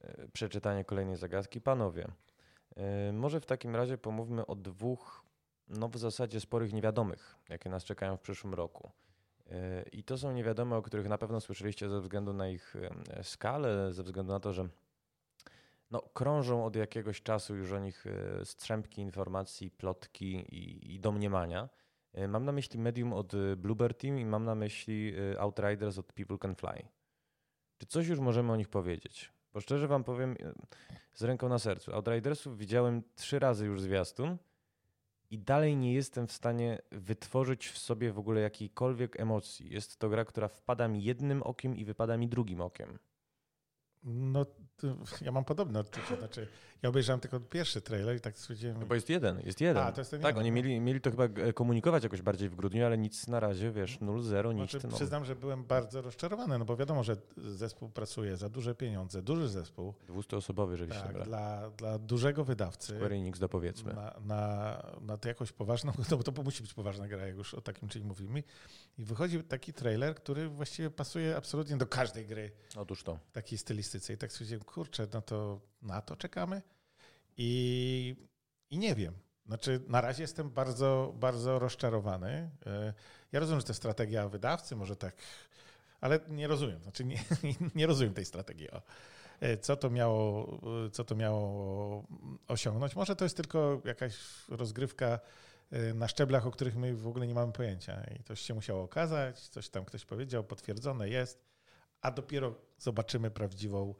e, 0.00 0.28
przeczytanie 0.28 0.84
kolejnej 0.84 1.16
zagadki. 1.16 1.60
Panowie, 1.60 2.08
e, 2.76 3.12
może 3.12 3.40
w 3.40 3.46
takim 3.46 3.76
razie 3.76 3.98
pomówmy 3.98 4.46
o 4.46 4.54
dwóch, 4.54 5.24
no 5.68 5.88
w 5.88 5.96
zasadzie 5.96 6.40
sporych 6.40 6.72
niewiadomych, 6.72 7.36
jakie 7.48 7.70
nas 7.70 7.84
czekają 7.84 8.16
w 8.16 8.20
przyszłym 8.20 8.54
roku. 8.54 8.90
E, 9.50 9.82
I 9.82 10.04
to 10.04 10.18
są 10.18 10.32
niewiadome, 10.32 10.76
o 10.76 10.82
których 10.82 11.08
na 11.08 11.18
pewno 11.18 11.40
słyszeliście 11.40 11.88
ze 11.88 12.00
względu 12.00 12.32
na 12.32 12.48
ich 12.48 12.74
skalę, 13.22 13.92
ze 13.92 14.02
względu 14.02 14.32
na 14.32 14.40
to, 14.40 14.52
że 14.52 14.68
no, 15.90 16.00
krążą 16.00 16.64
od 16.64 16.76
jakiegoś 16.76 17.22
czasu 17.22 17.56
już 17.56 17.72
o 17.72 17.78
nich 17.78 18.04
strzępki 18.44 19.02
informacji, 19.02 19.70
plotki 19.70 20.34
i, 20.36 20.94
i 20.94 21.00
domniemania. 21.00 21.68
E, 22.12 22.28
Mam 22.28 22.44
na 22.44 22.52
myśli 22.52 22.78
Medium 22.78 23.12
od 23.12 23.34
e, 23.34 23.56
Bluebird 23.56 23.98
Team 23.98 24.18
i 24.18 24.24
mam 24.24 24.44
na 24.44 24.54
myśli 24.54 25.14
e, 25.34 25.40
Outriders 25.40 25.98
od 25.98 26.12
People 26.12 26.38
Can 26.38 26.54
Fly. 26.54 26.88
Czy 27.78 27.86
coś 27.86 28.06
już 28.06 28.18
możemy 28.18 28.52
o 28.52 28.56
nich 28.56 28.68
powiedzieć? 28.68 29.32
Bo 29.52 29.60
szczerze 29.60 29.88
wam 29.88 30.04
powiem, 30.04 30.36
z 31.14 31.22
ręką 31.22 31.48
na 31.48 31.58
sercu, 31.58 31.94
Outridersów 31.94 32.58
widziałem 32.58 33.02
trzy 33.14 33.38
razy 33.38 33.66
już 33.66 33.80
zwiastun 33.80 34.38
i 35.30 35.38
dalej 35.38 35.76
nie 35.76 35.94
jestem 35.94 36.26
w 36.26 36.32
stanie 36.32 36.78
wytworzyć 36.90 37.68
w 37.68 37.78
sobie 37.78 38.12
w 38.12 38.18
ogóle 38.18 38.40
jakiejkolwiek 38.40 39.20
emocji. 39.20 39.72
Jest 39.72 39.96
to 39.96 40.08
gra, 40.08 40.24
która 40.24 40.48
wpada 40.48 40.88
mi 40.88 41.04
jednym 41.04 41.42
okiem 41.42 41.76
i 41.76 41.84
wypada 41.84 42.16
mi 42.16 42.28
drugim 42.28 42.60
okiem. 42.60 42.98
No, 44.04 44.46
ja 45.20 45.32
mam 45.32 45.44
podobne 45.44 45.80
odczucie. 45.80 46.16
Znaczy, 46.16 46.48
ja 46.82 46.88
obejrzałem 46.88 47.20
tylko 47.20 47.40
pierwszy 47.40 47.80
trailer 47.80 48.16
i 48.16 48.20
tak 48.20 48.38
stwierdziłem... 48.38 48.80
No 48.80 48.86
bo 48.86 48.94
jest 48.94 49.08
jeden, 49.08 49.40
jest 49.40 49.60
jeden. 49.60 49.82
A, 49.82 49.92
to 49.92 50.00
jest 50.00 50.10
ten 50.10 50.20
tak, 50.20 50.28
jeden, 50.28 50.40
oni 50.40 50.50
no. 50.50 50.56
mieli, 50.56 50.80
mieli 50.80 51.00
to 51.00 51.10
chyba 51.10 51.24
e, 51.24 51.52
komunikować 51.52 52.02
jakoś 52.02 52.22
bardziej 52.22 52.48
w 52.48 52.54
grudniu, 52.54 52.86
ale 52.86 52.98
nic 52.98 53.26
na 53.26 53.40
razie, 53.40 53.70
wiesz, 53.70 53.98
0-0, 53.98 54.54
nic. 54.54 54.70
Znaczy, 54.70 54.88
przyznam, 54.88 55.24
że 55.24 55.36
byłem 55.36 55.64
bardzo 55.64 56.02
rozczarowany, 56.02 56.58
no 56.58 56.64
bo 56.64 56.76
wiadomo, 56.76 57.02
że 57.02 57.16
zespół 57.36 57.88
pracuje 57.88 58.36
za 58.36 58.48
duże 58.48 58.74
pieniądze, 58.74 59.22
duży 59.22 59.48
zespół, 59.48 59.94
200-osobowy, 60.08 60.70
jeżeli 60.70 60.92
się 60.92 61.00
tak, 61.00 61.12
gra. 61.12 61.24
dla, 61.24 61.70
dla 61.70 61.98
dużego 61.98 62.44
wydawcy. 62.44 62.96
Square 62.96 63.12
Enix 63.12 63.38
dopowiedzmy. 63.38 63.94
Na, 63.94 64.14
na, 64.24 64.82
na 65.00 65.16
to 65.16 65.28
jakąś 65.28 65.52
poważną, 65.52 65.92
no 66.10 66.16
bo 66.16 66.22
to 66.22 66.42
musi 66.42 66.62
być 66.62 66.74
poważna 66.74 67.08
gra, 67.08 67.26
jak 67.26 67.36
już 67.36 67.54
o 67.54 67.60
takim 67.60 67.88
czymś 67.88 68.04
mówimy. 68.04 68.42
I 68.98 69.04
wychodzi 69.04 69.44
taki 69.44 69.72
trailer, 69.72 70.14
który 70.14 70.48
właściwie 70.48 70.90
pasuje 70.90 71.36
absolutnie 71.36 71.76
do 71.76 71.86
każdej 71.86 72.26
gry 72.26 72.50
Otóż 72.76 73.02
to. 73.02 73.18
takiej 73.32 73.58
stylistyce. 73.58 74.12
I 74.12 74.16
tak 74.16 74.32
stwierdziłem, 74.32 74.64
kurczę, 74.64 75.06
no 75.12 75.22
to 75.22 75.60
na 75.82 76.00
to 76.00 76.16
czekamy. 76.16 76.62
I, 77.36 78.16
I 78.70 78.78
nie 78.78 78.94
wiem. 78.94 79.14
Znaczy, 79.46 79.80
na 79.88 80.00
razie 80.00 80.22
jestem 80.22 80.50
bardzo, 80.50 81.14
bardzo 81.16 81.58
rozczarowany. 81.58 82.50
E, 82.66 82.94
Ja 83.32 83.40
rozumiem, 83.40 83.60
że 83.60 83.66
to 83.66 83.74
strategia 83.74 84.28
wydawcy, 84.28 84.76
może 84.76 84.96
tak, 84.96 85.16
ale 86.00 86.20
nie 86.28 86.46
rozumiem. 86.48 86.82
Znaczy, 86.82 87.04
nie, 87.04 87.18
nie 87.74 87.86
rozumiem 87.86 88.14
tej 88.14 88.24
strategii. 88.24 88.70
O. 88.70 88.82
E, 89.40 89.56
Co 89.56 89.76
to, 89.76 89.90
miało, 89.90 90.58
co 90.92 91.04
to 91.04 91.14
miało 91.14 92.04
osiągnąć? 92.48 92.96
Może 92.96 93.16
to 93.16 93.24
jest 93.24 93.36
tylko 93.36 93.82
jakaś 93.84 94.14
rozgrywka 94.48 95.20
e, 95.70 95.94
na 95.94 96.08
szczeblach, 96.08 96.46
o 96.46 96.50
których 96.50 96.76
my 96.76 96.94
w 96.96 97.06
ogóle 97.06 97.26
nie 97.26 97.34
mamy 97.34 97.52
pojęcia. 97.52 98.04
I 98.20 98.22
coś 98.22 98.40
się 98.40 98.54
musiało 98.54 98.82
okazać, 98.82 99.48
coś 99.48 99.68
tam 99.68 99.84
ktoś 99.84 100.04
powiedział, 100.04 100.44
potwierdzone 100.44 101.08
jest, 101.08 101.44
a 102.00 102.10
dopiero 102.10 102.54
zobaczymy 102.78 103.30
prawdziwą, 103.30 103.94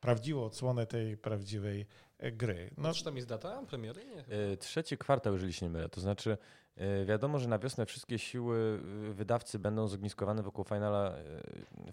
prawdziwą 0.00 0.44
odsłonę 0.44 0.86
tej 0.86 1.16
prawdziwej 1.16 1.80
e, 1.80 1.86
gry. 2.18 2.70
No, 2.78 2.94
czy 2.94 3.04
tam 3.04 3.16
jest 3.16 3.28
data 3.28 3.62
premiery? 3.66 4.04
Nie. 4.04 4.36
E, 4.52 4.56
Trzeci 4.56 4.98
kwartał, 4.98 5.32
jeżeli 5.32 5.52
się 5.52 5.66
nie 5.66 5.70
mylę. 5.70 5.88
To 5.88 6.00
znaczy, 6.00 6.38
e, 6.76 7.04
wiadomo, 7.04 7.38
że 7.38 7.48
na 7.48 7.58
wiosnę 7.58 7.86
wszystkie 7.86 8.18
siły 8.18 8.80
e, 9.10 9.12
wydawcy 9.12 9.58
będą 9.58 9.88
zogniskowane 9.88 10.42
wokół 10.42 10.64
Finala, 10.64 11.16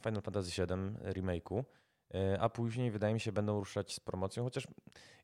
Final 0.03 0.21
Fantasy 0.21 0.65
VII 0.65 1.13
remake'u, 1.13 1.63
a 2.39 2.49
później 2.49 2.91
wydaje 2.91 3.13
mi 3.13 3.19
się 3.19 3.32
będą 3.32 3.59
ruszać 3.59 3.93
z 3.93 3.99
promocją, 3.99 4.43
chociaż 4.43 4.67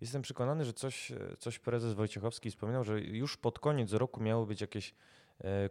jestem 0.02 0.22
przekonany, 0.22 0.66
że 0.66 0.74
coś, 0.74 1.12
coś 1.40 1.60
prezes 1.60 1.94
Wojciechowski 1.94 2.52
wspominał, 2.52 2.84
że 2.84 3.02
już 3.02 3.38
pod 3.38 3.60
koniec 3.60 3.94
roku 3.94 4.22
miało 4.22 4.46
być 4.46 4.62
jakieś 4.62 4.94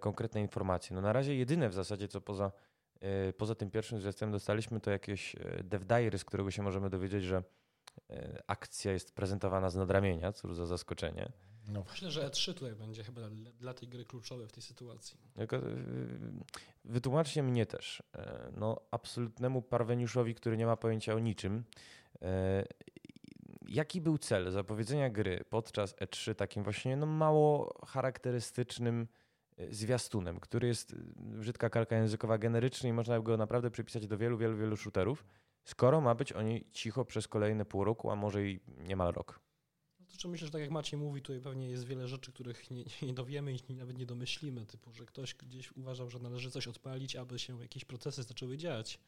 konkretne 0.01 0.41
informacje. 0.41 0.97
No 0.97 1.03
na 1.03 1.13
razie 1.13 1.37
jedyne 1.37 1.69
w 1.69 1.75
zasadzie, 1.75 2.09
co 2.09 2.21
poza, 2.21 2.53
poza 3.37 3.55
tym 3.55 3.71
pierwszym 3.71 4.01
zwiastunem 4.01 4.33
dostaliśmy, 4.33 4.81
to 4.81 4.91
jakieś 4.91 5.37
dev 5.65 5.85
diary, 5.85 6.19
z 6.19 6.25
którego 6.25 6.51
się 6.51 6.63
możemy 6.63 6.91
dowiedzieć, 6.91 7.25
że 7.25 7.43
akcja 8.47 8.93
jest 8.93 9.15
prezentowana 9.15 9.71
z 9.71 9.77
nadramienia, 9.77 10.33
cóż 10.33 10.55
za 10.57 10.67
zaskoczenie. 10.67 11.33
No, 11.69 11.85
Myślę, 11.91 12.11
że 12.11 12.29
E3 12.29 12.55
tutaj 12.55 12.75
będzie 12.75 13.05
chyba 13.05 13.21
dla, 13.31 13.53
dla 13.53 13.75
tej 13.75 13.89
gry 13.89 14.05
kluczowe 14.05 14.47
w 14.47 14.53
tej 14.53 14.63
sytuacji. 14.63 15.17
Tylko, 15.37 15.57
e, 15.57 15.61
Wytłumaczcie 16.85 17.43
mnie 17.43 17.67
też. 17.67 18.03
E, 18.15 18.53
No, 18.57 18.81
absolutnemu 18.91 19.63
parweniuszowi, 19.63 20.35
który 20.35 20.57
nie 20.57 20.67
ma 20.67 20.77
pojęcia 20.77 21.15
o 21.15 21.19
niczym. 21.19 21.65
e, 22.23 22.65
Jaki 23.69 24.01
był 24.01 24.19
cel 24.19 24.51
zapowiedzenia 24.53 25.11
gry 25.11 25.45
podczas 25.51 25.95
E3 25.97 26.35
takim 26.35 26.63
właśnie 26.65 26.97
no, 26.97 27.07
mało 27.07 27.75
charakterystycznym 27.87 29.09
e, 29.57 29.75
zwiastunem, 29.75 30.41
który 30.41 30.69
jest, 30.69 30.93
e, 30.93 30.97
brzydka 31.17 31.71
kalka 31.71 31.97
językowa, 31.97 32.39
generyczny 32.39 32.89
i 32.89 32.93
można 32.93 33.21
go 33.21 33.37
naprawdę 33.37 33.71
przypisać 33.71 34.07
do 34.07 34.19
wielu, 34.19 34.39
wielu, 34.39 34.57
wielu 34.57 34.77
shooterów, 34.77 35.25
skoro 35.65 36.01
ma 36.01 36.15
być 36.15 36.33
o 36.33 36.43
niej 36.43 36.69
cicho 36.73 37.05
przez 37.05 37.29
kolejne 37.29 37.65
pół 37.65 37.85
roku, 37.85 38.11
a 38.11 38.17
może 38.17 38.49
i 38.49 38.61
niemal 38.79 39.13
rok. 39.13 39.41
No 40.01 40.07
to 40.23 40.29
myślę, 40.29 40.47
że 40.47 40.53
tak 40.53 40.61
jak 40.61 40.71
Maciej 40.71 41.01
mówi, 41.01 41.23
tutaj 41.23 41.41
pewnie 41.41 41.71
jest 41.71 41.85
wiele 41.85 42.09
rzeczy, 42.09 42.33
których 42.33 42.71
nie, 42.71 42.85
nie 43.03 43.15
dowiemy 43.15 43.53
i 43.53 43.75
nawet 43.75 43.99
nie 43.99 44.07
domyślimy, 44.07 44.67
typu, 44.67 44.93
że 44.93 45.07
ktoś 45.07 45.35
gdzieś 45.35 45.73
uważał, 45.73 46.11
że 46.11 46.19
należy 46.19 46.51
coś 46.51 46.69
odpalić, 46.69 47.17
aby 47.17 47.39
się 47.39 47.63
jakieś 47.63 47.85
procesy 47.85 48.23
zaczęły 48.23 48.57
dziać. 48.57 48.99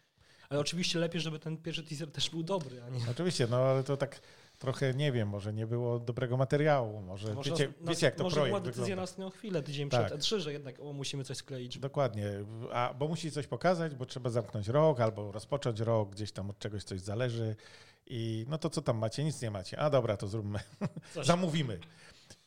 Ale 0.50 0.60
oczywiście 0.60 0.98
lepiej, 0.98 1.20
żeby 1.20 1.38
ten 1.38 1.56
pierwszy 1.56 1.82
teaser 1.84 2.10
też 2.12 2.30
był 2.30 2.42
dobry, 2.42 2.82
a 2.82 2.88
nie... 2.90 2.98
oczywiście, 3.10 3.46
no 3.50 3.56
ale 3.56 3.84
to 3.84 3.96
tak 3.96 4.20
trochę, 4.58 4.94
nie 4.94 5.12
wiem, 5.12 5.28
może 5.28 5.52
nie 5.52 5.66
było 5.66 5.98
dobrego 5.98 6.36
materiału, 6.36 7.02
może, 7.02 7.34
Może 7.34 7.50
wiecie, 7.50 7.72
nas- 7.80 7.88
wiecie 7.90 8.06
jak 8.06 8.14
to 8.14 8.22
może 8.22 8.34
projekt 8.36 8.50
była 8.50 8.60
decyzja 8.60 8.82
wygląda. 8.82 8.96
na 8.96 9.02
ostatnią 9.02 9.30
chwilę, 9.30 9.62
tydzień 9.62 9.90
Tak. 9.90 10.06
przed 10.06 10.20
E3, 10.20 10.38
że 10.38 10.52
jednak 10.52 10.80
o, 10.80 10.92
musimy 10.92 11.24
coś 11.24 11.36
skleić. 11.36 11.78
Dokładnie, 11.78 12.26
a, 12.72 12.94
bo 12.98 13.08
musi 13.08 13.30
coś 13.30 13.46
pokazać, 13.46 13.94
bo 13.94 14.06
trzeba 14.06 14.30
zamknąć 14.30 14.68
rok 14.68 15.00
albo 15.00 15.32
rozpocząć 15.32 15.80
rok, 15.80 16.10
gdzieś 16.10 16.32
tam 16.32 16.50
od 16.50 16.58
czegoś 16.58 16.84
coś 16.84 17.00
zależy 17.00 17.56
i 18.06 18.44
no 18.48 18.58
to 18.58 18.70
co 18.70 18.82
tam 18.82 18.98
macie? 18.98 19.24
Nic 19.24 19.42
nie 19.42 19.50
macie. 19.50 19.78
A 19.78 19.90
dobra, 19.90 20.16
to 20.16 20.28
zróbmy, 20.28 20.58
zamówimy. 21.22 21.78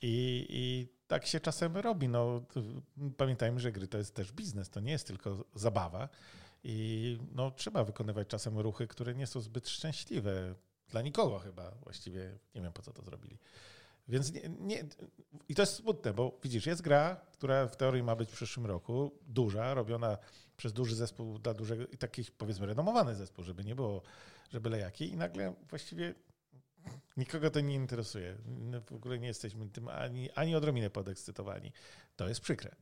I, 0.01 0.45
I 0.49 0.87
tak 1.07 1.25
się 1.25 1.39
czasem 1.39 1.77
robi. 1.77 2.07
No, 2.09 2.41
pamiętajmy, 3.17 3.59
że 3.59 3.71
gry 3.71 3.87
to 3.87 3.97
jest 3.97 4.15
też 4.15 4.31
biznes, 4.31 4.69
to 4.69 4.79
nie 4.79 4.91
jest 4.91 5.07
tylko 5.07 5.45
zabawa 5.55 6.09
i 6.63 7.17
no, 7.31 7.51
trzeba 7.51 7.83
wykonywać 7.83 8.27
czasem 8.27 8.59
ruchy, 8.59 8.87
które 8.87 9.15
nie 9.15 9.27
są 9.27 9.41
zbyt 9.41 9.69
szczęśliwe 9.69 10.55
dla 10.89 11.01
nikogo 11.01 11.39
chyba 11.39 11.71
właściwie. 11.71 12.39
Nie 12.55 12.61
wiem, 12.61 12.73
po 12.73 12.81
co 12.81 12.93
to 12.93 13.01
zrobili. 13.01 13.37
Więc 14.07 14.33
nie, 14.33 14.41
nie, 14.59 14.83
i 15.49 15.55
to 15.55 15.61
jest 15.61 15.75
smutne, 15.75 16.13
bo 16.13 16.39
widzisz, 16.43 16.65
jest 16.65 16.81
gra, 16.81 17.15
która 17.31 17.67
w 17.67 17.75
teorii 17.75 18.03
ma 18.03 18.15
być 18.15 18.29
w 18.29 18.33
przyszłym 18.33 18.65
roku, 18.65 19.11
duża, 19.27 19.73
robiona 19.73 20.17
przez 20.57 20.73
duży 20.73 20.95
zespół 20.95 21.39
dla 21.39 21.53
dużego 21.53 21.87
i 21.87 21.97
taki 21.97 22.23
powiedzmy 22.37 22.65
renomowany 22.65 23.15
zespół, 23.15 23.43
żeby 23.43 23.63
nie 23.63 23.75
było, 23.75 24.01
że 24.49 24.61
byle 24.61 24.79
jaki 24.79 25.09
i 25.11 25.17
nagle 25.17 25.53
właściwie 25.69 26.13
nikogo 27.17 27.49
to 27.49 27.59
nie 27.59 27.75
interesuje. 27.75 28.37
W 28.85 28.93
ogóle 28.93 29.19
nie 29.19 29.27
jesteśmy 29.27 29.69
tym 29.69 29.87
ani, 29.87 30.31
ani 30.31 30.55
odrobinę 30.55 30.89
podekscytowani. 30.89 31.71
To 32.15 32.29
jest 32.29 32.41
przykre. 32.41 32.75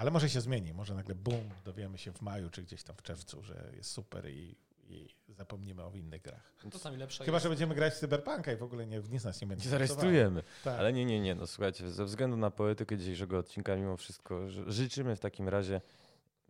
Ale 0.00 0.10
może 0.10 0.30
się 0.30 0.40
zmieni, 0.40 0.72
może 0.74 0.94
nagle 0.94 1.14
bum, 1.14 1.50
dowiemy 1.64 1.98
się 1.98 2.12
w 2.12 2.22
maju 2.22 2.50
czy 2.50 2.62
gdzieś 2.62 2.82
tam 2.82 2.96
w 2.96 3.02
czerwcu, 3.02 3.42
że 3.42 3.72
jest 3.76 3.90
super 3.90 4.30
i, 4.30 4.56
i 4.88 5.08
zapomnimy 5.28 5.84
o 5.84 5.92
innych 5.94 6.22
grach. 6.22 6.52
Czasami 6.72 6.96
lepsza 6.96 7.24
Chyba, 7.24 7.36
jest. 7.36 7.42
że 7.42 7.48
będziemy 7.48 7.74
grać 7.74 7.94
w 7.94 7.98
Cyberpunka 7.98 8.52
i 8.52 8.56
w 8.56 8.62
ogóle 8.62 8.86
nie, 8.86 9.00
nic 9.10 9.24
nas 9.24 9.40
nie 9.40 9.46
będzie. 9.46 9.68
Zarejestrujemy. 9.70 10.42
Tak. 10.64 10.78
Ale 10.78 10.92
nie, 10.92 11.04
nie, 11.04 11.20
nie. 11.20 11.34
No 11.34 11.46
słuchajcie, 11.46 11.90
ze 11.90 12.04
względu 12.04 12.36
na 12.36 12.50
poetykę 12.50 12.98
dzisiejszego 12.98 13.38
odcinka, 13.38 13.76
mimo 13.76 13.96
wszystko 13.96 14.48
ży- 14.50 14.72
życzymy 14.72 15.16
w 15.16 15.20
takim 15.20 15.48
razie 15.48 15.80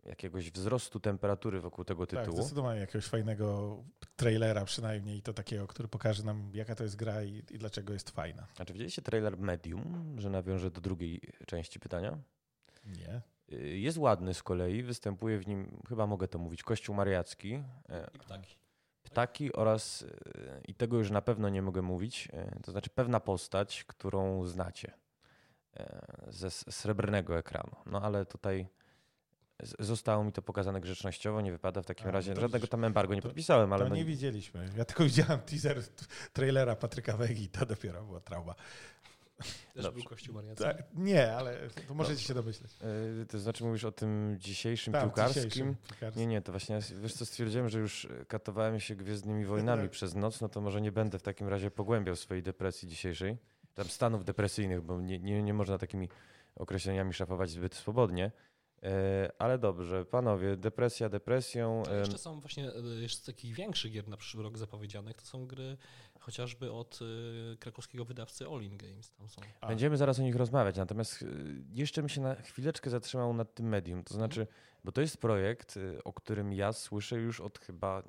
jakiegoś 0.05 0.51
wzrostu 0.51 0.99
temperatury 0.99 1.61
wokół 1.61 1.85
tego 1.85 2.07
Tak, 2.07 2.19
tytułu. 2.19 2.41
zdecydowanie 2.41 2.79
jakiegoś 2.79 3.05
fajnego 3.05 3.77
trailera 4.15 4.65
przynajmniej 4.65 5.17
i 5.17 5.21
to 5.21 5.33
takiego, 5.33 5.67
który 5.67 5.87
pokaże 5.87 6.23
nam 6.23 6.51
jaka 6.53 6.75
to 6.75 6.83
jest 6.83 6.95
gra 6.95 7.23
i, 7.23 7.37
i 7.51 7.57
dlaczego 7.57 7.93
jest 7.93 8.09
fajna. 8.09 8.47
A 8.59 8.65
czy 8.65 8.73
widzieliście 8.73 9.01
trailer 9.01 9.37
Medium, 9.37 10.15
że 10.19 10.29
nawiążę 10.29 10.71
do 10.71 10.81
drugiej 10.81 11.21
części 11.47 11.79
pytania? 11.79 12.17
Nie? 12.85 13.21
Y, 13.53 13.77
Jest 13.77 13.97
ładny 13.97 14.33
z 14.33 14.43
kolei, 14.43 14.83
występuje 14.83 15.37
w 15.39 15.47
nim, 15.47 15.77
chyba 15.89 16.07
mogę 16.07 16.27
to 16.27 16.39
mówić, 16.39 16.63
Kościół 16.63 16.95
Mariacki, 16.95 17.53
e, 17.89 18.07
I 18.15 18.19
ptaki. 18.19 18.55
ptaki 19.03 19.53
oraz, 19.53 20.01
y, 20.01 20.07
i 20.67 20.73
tego 20.75 20.97
już 20.97 21.11
na 21.11 21.21
pewno 21.21 21.49
nie 21.49 21.61
mogę 21.61 21.81
mówić, 21.81 22.27
to 22.63 22.71
znaczy 22.71 22.89
pewna 22.89 23.19
postać, 23.19 23.83
którą 23.83 24.45
znacie 24.45 24.91
ze 26.27 26.51
srebrnego 26.51 27.37
ekranu. 27.37 27.75
No 27.85 28.01
ale 28.01 28.25
tutaj 28.25 28.67
zostało 29.79 30.23
mi 30.23 30.31
to 30.31 30.41
pokazane 30.41 30.81
grzecznościowo, 30.81 31.41
nie 31.41 31.51
wypada 31.51 31.81
w 31.81 31.85
takim 31.85 32.07
A, 32.07 32.11
razie, 32.11 32.33
to 32.33 32.41
żadnego 32.41 32.67
tam 32.67 32.83
embargo 32.85 33.15
nie 33.15 33.21
to- 33.21 33.27
podpisałem, 33.27 33.73
ale 33.73 33.83
to 33.83 33.89
no, 33.89 33.95
nie 33.95 34.05
widzieliśmy. 34.05 34.69
Ja 34.77 34.85
tylko 34.85 35.03
widziałem 35.03 35.39
teaser 35.39 35.81
trailera 36.33 36.75
Patryka 36.75 37.17
Wegi, 37.17 37.49
to 37.49 37.65
dopiero 37.65 38.03
była 38.03 38.19
trauma. 38.19 38.55
Też 39.73 39.83
Dobrze. 39.83 39.91
był 39.91 40.03
kościół 40.09 40.35
mariacki. 40.35 40.63
Tak, 40.63 40.83
nie, 40.95 41.33
ale 41.35 41.57
to 41.87 41.93
możecie 41.93 42.21
się 42.21 42.33
domyśleć. 42.33 42.71
e, 43.21 43.25
to 43.25 43.39
znaczy 43.39 43.63
mówisz 43.63 43.83
o 43.85 43.91
tym 43.91 44.35
dzisiejszym 44.39 44.93
Tak, 44.93 45.03
piłkarskim. 45.03 45.43
dzisiejszym 45.43 45.75
piłkarskim. 45.89 46.19
Nie, 46.21 46.27
nie, 46.27 46.41
to 46.41 46.51
właśnie, 46.51 46.79
wiesz 47.01 47.13
co, 47.13 47.25
stwierdziłem, 47.25 47.69
że 47.69 47.79
już 47.79 48.07
katowałem 48.27 48.79
się 48.79 48.95
Gwiezdnymi 48.95 49.45
Wojnami 49.45 49.81
Tak. 49.83 49.91
przez 49.91 50.15
noc, 50.15 50.41
no 50.41 50.49
to 50.49 50.61
może 50.61 50.81
nie 50.81 50.91
będę 50.91 51.19
w 51.19 51.23
takim 51.23 51.47
razie 51.47 51.71
pogłębiał 51.71 52.15
swojej 52.15 52.43
depresji 52.43 52.87
dzisiejszej, 52.87 53.37
tam 53.73 53.85
stanów 53.85 54.25
depresyjnych, 54.25 54.81
bo 54.81 55.01
nie, 55.01 55.19
nie, 55.19 55.43
nie 55.43 55.53
można 55.53 55.77
takimi 55.77 56.09
określeniami 56.55 57.13
szafować 57.13 57.49
zbyt 57.49 57.75
swobodnie. 57.75 58.31
E, 58.83 59.31
ale 59.39 59.57
dobrze, 59.57 60.05
panowie, 60.05 60.57
depresja 60.57 61.09
depresją. 61.09 61.83
A 61.87 61.89
em, 61.89 61.99
Jeszcze 61.99 62.17
są 62.17 62.39
właśnie 62.39 62.69
e, 62.73 62.81
jeszcze 63.01 63.17
z 63.17 63.23
takich 63.23 63.55
większych 63.55 63.91
gier 63.91 64.07
na 64.07 64.17
przyszły 64.17 64.43
rok 64.43 64.57
zapowiedzianych, 64.57 65.15
to 65.15 65.25
są 65.25 65.47
gry 65.47 65.77
chociażby 66.21 66.71
od 66.71 66.99
e, 67.53 67.57
krakowskiego 67.57 68.05
wydawcy 68.05 68.47
All 68.47 68.63
In 68.63 68.77
Games. 68.77 69.11
Tam 69.11 69.29
są. 69.29 69.41
Będziemy 69.67 69.97
zaraz 69.97 70.19
o 70.19 70.21
nich 70.21 70.35
rozmawiać, 70.35 70.77
natomiast 70.77 71.21
y, 71.21 71.25
jeszcze 71.69 72.01
bym 72.01 72.09
się 72.09 72.21
na 72.21 72.35
chwileczkę 72.35 72.89
zatrzymał 72.89 73.33
nad 73.33 73.53
tym 73.53 73.67
medium. 73.69 74.03
To 74.03 74.13
znaczy, 74.13 74.47
bo 74.83 74.91
to 74.91 75.01
jest 75.01 75.17
projekt, 75.17 75.77
y, 75.77 76.03
o 76.03 76.13
którym 76.13 76.53
ja 76.53 76.73
słyszę 76.73 77.15
już 77.15 77.39
od 77.39 77.59
chyba, 77.59 78.03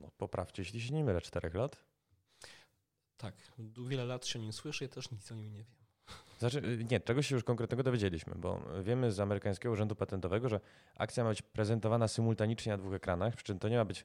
no, 0.00 0.10
poprawcie, 0.18 0.62
jeśli 0.62 0.80
się 0.80 0.94
nie 0.94 1.04
mylę, 1.04 1.20
czterech 1.20 1.54
lat. 1.54 1.76
Tak, 3.16 3.34
wiele 3.88 4.04
lat 4.04 4.26
się 4.26 4.38
o 4.38 4.42
nim 4.42 4.52
słyszy, 4.52 4.84
ja 4.84 4.88
też 4.88 5.10
nic 5.10 5.32
o 5.32 5.34
nim 5.34 5.52
nie 5.52 5.58
wiem. 5.58 5.74
Znaczy, 6.38 6.58
y, 6.58 6.84
nie, 6.90 7.00
czegoś 7.00 7.26
się 7.26 7.34
już 7.34 7.44
konkretnego 7.44 7.82
dowiedzieliśmy, 7.82 8.34
bo 8.36 8.62
wiemy 8.82 9.12
z 9.12 9.20
amerykańskiego 9.20 9.72
urzędu 9.72 9.96
patentowego, 9.96 10.48
że 10.48 10.60
akcja 10.96 11.24
ma 11.24 11.30
być 11.30 11.42
prezentowana 11.42 12.08
symultanicznie 12.08 12.72
na 12.72 12.78
dwóch 12.78 12.94
ekranach, 12.94 13.36
przy 13.36 13.44
czym 13.44 13.58
to 13.58 13.68
nie 13.68 13.76
ma 13.76 13.84
być 13.84 14.04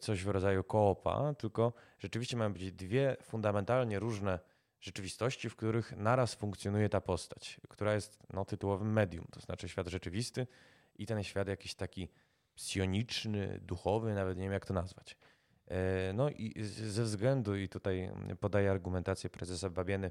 coś 0.00 0.24
w 0.24 0.28
rodzaju 0.28 0.64
koopa, 0.64 1.34
tylko 1.34 1.72
rzeczywiście 1.98 2.36
mają 2.36 2.52
być 2.52 2.72
dwie 2.72 3.16
fundamentalnie 3.22 3.98
różne 3.98 4.38
rzeczywistości, 4.80 5.50
w 5.50 5.56
których 5.56 5.96
naraz 5.96 6.34
funkcjonuje 6.34 6.88
ta 6.88 7.00
postać, 7.00 7.60
która 7.68 7.94
jest 7.94 8.18
no, 8.32 8.44
tytułowym 8.44 8.92
medium, 8.92 9.24
to 9.30 9.40
znaczy 9.40 9.68
świat 9.68 9.88
rzeczywisty 9.88 10.46
i 10.96 11.06
ten 11.06 11.22
świat 11.22 11.48
jakiś 11.48 11.74
taki 11.74 12.08
psioniczny, 12.54 13.60
duchowy, 13.62 14.14
nawet 14.14 14.36
nie 14.36 14.44
wiem 14.44 14.52
jak 14.52 14.66
to 14.66 14.74
nazwać. 14.74 15.16
E, 15.66 16.12
No 16.12 16.30
i 16.30 16.62
ze 16.64 17.02
względu, 17.02 17.56
i 17.56 17.68
tutaj 17.68 18.10
podaję 18.40 18.70
argumentację 18.70 19.30
prezesa 19.30 19.70
Babieny, 19.70 20.10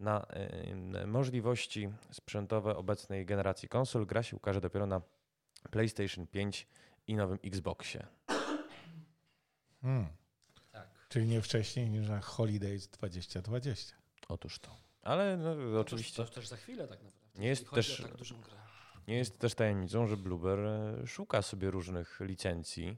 na 0.00 0.26
e, 0.26 1.06
możliwości 1.06 1.88
sprzętowe 2.12 2.76
obecnej 2.76 3.26
generacji 3.26 3.68
konsol, 3.68 4.06
gra 4.06 4.22
się 4.22 4.36
ukaże 4.36 4.60
dopiero 4.60 4.86
na 4.86 5.00
PlayStation 5.70 6.26
5 6.26 6.66
i 7.06 7.16
nowym 7.16 7.38
Xboxie. 7.44 8.06
Hmm. 9.82 10.06
Tak. 10.72 10.88
Czyli 11.08 11.26
nie 11.26 11.42
wcześniej 11.42 11.90
niż 11.90 12.08
na 12.08 12.20
Holidays 12.20 12.88
2020. 12.88 13.96
Otóż 14.28 14.58
to. 14.58 14.76
Ale 15.02 15.36
no, 15.36 15.80
oczywiście 15.80 16.24
To 16.24 16.30
też 16.30 16.48
za 16.48 16.56
chwilę 16.56 16.88
tak 16.88 17.02
naprawdę. 17.02 17.40
Nie 17.40 17.48
jest 17.48 17.70
też- 17.70 18.02
tak 18.02 18.16
dużą 18.16 18.40
grę. 18.40 18.56
nie 19.08 19.16
jest 19.16 19.38
też 19.38 19.54
tajemnicą, 19.54 20.06
że 20.06 20.16
Blueber 20.16 20.58
e, 20.58 21.06
szuka 21.06 21.42
sobie 21.42 21.70
różnych 21.70 22.20
licencji. 22.20 22.96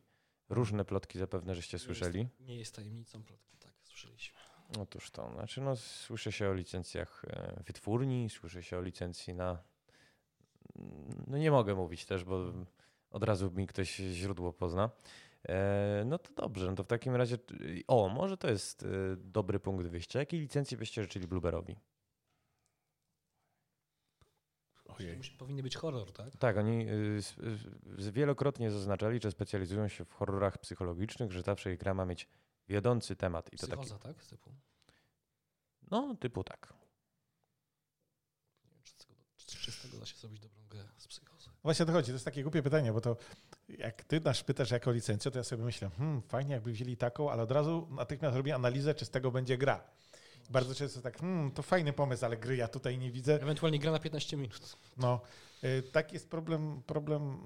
Różne 0.48 0.84
plotki 0.84 1.18
zapewne, 1.18 1.54
żeście 1.54 1.76
Nie 1.76 1.78
słyszeli. 1.84 2.18
Jest, 2.20 2.40
nie 2.40 2.56
jest 2.56 2.74
tajemnicą 2.76 3.22
plotki, 3.22 3.56
tak, 3.58 3.72
słyszeliśmy. 3.82 4.38
Otóż 4.78 5.10
to. 5.10 5.32
Znaczy, 5.34 5.60
no, 5.60 5.76
słyszy 5.76 6.32
się 6.32 6.48
o 6.48 6.54
licencjach 6.54 7.24
e, 7.26 7.62
wytwórni, 7.66 8.30
słyszy 8.30 8.62
się 8.62 8.78
o 8.78 8.82
licencji 8.82 9.34
na. 9.34 9.58
No 11.26 11.38
nie 11.38 11.50
mogę 11.50 11.74
mówić 11.74 12.04
też, 12.04 12.24
bo 12.24 12.52
od 13.10 13.24
razu 13.24 13.50
mi 13.50 13.66
ktoś 13.66 13.96
źródło 13.96 14.52
pozna. 14.52 14.90
E, 15.48 16.02
no 16.06 16.18
to 16.18 16.32
dobrze, 16.34 16.66
no 16.66 16.74
to 16.74 16.84
w 16.84 16.86
takim 16.86 17.16
razie. 17.16 17.38
O, 17.86 18.08
może 18.08 18.36
to 18.36 18.50
jest 18.50 18.82
e, 18.82 18.86
dobry 19.16 19.60
punkt 19.60 19.86
wyjścia. 19.86 20.18
Jakiej 20.18 20.40
licencji 20.40 20.76
byście 20.76 21.02
życzyli 21.02 21.28
Blueberowi? 21.28 21.76
Ojej. 24.98 25.16
Musi, 25.16 25.32
powinien 25.32 25.62
być 25.62 25.76
horror, 25.76 26.12
tak? 26.12 26.36
Tak, 26.36 26.56
oni 26.56 26.88
y, 26.88 27.20
y, 28.06 28.12
wielokrotnie 28.12 28.70
zaznaczali, 28.70 29.20
że 29.22 29.30
specjalizują 29.30 29.88
się 29.88 30.04
w 30.04 30.12
horrorach 30.12 30.58
psychologicznych, 30.58 31.32
że 31.32 31.42
zawsze 31.42 31.72
ich 31.72 31.78
gra 31.78 31.94
ma 31.94 32.06
mieć 32.06 32.28
wiodący 32.68 33.16
temat. 33.16 33.52
I 33.52 33.56
to 33.56 33.66
taki. 33.66 33.82
Psychoza, 33.82 33.98
tak? 33.98 34.24
Typu. 34.24 34.50
No, 35.90 36.16
typu 36.20 36.44
tak. 36.44 36.74
Nie 38.64 38.70
wiem, 38.70 38.82
czy, 38.84 38.94
tego, 38.94 39.14
czy 39.36 39.58
czy 39.58 39.72
z 39.72 39.82
tego 39.82 39.98
da 39.98 40.06
się 40.06 40.16
zrobić 40.16 40.40
dobrą 40.40 40.62
grę 40.68 40.88
z 40.96 41.08
psychozy? 41.08 41.29
Właśnie 41.62 41.82
o 41.82 41.86
to 41.86 41.92
chodzi. 41.92 42.06
To 42.06 42.12
jest 42.12 42.24
takie 42.24 42.42
głupie 42.42 42.62
pytanie, 42.62 42.92
bo 42.92 43.00
to 43.00 43.16
jak 43.68 44.04
ty 44.04 44.20
nas 44.20 44.42
pytasz 44.42 44.70
jako 44.70 44.92
licencję, 44.92 45.30
to 45.30 45.38
ja 45.38 45.44
sobie 45.44 45.64
myślę, 45.64 45.90
hmm, 45.98 46.22
fajnie 46.22 46.54
jakby 46.54 46.72
wzięli 46.72 46.96
taką, 46.96 47.30
ale 47.30 47.42
od 47.42 47.50
razu 47.50 47.88
natychmiast 47.90 48.36
robię 48.36 48.54
analizę, 48.54 48.94
czy 48.94 49.04
z 49.04 49.10
tego 49.10 49.30
będzie 49.30 49.58
gra. 49.58 49.84
Bardzo 50.50 50.74
często 50.74 51.00
tak, 51.00 51.18
hmm, 51.18 51.50
to 51.50 51.62
fajny 51.62 51.92
pomysł, 51.92 52.24
ale 52.24 52.36
gry 52.36 52.56
ja 52.56 52.68
tutaj 52.68 52.98
nie 52.98 53.10
widzę. 53.10 53.42
Ewentualnie 53.42 53.78
gra 53.78 53.92
na 53.92 53.98
15 53.98 54.36
minut. 54.36 54.76
No, 54.96 55.20
y, 55.64 55.82
tak 55.82 56.12
jest 56.12 56.30
problem, 56.30 56.82
problem 56.86 57.38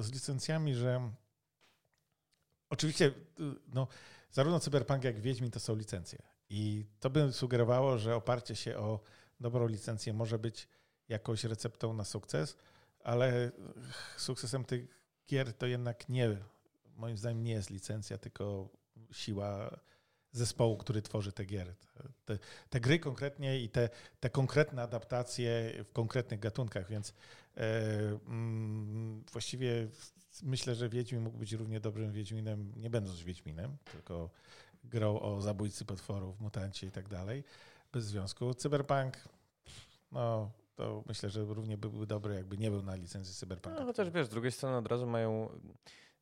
z 0.00 0.12
licencjami, 0.12 0.74
że 0.74 1.10
oczywiście 2.70 3.06
y, 3.06 3.12
no, 3.74 3.88
zarówno 4.30 4.60
Cyberpunk 4.60 5.04
jak 5.04 5.20
Wiedźmin 5.20 5.50
to 5.50 5.60
są 5.60 5.76
licencje. 5.76 6.18
I 6.50 6.86
to 7.00 7.10
by 7.10 7.32
sugerowało, 7.32 7.98
że 7.98 8.16
oparcie 8.16 8.56
się 8.56 8.78
o 8.78 9.00
dobrą 9.40 9.66
licencję 9.66 10.12
może 10.12 10.38
być 10.38 10.68
jakąś 11.08 11.44
receptą 11.44 11.94
na 11.94 12.04
sukces, 12.04 12.56
ale 13.04 13.52
sukcesem 14.16 14.64
tych 14.64 14.86
gier 15.28 15.52
to 15.52 15.66
jednak 15.66 16.08
nie, 16.08 16.36
moim 16.96 17.16
zdaniem 17.16 17.44
nie 17.44 17.52
jest 17.52 17.70
licencja, 17.70 18.18
tylko 18.18 18.68
siła 19.12 19.80
zespołu, 20.32 20.76
który 20.76 21.02
tworzy 21.02 21.32
te 21.32 21.44
giery. 21.44 21.74
Te, 22.24 22.38
te 22.70 22.80
gry 22.80 22.98
konkretnie 22.98 23.60
i 23.60 23.68
te, 23.68 23.88
te 24.20 24.30
konkretne 24.30 24.82
adaptacje 24.82 25.72
w 25.84 25.92
konkretnych 25.92 26.40
gatunkach, 26.40 26.88
więc 26.88 27.14
e, 27.56 27.62
mm, 28.26 29.24
właściwie 29.32 29.88
myślę, 30.42 30.74
że 30.74 30.88
Wiedźmin 30.88 31.20
mógł 31.20 31.38
być 31.38 31.52
równie 31.52 31.80
dobrym 31.80 32.12
Wiedźminem, 32.12 32.72
nie 32.76 32.90
będąc 32.90 33.20
Wiedźminem, 33.20 33.76
tylko 33.92 34.30
grą 34.84 35.20
o 35.20 35.40
zabójcy 35.40 35.84
potworów, 35.84 36.40
mutancie 36.40 36.86
i 36.86 36.90
tak 36.90 37.08
dalej, 37.08 37.44
bez 37.92 38.04
związku. 38.04 38.54
Cyberpunk, 38.54 39.28
no 40.12 40.50
to 40.74 41.04
myślę, 41.06 41.30
że 41.30 41.44
równie 41.44 41.78
byłby 41.78 42.06
dobry, 42.06 42.34
jakby 42.34 42.58
nie 42.58 42.70
był 42.70 42.82
na 42.82 42.94
licencji 42.94 43.34
Cyberpunk. 43.34 43.76
No, 43.78 43.84
chociaż 43.84 44.10
wiesz, 44.10 44.26
z 44.26 44.28
drugiej 44.30 44.52
strony 44.52 44.76
od 44.76 44.86
razu 44.86 45.06
mają 45.06 45.48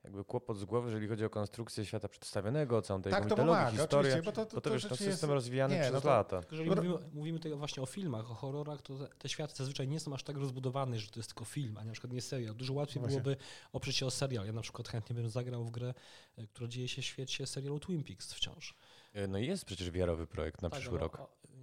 jakby 0.05 0.25
kłopot 0.25 0.59
z 0.59 0.65
głowy, 0.65 0.87
jeżeli 0.89 1.09
chodzi 1.09 1.25
o 1.25 1.31
konstrukcję 1.31 1.85
świata 1.87 2.09
przedstawionego, 2.09 2.83
całą 2.83 3.03
tę 3.03 3.11
Tak, 3.11 3.29
pomaga, 3.29 3.71
historię, 3.71 4.23
bo 4.25 4.33
to, 4.33 4.47
to, 4.47 4.55
bo 4.57 4.61
to, 4.61 4.71
to 4.71 4.75
wiesz, 4.75 4.83
to 4.83 4.89
system 4.97 5.09
jest- 5.11 5.23
rozwijany 5.25 5.75
nie, 5.75 5.81
przez 5.81 5.93
no 5.95 6.01
to- 6.01 6.09
lata. 6.09 6.41
Jeżeli 6.51 6.71
mówimy, 6.71 6.95
mówimy 7.13 7.39
tutaj 7.39 7.59
właśnie 7.59 7.83
o 7.83 7.87
filmach, 7.87 8.31
o 8.31 8.35
horrorach, 8.35 8.83
to 8.83 8.99
te, 8.99 9.09
te 9.19 9.29
światy 9.29 9.55
zazwyczaj 9.57 9.89
nie 9.89 10.01
są 10.01 10.15
aż 10.15 10.23
tak 10.23 10.37
rozbudowane, 10.37 10.99
że 10.99 11.11
to 11.11 11.19
jest 11.21 11.29
tylko 11.29 11.45
film, 11.45 11.77
a 11.79 11.85
na 11.85 11.93
przykład 11.93 12.13
nie 12.13 12.21
serial. 12.23 12.55
Dużo 12.55 12.73
łatwiej 12.73 13.01
Właśnie. 13.01 13.21
byłoby 13.21 13.37
oprzeć 13.73 13.97
się 13.97 14.07
o 14.07 14.11
serial. 14.11 14.47
Ja 14.47 14.53
na 14.53 14.61
przykład 14.63 14.89
chętnie 14.89 15.17
bym 15.17 15.29
zagrał 15.29 15.65
w 15.65 15.71
grę, 15.71 15.95
e, 16.37 16.47
która 16.47 16.69
dzieje 16.69 16.89
się 16.89 17.03
w 17.03 17.05
świecie 17.05 17.47
serialu 17.47 17.81
Twin 17.81 18.05
Peaks 18.05 18.33
wciąż. 18.35 18.75
E, 19.13 19.27
No 19.29 19.39
i 19.39 19.47
jest 19.47 19.65
przecież 19.65 19.91
wiarowy 19.91 20.27
projekt 20.27 20.63
na 20.63 20.71
Tak, 20.71 20.79
przyszły 20.81 20.99
no, 20.99 21.05
rok. 21.05 21.19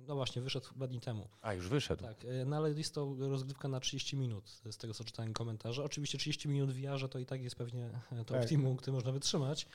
No 0.09 0.15
właśnie, 0.15 0.41
wyszedł 0.41 0.67
chyba 0.67 0.87
dni 0.87 0.99
temu. 0.99 1.29
A, 1.41 1.53
już 1.53 1.67
wyszedł. 1.67 2.03
Tak, 2.03 2.25
e, 2.25 2.45
no 2.45 2.57
ale 2.57 2.71
jest 2.71 2.95
to 2.95 3.15
rozgrywka 3.19 3.67
na 3.67 3.79
30 3.79 4.17
minut, 4.17 4.49
z 4.71 4.77
tego 4.77 4.93
co 4.93 5.03
czytałem 5.03 5.33
komentarze. 5.33 5.83
Oczywiście 5.83 6.17
30 6.17 6.49
minut 6.49 6.71
w 6.71 6.81
VR 6.81 7.09
to 7.09 7.19
i 7.19 7.25
tak 7.25 7.41
jest 7.41 7.55
pewnie 7.55 7.85
e, 8.11 8.25
to 8.25 8.33
Tak. 8.33 8.43
optimum, 8.43 8.77
które 8.77 8.93
można 8.93 9.11
wytrzymać. 9.11 9.67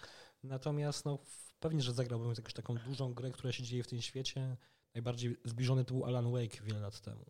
Natomiast 0.43 1.05
no, 1.05 1.19
pewnie, 1.61 1.83
że 1.83 1.93
zagrałbym 1.93 2.29
jakąś 2.29 2.53
taką 2.53 2.75
dużą 2.75 3.15
grę, 3.15 3.31
która 3.31 3.53
się 3.53 3.63
dzieje 3.63 3.83
w 3.83 3.87
tym 3.87 4.03
świecie. 4.03 4.57
Najbardziej 4.95 5.37
zbliżony 5.45 5.85
to 5.85 5.95
był 5.95 6.05
Alan 6.05 6.33
Wake 6.33 6.63
wiele 6.65 6.81
lat 6.81 7.01
temu. 7.01 7.25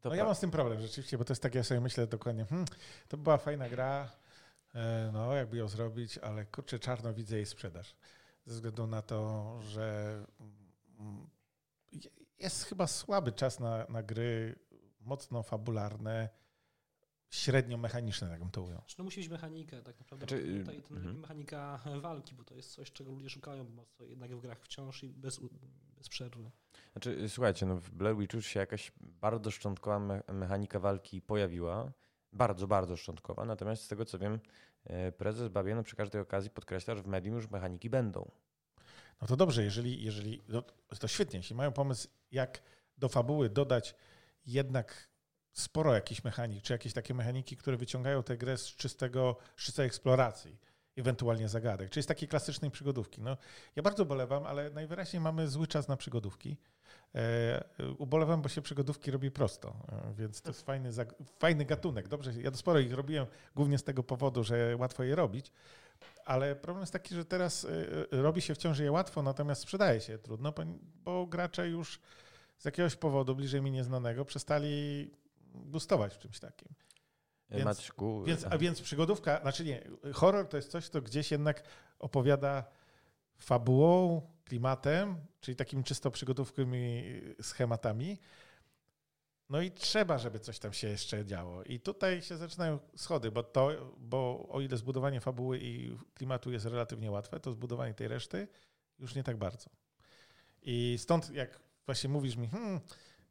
To 0.00 0.08
No 0.08 0.14
ja 0.14 0.24
mam 0.24 0.34
z 0.34 0.40
tym 0.40 0.50
problem 0.50 0.80
rzeczywiście, 0.80 1.18
bo 1.18 1.24
to 1.24 1.32
jest 1.32 1.42
tak, 1.42 1.54
ja 1.54 1.64
sobie 1.64 1.80
myślę 1.80 2.06
dokładnie, 2.06 2.44
hmm, 2.44 2.66
to 3.08 3.16
była 3.16 3.38
fajna 3.38 3.68
gra, 3.68 4.10
e, 4.74 5.10
no 5.12 5.34
jakby 5.34 5.56
ją 5.56 5.68
zrobić, 5.68 6.18
ale 6.18 6.46
kurczę, 6.46 6.78
czarno 6.78 7.14
widzę 7.14 7.36
jej 7.36 7.46
sprzedaż. 7.46 7.94
Ze 8.46 8.54
względu 8.54 8.86
na 8.86 9.02
to, 9.02 9.58
że 9.62 10.16
mm, 10.98 11.30
je- 11.92 12.10
jest 12.38 12.64
chyba 12.64 12.86
słaby 12.86 13.32
czas 13.32 13.60
na, 13.60 13.86
na 13.88 14.02
gry 14.02 14.58
mocno 15.00 15.42
fabularne, 15.42 16.28
średnio 17.30 17.78
mechaniczne, 17.78 18.28
tak 18.28 18.38
bym 18.40 18.50
to 18.50 18.62
ujął. 18.62 18.82
No 18.98 19.04
musi 19.04 19.20
być 19.20 19.28
mechanika, 19.28 19.82
tak 19.82 19.98
naprawdę. 19.98 20.26
Znaczy, 20.26 20.58
tutaj 20.58 20.82
to 20.82 20.94
mhm. 20.94 21.20
mechanika 21.20 21.80
walki, 22.00 22.34
bo 22.34 22.44
to 22.44 22.54
jest 22.54 22.72
coś, 22.72 22.92
czego 22.92 23.12
ludzie 23.12 23.30
szukają 23.30 23.64
mocno 23.64 24.04
jednak 24.06 24.36
w 24.36 24.40
grach 24.40 24.60
wciąż 24.60 25.04
i 25.04 25.08
bez, 25.08 25.40
bez 25.96 26.08
przerwy. 26.08 26.50
Znaczy, 26.92 27.10
y, 27.10 27.28
słuchajcie, 27.28 27.66
no 27.66 27.76
w 27.76 27.90
Blair 27.90 28.16
Witch 28.16 28.34
już 28.34 28.46
się 28.46 28.60
jakaś 28.60 28.92
bardzo 29.00 29.50
szczątkowa 29.50 29.98
me 29.98 30.22
mechanika 30.32 30.80
walki 30.80 31.22
pojawiła. 31.22 31.92
Bardzo, 32.32 32.66
bardzo 32.66 32.96
szczątkowa. 32.96 33.44
Natomiast 33.44 33.82
z 33.82 33.88
tego 33.88 34.04
co 34.04 34.18
wiem, 34.18 34.40
prezes 35.18 35.48
Babieno 35.48 35.82
przy 35.82 35.96
każdej 35.96 36.20
okazji 36.20 36.50
podkreśla, 36.50 36.94
że 36.94 37.02
w 37.02 37.06
medium 37.06 37.34
już 37.36 37.50
mechaniki 37.50 37.90
będą. 37.90 38.30
No 39.20 39.26
to 39.26 39.36
dobrze, 39.36 39.64
jeżeli, 39.64 40.04
jeżeli 40.04 40.42
no 40.48 40.62
to 41.00 41.08
świetnie, 41.08 41.38
jeśli 41.38 41.56
mają 41.56 41.72
pomysł, 41.72 42.08
jak 42.32 42.62
do 42.98 43.08
fabuły 43.08 43.50
dodać 43.50 43.94
jednak 44.46 45.08
sporo 45.52 45.94
jakichś 45.94 46.24
mechanik, 46.24 46.62
czy 46.62 46.72
jakieś 46.72 46.92
takie 46.92 47.14
mechaniki, 47.14 47.56
które 47.56 47.76
wyciągają 47.76 48.22
tę 48.22 48.36
grę 48.36 48.58
z 48.58 48.66
czystego, 48.66 49.36
czystej 49.56 49.86
eksploracji, 49.86 50.58
ewentualnie 50.96 51.48
zagadek, 51.48 51.90
czyli 51.90 52.02
z 52.02 52.06
takiej 52.06 52.28
klasycznej 52.28 52.70
przygodówki. 52.70 53.22
No, 53.22 53.36
ja 53.76 53.82
bardzo 53.82 54.02
ubolewam, 54.02 54.46
ale 54.46 54.70
najwyraźniej 54.70 55.20
mamy 55.20 55.48
zły 55.48 55.66
czas 55.66 55.88
na 55.88 55.96
przygodówki. 55.96 56.56
E, 57.14 57.64
ubolewam, 57.98 58.42
bo 58.42 58.48
się 58.48 58.62
przygodówki 58.62 59.10
robi 59.10 59.30
prosto, 59.30 59.76
e, 59.92 60.14
więc 60.14 60.42
to 60.42 60.50
jest 60.50 60.62
fajny, 60.62 60.90
fajny 61.38 61.64
gatunek. 61.64 62.08
Dobrze, 62.08 62.32
ja 62.42 62.54
sporo 62.54 62.78
ich 62.78 62.92
robiłem 62.92 63.26
głównie 63.56 63.78
z 63.78 63.84
tego 63.84 64.02
powodu, 64.02 64.44
że 64.44 64.76
łatwo 64.76 65.02
je 65.04 65.14
robić, 65.14 65.52
ale 66.24 66.56
problem 66.56 66.80
jest 66.82 66.92
taki, 66.92 67.14
że 67.14 67.24
teraz 67.24 67.64
y, 67.64 68.06
robi 68.10 68.40
się 68.40 68.54
wciąż 68.54 68.78
je 68.78 68.92
łatwo, 68.92 69.22
natomiast 69.22 69.62
sprzedaje 69.62 70.00
się 70.00 70.18
trudno, 70.18 70.52
bo, 71.04 71.26
gracze 71.26 71.68
już 71.68 72.00
z 72.58 72.64
jakiegoś 72.64 72.96
powodu 72.96 73.34
bliżej 73.34 73.62
mi 73.62 73.70
nieznanego 73.70 74.24
przestali 74.24 75.10
gustować 75.54 76.14
w 76.14 76.18
czymś 76.18 76.40
takim. 76.40 76.68
E, 77.50 77.56
Więc- 77.56 77.64
Maćku, 77.64 78.24
Więc, 78.24 78.44
a 78.50 78.58
więc 78.58 78.80
przygodówka, 78.80 79.40
znaczy 79.40 79.64
nie, 79.64 79.82
horror 80.14 80.48
to 80.48 80.56
jest 80.56 80.70
coś, 80.70 80.88
co 80.88 81.02
gdzieś 81.02 81.30
jednak 81.30 81.62
opowiada 81.98 82.64
fabułą, 83.38 84.22
klimatem, 84.50 85.16
czyli 85.40 85.56
takimi 85.56 85.84
czysto 85.84 86.10
przygodówkowymi 86.10 87.04
schematami. 87.42 88.18
No 89.50 89.60
i 89.60 89.70
trzeba, 89.70 90.18
żeby 90.18 90.38
coś 90.38 90.58
tam 90.58 90.72
się 90.72 90.88
jeszcze 90.88 91.26
działo. 91.26 91.62
I 91.62 91.80
tutaj 91.80 92.22
się 92.22 92.36
zaczynają 92.36 92.78
schody, 92.96 93.30
bo 93.30 93.42
to, 93.42 93.70
bo 93.98 94.48
o 94.48 94.60
ile 94.60 94.76
zbudowanie 94.76 95.20
fabuły 95.20 95.58
i 95.62 95.96
klimatu 96.14 96.52
jest 96.52 96.66
relatywnie 96.66 97.10
łatwe, 97.10 97.40
to 97.40 97.52
zbudowanie 97.52 97.94
tej 97.94 98.08
reszty 98.08 98.48
już 98.98 99.14
nie 99.14 99.22
tak 99.22 99.36
bardzo. 99.36 99.70
I 100.62 100.96
stąd 100.98 101.30
jak 101.30 101.60
właśnie 101.86 102.10
mówisz 102.10 102.36
mi, 102.36 102.48
hmm, 102.48 102.80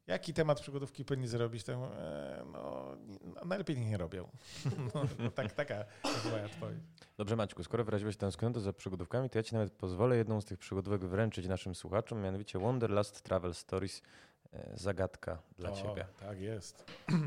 jaki 0.10 0.34
temat 0.34 0.62
przygodówki 0.62 1.06
powinni 1.06 1.28
zrobić, 1.28 1.64
to 1.64 1.74
e, 1.74 2.44
no, 2.52 2.96
nie- 3.08 3.46
najlepiej 3.46 3.78
niech 3.78 3.90
nie 3.90 3.98
robią. 3.98 4.30
No, 4.94 5.04
no, 5.20 5.32
tak, 5.32 5.54
taka 5.54 5.86
jest 6.06 6.26
moja 6.32 6.46
odpowiedź. 6.46 6.80
Dobrze 7.18 7.36
Maćku, 7.36 7.64
skoro 7.64 7.84
wyraziłeś 7.84 8.18
tęsknotę 8.18 8.60
za 8.60 8.74
przygodówkami, 8.74 9.30
to 9.30 9.40
ja 9.40 9.44
ci 9.44 9.54
nawet 9.56 9.74
pozwolę 9.74 10.18
jedną 10.18 10.42
z 10.42 10.46
tych 10.46 10.60
przygodówek 10.60 11.06
wręczyć 11.06 11.48
naszym 11.48 11.76
słuchaczom, 11.76 12.22
mianowicie 12.22 12.60
Wanderlust 12.60 13.22
Travel 13.22 13.56
Stories. 13.56 14.02
e, 14.54 14.72
Zagadka 14.78 15.42
dla 15.58 15.72
o, 15.72 15.76
ciebie. 15.76 16.06
Tak 16.20 16.40
jest. 16.42 16.86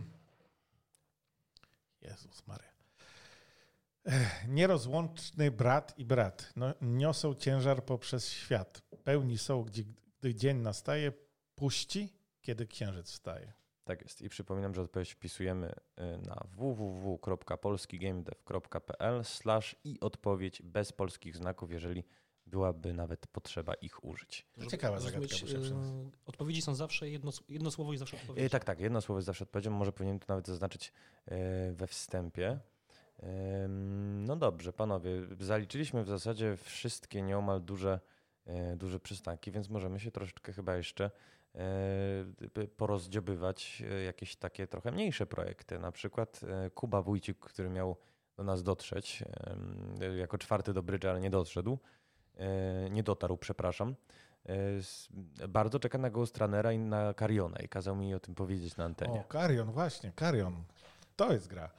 Jezus 2.02 2.46
Maria. 2.46 2.72
Nierozłączny 4.48 5.50
brat 5.50 5.98
i 5.98 6.04
brat 6.04 6.52
no, 6.56 6.74
niosą 6.80 7.34
ciężar 7.34 7.84
poprzez 7.84 8.28
świat. 8.30 8.82
Pełni 9.04 9.38
są, 9.38 9.62
gdzie, 9.62 9.82
gdy 10.20 10.34
dzień 10.34 10.56
nastaje, 10.56 11.12
puści, 11.54 12.12
kiedy 12.42 12.66
księżyc 12.66 13.10
wstaje. 13.10 13.52
Tak 13.84 14.02
jest. 14.02 14.22
I 14.22 14.28
przypominam, 14.28 14.74
że 14.74 14.82
odpowiedź 14.82 15.12
wpisujemy 15.12 15.68
y, 15.68 15.72
na 16.26 16.44
www.polskigamedev.pl 16.56 19.24
slash 19.24 19.76
i 19.84 20.00
odpowiedź 20.00 20.62
bez 20.62 20.92
polskich 20.92 21.36
znaków, 21.36 21.70
jeżeli 21.70 22.04
byłaby 22.46 22.92
nawet 22.92 23.26
potrzeba 23.26 23.74
ich 23.74 24.04
użyć. 24.04 24.46
To 24.60 24.66
ciekawa 24.66 25.00
zagadka, 25.00 25.36
rozumieć, 25.42 25.70
e, 25.70 26.10
odpowiedzi 26.26 26.62
są 26.62 26.74
zawsze 26.74 27.10
jedno, 27.10 27.30
jedno 27.48 27.70
słowo 27.70 27.92
i 27.92 27.96
zawsze 27.96 28.16
odpowiedź. 28.16 28.44
E, 28.44 28.50
tak, 28.50 28.64
tak. 28.64 28.80
Jedno 28.80 29.00
słowo 29.00 29.18
jest 29.18 29.26
zawsze 29.26 29.44
odpowiedzią. 29.44 29.70
Może 29.70 29.92
powinienem 29.92 30.20
to 30.20 30.26
nawet 30.28 30.46
zaznaczyć 30.46 30.92
e, 31.26 31.72
we 31.72 31.86
wstępie. 31.86 32.60
No 34.26 34.36
dobrze, 34.36 34.72
panowie. 34.72 35.10
Zaliczyliśmy 35.40 36.04
w 36.04 36.08
zasadzie 36.08 36.56
wszystkie 36.56 37.22
nieomal 37.22 37.62
duże, 37.62 38.00
e, 38.46 38.76
duże 38.76 39.00
przystanki, 39.00 39.50
więc 39.50 39.68
możemy 39.68 40.00
się 40.00 40.10
troszeczkę 40.10 40.52
chyba 40.52 40.76
jeszcze 40.76 41.10
porozdziobywać 42.76 43.82
e, 43.90 44.02
jakieś 44.04 44.36
takie 44.36 44.66
trochę 44.66 44.92
mniejsze 44.92 45.26
projekty. 45.26 45.78
Na 45.78 45.92
przykład 45.92 46.40
e, 46.48 46.70
Kuba 46.70 47.02
Wójcik, 47.02 47.38
który 47.38 47.70
miał 47.70 47.96
do 48.36 48.44
nas 48.44 48.62
dotrzeć 48.62 49.24
jako 50.18 50.38
czwarty 50.38 50.72
do 50.72 50.82
brydża, 50.82 51.10
ale 51.10 51.20
nie 51.20 51.30
doszedł. 51.30 51.78
E, 52.38 52.90
Nie 52.90 53.02
dotarł, 53.02 53.36
przepraszam. 53.36 53.94
E, 55.40 55.48
Bardzo 55.48 55.78
czeka 55.78 55.98
na 55.98 56.10
Ghost 56.10 56.38
Runnera 56.38 56.72
i 56.72 56.78
na 56.78 57.14
Cariona 57.14 57.58
i 57.58 57.68
kazał 57.68 57.96
mi 57.96 58.14
o 58.14 58.20
tym 58.20 58.34
powiedzieć 58.34 58.76
na 58.76 58.84
O, 58.84 58.86
antenie. 58.86 59.24
Karion, 59.28 59.72
właśnie, 59.72 60.12
Karion. 60.16 60.64
To 61.16 61.32
jest 61.32 61.48
gra. 61.48 61.70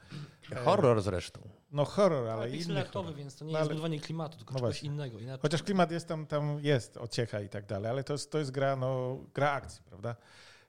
E, 0.52 0.56
Horror 0.56 1.02
zresztą. 1.02 1.40
No 1.72 1.84
horror, 1.84 2.26
ale 2.28 2.32
Ale 2.42 2.50
inny 2.56 2.84
horror. 2.84 3.14
więc 3.14 3.36
to 3.36 3.44
nie 3.44 3.52
No 3.52 3.58
jest 3.58 3.68
ale- 3.68 3.74
budowanie 3.74 4.00
klimatu, 4.00 4.38
tylko 4.38 4.54
No 4.54 4.58
czegoś 4.60 4.74
właśnie. 4.74 4.88
innego. 4.88 5.18
Inaczej. 5.18 5.42
Chociaż 5.42 5.62
klimat 5.62 5.90
jest 5.90 6.08
tam, 6.08 6.26
tam 6.26 6.58
jest, 6.62 6.96
ociecha 6.96 7.40
i 7.40 7.48
tak 7.48 7.66
dalej, 7.66 7.90
ale 7.90 8.04
to 8.04 8.12
jest, 8.12 8.30
to 8.32 8.38
jest 8.38 8.50
gra, 8.50 8.76
no, 8.76 9.18
gra 9.34 9.50
akcji, 9.52 9.82
prawda? 9.84 10.16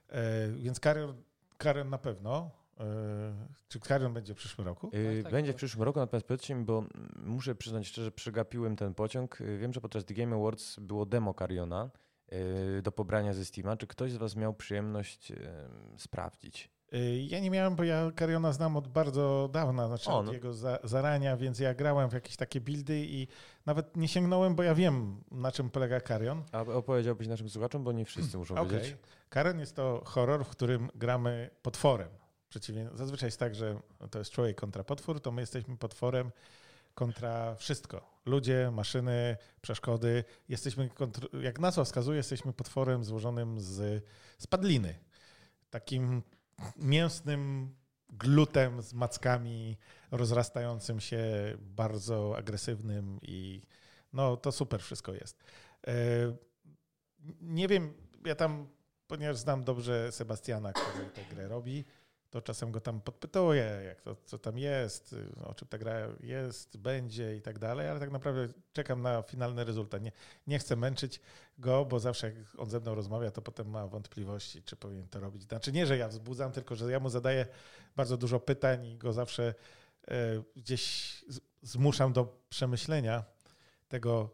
E, 0.08 0.48
więc 0.48 0.80
Karion, 0.80 1.22
Karion 1.58 1.90
na 1.90 1.98
pewno. 1.98 2.50
E, 2.80 2.84
czy 3.68 3.80
Karion 3.80 4.14
będzie 4.14 4.34
w 4.34 4.36
przyszłym 4.36 4.66
roku? 4.66 4.86
Y, 4.88 4.90
Tak, 4.90 5.22
tak, 5.24 5.32
Będzie 5.32 5.50
w 5.50 5.54
tak. 5.54 5.56
przyszłym 5.56 5.82
roku, 5.82 5.98
natomiast 5.98 6.26
powiedzcie 6.26 6.54
mi, 6.54 6.64
bo 6.64 6.84
muszę 7.16 7.54
przyznać 7.54 7.86
szczerze, 7.86 8.10
przegapiłem 8.12 8.76
ten 8.76 8.94
pociąg. 8.94 9.40
Y, 9.40 9.58
Wiem, 9.58 9.72
że 9.72 9.80
podczas 9.80 10.04
The 10.04 10.14
Game 10.14 10.36
Awards 10.36 10.80
było 10.80 11.06
demo 11.06 11.34
Cariona 11.34 11.90
y, 12.78 12.82
do 12.82 12.92
pobrania 12.92 13.32
ze 13.32 13.44
Steama. 13.44 13.76
Czy 13.76 13.86
ktoś 13.86 14.12
z 14.12 14.16
Was 14.16 14.36
miał 14.36 14.54
przyjemność 14.54 15.32
sprawdzić? 15.96 16.70
Y, 16.94 17.22
Ja 17.28 17.40
nie 17.40 17.50
miałem, 17.50 17.76
bo 17.76 17.84
ja 17.84 18.12
Kariona 18.16 18.52
znam 18.52 18.76
od 18.76 18.88
bardzo 18.88 19.48
dawna, 19.52 19.88
znaczy 19.88 20.10
O, 20.10 20.18
od 20.18 20.26
no. 20.26 20.32
jego 20.32 20.54
za, 20.54 20.78
zarania, 20.84 21.36
więc 21.36 21.58
ja 21.58 21.74
grałem 21.74 22.10
w 22.10 22.12
jakieś 22.12 22.36
takie 22.36 22.60
buildy 22.60 22.98
i 23.06 23.28
nawet 23.66 23.96
nie 23.96 24.08
sięgnąłem, 24.08 24.54
bo 24.54 24.62
ja 24.62 24.74
wiem, 24.74 25.20
na 25.30 25.52
czym 25.52 25.70
polega 25.70 26.00
Karion. 26.00 26.42
A 26.52 26.60
opowiedziałbyś 26.60 27.28
naszym 27.28 27.48
słuchaczom, 27.50 27.84
bo 27.84 27.92
nie 27.92 28.04
wszyscy 28.04 28.38
muszą 28.38 28.54
Okej. 28.56 28.78
wiedzieć. 28.78 28.96
Karion 29.28 29.60
jest 29.60 29.76
to 29.76 30.02
horror, 30.04 30.44
w 30.44 30.48
którym 30.48 30.88
gramy 30.94 31.50
potworem. 31.62 32.08
Przeciwnie, 32.48 32.88
zazwyczaj 32.94 33.26
jest 33.26 33.38
tak, 33.38 33.54
że 33.54 33.80
to 34.10 34.18
jest 34.18 34.30
człowiek 34.30 34.60
kontra 34.60 34.84
potwór, 34.84 35.20
to 35.20 35.32
my 35.32 35.42
jesteśmy 35.42 35.76
potworem 35.76 36.30
kontra 36.94 37.54
wszystko. 37.54 38.00
Ludzie, 38.26 38.70
maszyny, 38.72 39.36
przeszkody. 39.60 40.24
Jesteśmy, 40.48 40.90
jak 41.42 41.60
nazwa 41.60 41.84
wskazuje, 41.84 42.16
jesteśmy 42.16 42.52
potworem 42.52 43.04
złożonym 43.04 43.60
z, 43.60 44.04
z 44.38 44.46
padliny. 44.46 44.94
Takim 45.70 46.22
mięsnym 46.76 47.74
glutem 48.08 48.82
z 48.82 48.94
mackami 48.94 49.78
rozrastającym 50.10 51.00
się, 51.00 51.22
bardzo 51.60 52.36
agresywnym 52.36 53.18
i 53.22 53.62
no 54.12 54.36
to 54.36 54.52
super 54.52 54.82
wszystko 54.82 55.14
jest. 55.14 55.44
E, 55.86 55.92
Nie 57.40 57.68
wiem, 57.68 57.94
ja 58.24 58.34
tam, 58.34 58.68
ponieważ 59.06 59.36
znam 59.36 59.64
dobrze 59.64 60.12
Sebastiana, 60.12 60.72
który 60.72 61.10
tę 61.10 61.22
grę 61.34 61.48
robi, 61.48 61.84
to 62.30 62.42
czasem 62.42 62.72
go 62.72 62.80
tam 62.80 63.00
podpytuję, 63.00 63.82
jak 63.84 64.00
to, 64.00 64.16
co 64.24 64.38
tam 64.38 64.58
jest, 64.58 65.14
o 65.44 65.54
czym 65.54 65.68
ta 65.68 65.78
gra 65.78 65.94
jest, 66.20 66.76
będzie 66.76 67.36
i 67.36 67.42
tak 67.42 67.58
dalej, 67.58 67.88
ale 67.88 68.00
tak 68.00 68.10
naprawdę 68.10 68.48
czekam 68.72 69.02
na 69.02 69.22
finalny 69.22 69.64
rezultat. 69.64 70.02
Nie, 70.02 70.12
nie 70.46 70.58
chcę 70.58 70.76
męczyć 70.76 71.20
go, 71.58 71.84
bo 71.84 72.00
zawsze 72.00 72.26
jak 72.26 72.36
on 72.58 72.70
ze 72.70 72.80
mną 72.80 72.94
rozmawia, 72.94 73.30
to 73.30 73.42
potem 73.42 73.70
ma 73.70 73.86
wątpliwości, 73.86 74.62
czy 74.62 74.76
powinien 74.76 75.08
to 75.08 75.20
robić. 75.20 75.42
Znaczy 75.42 75.72
nie, 75.72 75.86
że 75.86 75.96
ja 75.96 76.08
wzbudzam, 76.08 76.52
tylko 76.52 76.76
że 76.76 76.90
ja 76.90 77.00
mu 77.00 77.08
zadaję 77.08 77.46
bardzo 77.96 78.16
dużo 78.16 78.40
pytań 78.40 78.86
i 78.86 78.98
go 78.98 79.12
zawsze 79.12 79.54
e, 80.08 80.14
gdzieś 80.56 81.14
zmuszam 81.62 82.12
do 82.12 82.38
przemyślenia 82.48 83.24
tego, 83.88 84.30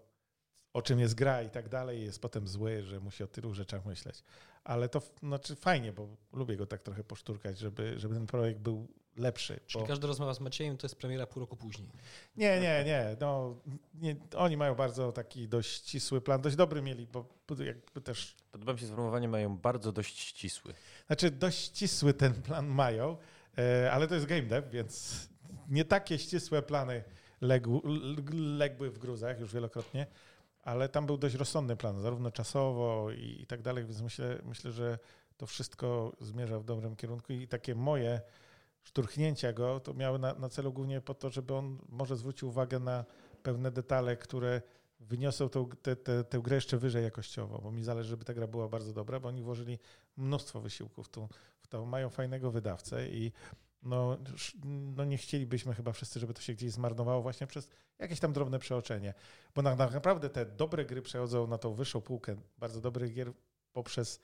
o 0.72 0.82
czym 0.82 1.00
jest 1.00 1.14
gra 1.14 1.42
i 1.42 1.50
tak 1.50 1.68
dalej. 1.68 2.04
Jest 2.04 2.22
potem 2.22 2.48
zły, 2.48 2.82
że 2.82 3.00
musi 3.00 3.24
o 3.24 3.26
tylu 3.26 3.54
rzeczach 3.54 3.84
myśleć. 3.84 4.24
Ale 4.64 4.88
to 4.88 5.02
znaczy 5.22 5.56
fajnie, 5.56 5.92
bo 5.92 6.08
lubię 6.32 6.56
go 6.56 6.66
tak 6.66 6.82
trochę 6.82 7.04
poszturkać, 7.04 7.58
żeby, 7.58 7.98
żeby 7.98 8.14
ten 8.14 8.26
projekt 8.26 8.60
był 8.60 8.88
lepszy. 9.16 9.60
Czyli 9.66 9.82
Bo... 9.82 9.88
każda 9.88 10.08
rozmowa 10.08 10.34
z 10.34 10.40
Maciejem 10.40 10.76
to 10.76 10.86
jest 10.86 10.96
premiera 10.96 11.26
pół 11.26 11.40
roku 11.40 11.56
później. 11.56 11.88
Nie, 12.36 12.60
nie, 12.60 12.84
nie, 12.84 13.16
no, 13.20 13.56
nie. 13.94 14.16
Oni 14.36 14.56
mają 14.56 14.74
bardzo 14.74 15.12
taki 15.12 15.48
dość 15.48 15.70
ścisły 15.70 16.20
plan, 16.20 16.40
dość 16.40 16.56
dobry 16.56 16.82
mieli, 16.82 17.06
bo 17.06 17.26
jakby 17.58 18.00
też 18.00 18.36
Podoba 18.52 18.72
mi 18.72 18.78
się 18.78 18.86
sformułowanie, 18.86 19.28
mają 19.28 19.56
bardzo 19.58 19.92
dość 19.92 20.18
ścisły. 20.20 20.74
Znaczy 21.06 21.30
dość 21.30 21.58
ścisły 21.58 22.14
ten 22.14 22.42
plan 22.42 22.66
mają, 22.66 23.16
e, 23.58 23.92
ale 23.92 24.08
to 24.08 24.14
jest 24.14 24.26
game 24.26 24.42
dev, 24.42 24.68
więc 24.70 25.16
nie 25.68 25.84
takie 25.84 26.18
ścisłe 26.18 26.62
plany 26.62 27.04
legł, 27.40 27.82
legły 28.32 28.90
w 28.90 28.98
gruzach 28.98 29.40
już 29.40 29.54
wielokrotnie, 29.54 30.06
ale 30.62 30.88
tam 30.88 31.06
był 31.06 31.18
dość 31.18 31.34
rozsądny 31.34 31.76
plan, 31.76 32.00
zarówno 32.00 32.30
czasowo 32.30 33.10
i, 33.10 33.42
i 33.42 33.46
tak 33.46 33.62
dalej, 33.62 33.84
więc 33.84 34.00
myślę, 34.00 34.38
myślę, 34.44 34.72
że 34.72 34.98
to 35.36 35.46
wszystko 35.46 36.12
zmierza 36.20 36.58
w 36.58 36.64
dobrym 36.64 36.96
kierunku 36.96 37.32
i 37.32 37.48
takie 37.48 37.74
moje 37.74 38.20
szturchnięcia 38.82 39.52
go 39.52 39.80
to 39.80 39.94
miały 39.94 40.18
na, 40.18 40.34
na 40.34 40.48
celu 40.48 40.72
głównie 40.72 41.00
po 41.00 41.14
to, 41.14 41.30
żeby 41.30 41.54
on 41.54 41.78
może 41.88 42.16
zwrócił 42.16 42.48
uwagę 42.48 42.78
na 42.78 43.04
pewne 43.42 43.70
detale, 43.70 44.16
które 44.16 44.62
wyniosą 45.00 45.48
tą, 45.48 45.68
te, 45.68 45.96
te, 45.96 46.24
tę 46.24 46.38
grę 46.38 46.54
jeszcze 46.54 46.78
wyżej 46.78 47.04
jakościowo, 47.04 47.58
bo 47.58 47.72
mi 47.72 47.84
zależy, 47.84 48.08
żeby 48.08 48.24
ta 48.24 48.34
gra 48.34 48.46
była 48.46 48.68
bardzo 48.68 48.92
dobra, 48.92 49.20
bo 49.20 49.28
oni 49.28 49.42
włożyli 49.42 49.78
mnóstwo 50.16 50.60
wysiłków 50.60 51.08
tu, 51.08 51.28
w 51.60 51.66
to. 51.66 51.86
Mają 51.86 52.10
fajnego 52.10 52.50
wydawcę 52.50 53.08
i 53.08 53.32
no, 53.82 54.18
no 54.96 55.04
nie 55.04 55.18
chcielibyśmy 55.18 55.74
chyba 55.74 55.92
wszyscy, 55.92 56.20
żeby 56.20 56.34
to 56.34 56.42
się 56.42 56.52
gdzieś 56.52 56.72
zmarnowało 56.72 57.22
właśnie 57.22 57.46
przez 57.46 57.68
jakieś 57.98 58.20
tam 58.20 58.32
drobne 58.32 58.58
przeoczenie. 58.58 59.14
Bo 59.54 59.62
na, 59.62 59.76
tak 59.76 59.92
naprawdę 59.92 60.30
te 60.30 60.46
dobre 60.46 60.84
gry 60.84 61.02
przechodzą 61.02 61.46
na 61.46 61.58
tą 61.58 61.74
wyższą 61.74 62.00
półkę 62.00 62.36
bardzo 62.58 62.80
dobrych 62.80 63.14
gier 63.14 63.32
poprzez 63.72 64.20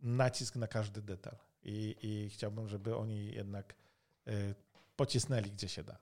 nacisk 0.00 0.56
na 0.56 0.66
każdy 0.66 1.02
detal. 1.02 1.36
I, 1.62 1.96
i 2.02 2.30
chciałbym, 2.30 2.68
żeby 2.68 2.96
oni 2.96 3.26
jednak 3.26 3.74
y, 4.28 4.54
pocisnęli 4.96 5.50
gdzie 5.50 5.68
się 5.68 5.84
da. 5.84 5.98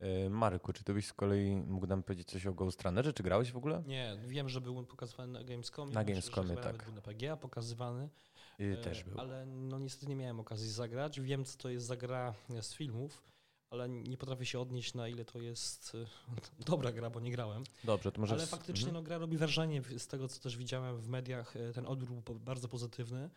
E, 0.00 0.30
Marku, 0.30 0.72
czy 0.72 0.84
ty 0.84 0.94
byś 0.94 1.06
z 1.06 1.12
kolei 1.12 1.56
mógł 1.56 1.86
nam 1.86 2.02
powiedzieć 2.02 2.28
coś 2.28 2.46
o 2.46 2.52
Ghost 2.52 2.82
Runnerze? 2.82 3.12
Czy 3.12 3.22
grałeś 3.22 3.52
w 3.52 3.56
ogóle? 3.56 3.82
Nie, 3.86 4.16
wiem, 4.26 4.48
że 4.48 4.60
był 4.60 4.86
pokazywany 4.86 5.32
na 5.32 5.44
Gamescomie. 5.44 5.92
Na 5.92 6.04
Gamescomie, 6.04 6.56
tak. 6.56 6.84
Był 6.84 6.94
na 6.94 7.00
PGA 7.00 7.36
pokazywany. 7.36 8.08
Y, 8.60 8.78
E, 8.80 8.82
Też 8.82 9.04
był. 9.04 9.20
Ale 9.20 9.46
no 9.46 9.78
niestety 9.78 10.06
nie 10.06 10.16
miałem 10.16 10.40
okazji 10.40 10.70
zagrać. 10.70 11.20
Wiem, 11.20 11.44
co 11.44 11.58
to 11.58 11.68
jest 11.68 11.86
za 11.86 11.96
gra 11.96 12.34
z 12.60 12.74
filmów, 12.74 13.22
ale 13.70 13.88
nie 13.88 14.16
potrafię 14.16 14.46
się 14.46 14.60
odnieść 14.60 14.94
na 14.94 15.08
ile 15.08 15.24
to 15.24 15.40
jest 15.40 15.92
e, 15.94 16.06
dobra 16.70 16.92
gra, 16.92 17.10
bo 17.10 17.20
nie 17.20 17.30
grałem. 17.30 17.64
Dobrze, 17.84 18.12
to 18.12 18.20
może... 18.20 18.34
Ale 18.34 18.46
faktycznie 18.46 18.88
mhm. 18.88 18.94
no, 18.94 19.02
gra 19.02 19.18
robi 19.18 19.36
wrażenie, 19.36 19.82
z 19.98 20.06
tego 20.06 20.28
co 20.28 20.40
też 20.40 20.56
widziałem 20.56 21.00
w 21.00 21.08
mediach, 21.08 21.56
e, 21.56 21.72
ten 21.72 21.86
odbiór 21.86 22.22
był 22.22 22.34
bardzo 22.34 22.68
pozytywny. 22.68 23.30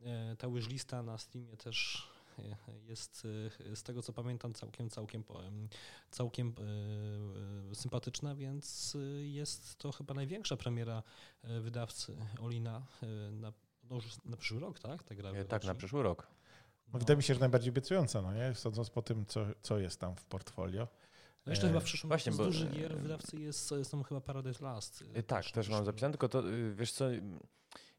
E, 0.00 0.36
Ta 0.36 0.48
wishlista 0.48 1.02
na 1.02 1.18
Steamie 1.18 1.56
też 1.56 2.08
e, 2.38 2.56
jest 2.88 3.26
e, 3.70 3.76
z 3.76 3.82
tego 3.82 4.02
co 4.02 4.12
pamiętam 4.12 4.54
całkiem, 4.54 4.90
całkiem, 4.90 5.24
całkiem 6.10 6.54
e, 6.58 7.70
e, 7.70 7.74
sympatyczna, 7.74 8.34
więc 8.34 8.96
e, 8.96 9.26
jest 9.26 9.76
to 9.76 9.92
chyba 9.92 10.14
największa 10.14 10.56
premiera 10.56 11.02
e, 11.42 11.60
wydawcy 11.60 12.16
Olina 12.40 12.86
e, 13.02 13.30
na, 13.30 13.52
no 13.90 13.96
już 13.96 14.04
na 14.24 14.36
przyszły 14.36 14.60
rok, 14.60 14.78
tak? 14.78 15.02
Ta 15.02 15.14
gra 15.14 15.30
E, 15.30 15.44
Tak, 15.44 15.64
na 15.64 15.74
przyszły 15.74 16.02
rok. 16.02 16.26
No, 16.92 16.98
wydaje 16.98 17.16
mi 17.16 17.22
się, 17.22 17.34
że 17.34 17.40
najbardziej 17.40 17.70
obiecująca, 17.70 18.22
no 18.22 18.32
nie? 18.34 18.54
Sądząc 18.54 18.90
po 18.90 19.02
tym, 19.02 19.26
co, 19.26 19.46
co 19.62 19.78
jest 19.78 20.00
tam 20.00 20.16
w 20.16 20.24
portfolio. 20.24 20.88
No 21.46 21.52
jeszcze 21.52 21.66
E, 21.66 21.68
chyba 21.68 21.80
w 21.80 21.84
przyszłym 21.84 22.08
właśnie, 22.08 22.30
roku 22.32 22.36
z 22.36 22.38
bo- 22.38 22.44
dużych 22.44 22.70
gier 22.72 22.98
wydawcy 22.98 23.40
jest, 23.40 23.74
są 23.82 24.02
chyba 24.02 24.20
Paradise 24.20 24.64
Last. 24.64 25.04
Y, 25.16 25.22
Tak, 25.22 25.44
też 25.50 25.68
mam 25.68 25.84
zapisane, 25.84 26.12
tylko 26.12 26.28
to, 26.28 26.48
y, 26.48 26.74
wiesz 26.74 26.92
co, 26.92 27.04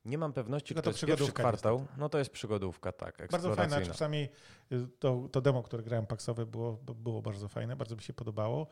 nie 0.05 0.17
mam 0.17 0.33
pewności, 0.33 0.67
Tylko 0.67 0.81
kto 0.81 0.83
to 0.83 0.89
jest 0.89 0.99
pierwszy 0.99 1.15
przygodówka 1.15 1.43
kwartał. 1.43 1.85
No 1.97 2.09
to 2.09 2.17
jest 2.17 2.31
przygodówka, 2.31 2.91
tak, 2.91 3.17
Bardzo 3.17 3.47
fajne, 3.49 3.51
eksploracyjna. 3.63 3.93
czasami 3.93 4.29
y, 4.71 4.87
to, 4.99 5.29
to 5.31 5.41
demo, 5.41 5.63
które 5.63 5.83
grałem 5.83 6.05
paksowe 6.07 6.45
było, 6.45 6.73
było 6.95 7.21
bardzo 7.21 7.47
fajne, 7.47 7.75
bardzo 7.75 7.95
mi 7.95 8.01
się 8.01 8.13
podobało. 8.13 8.67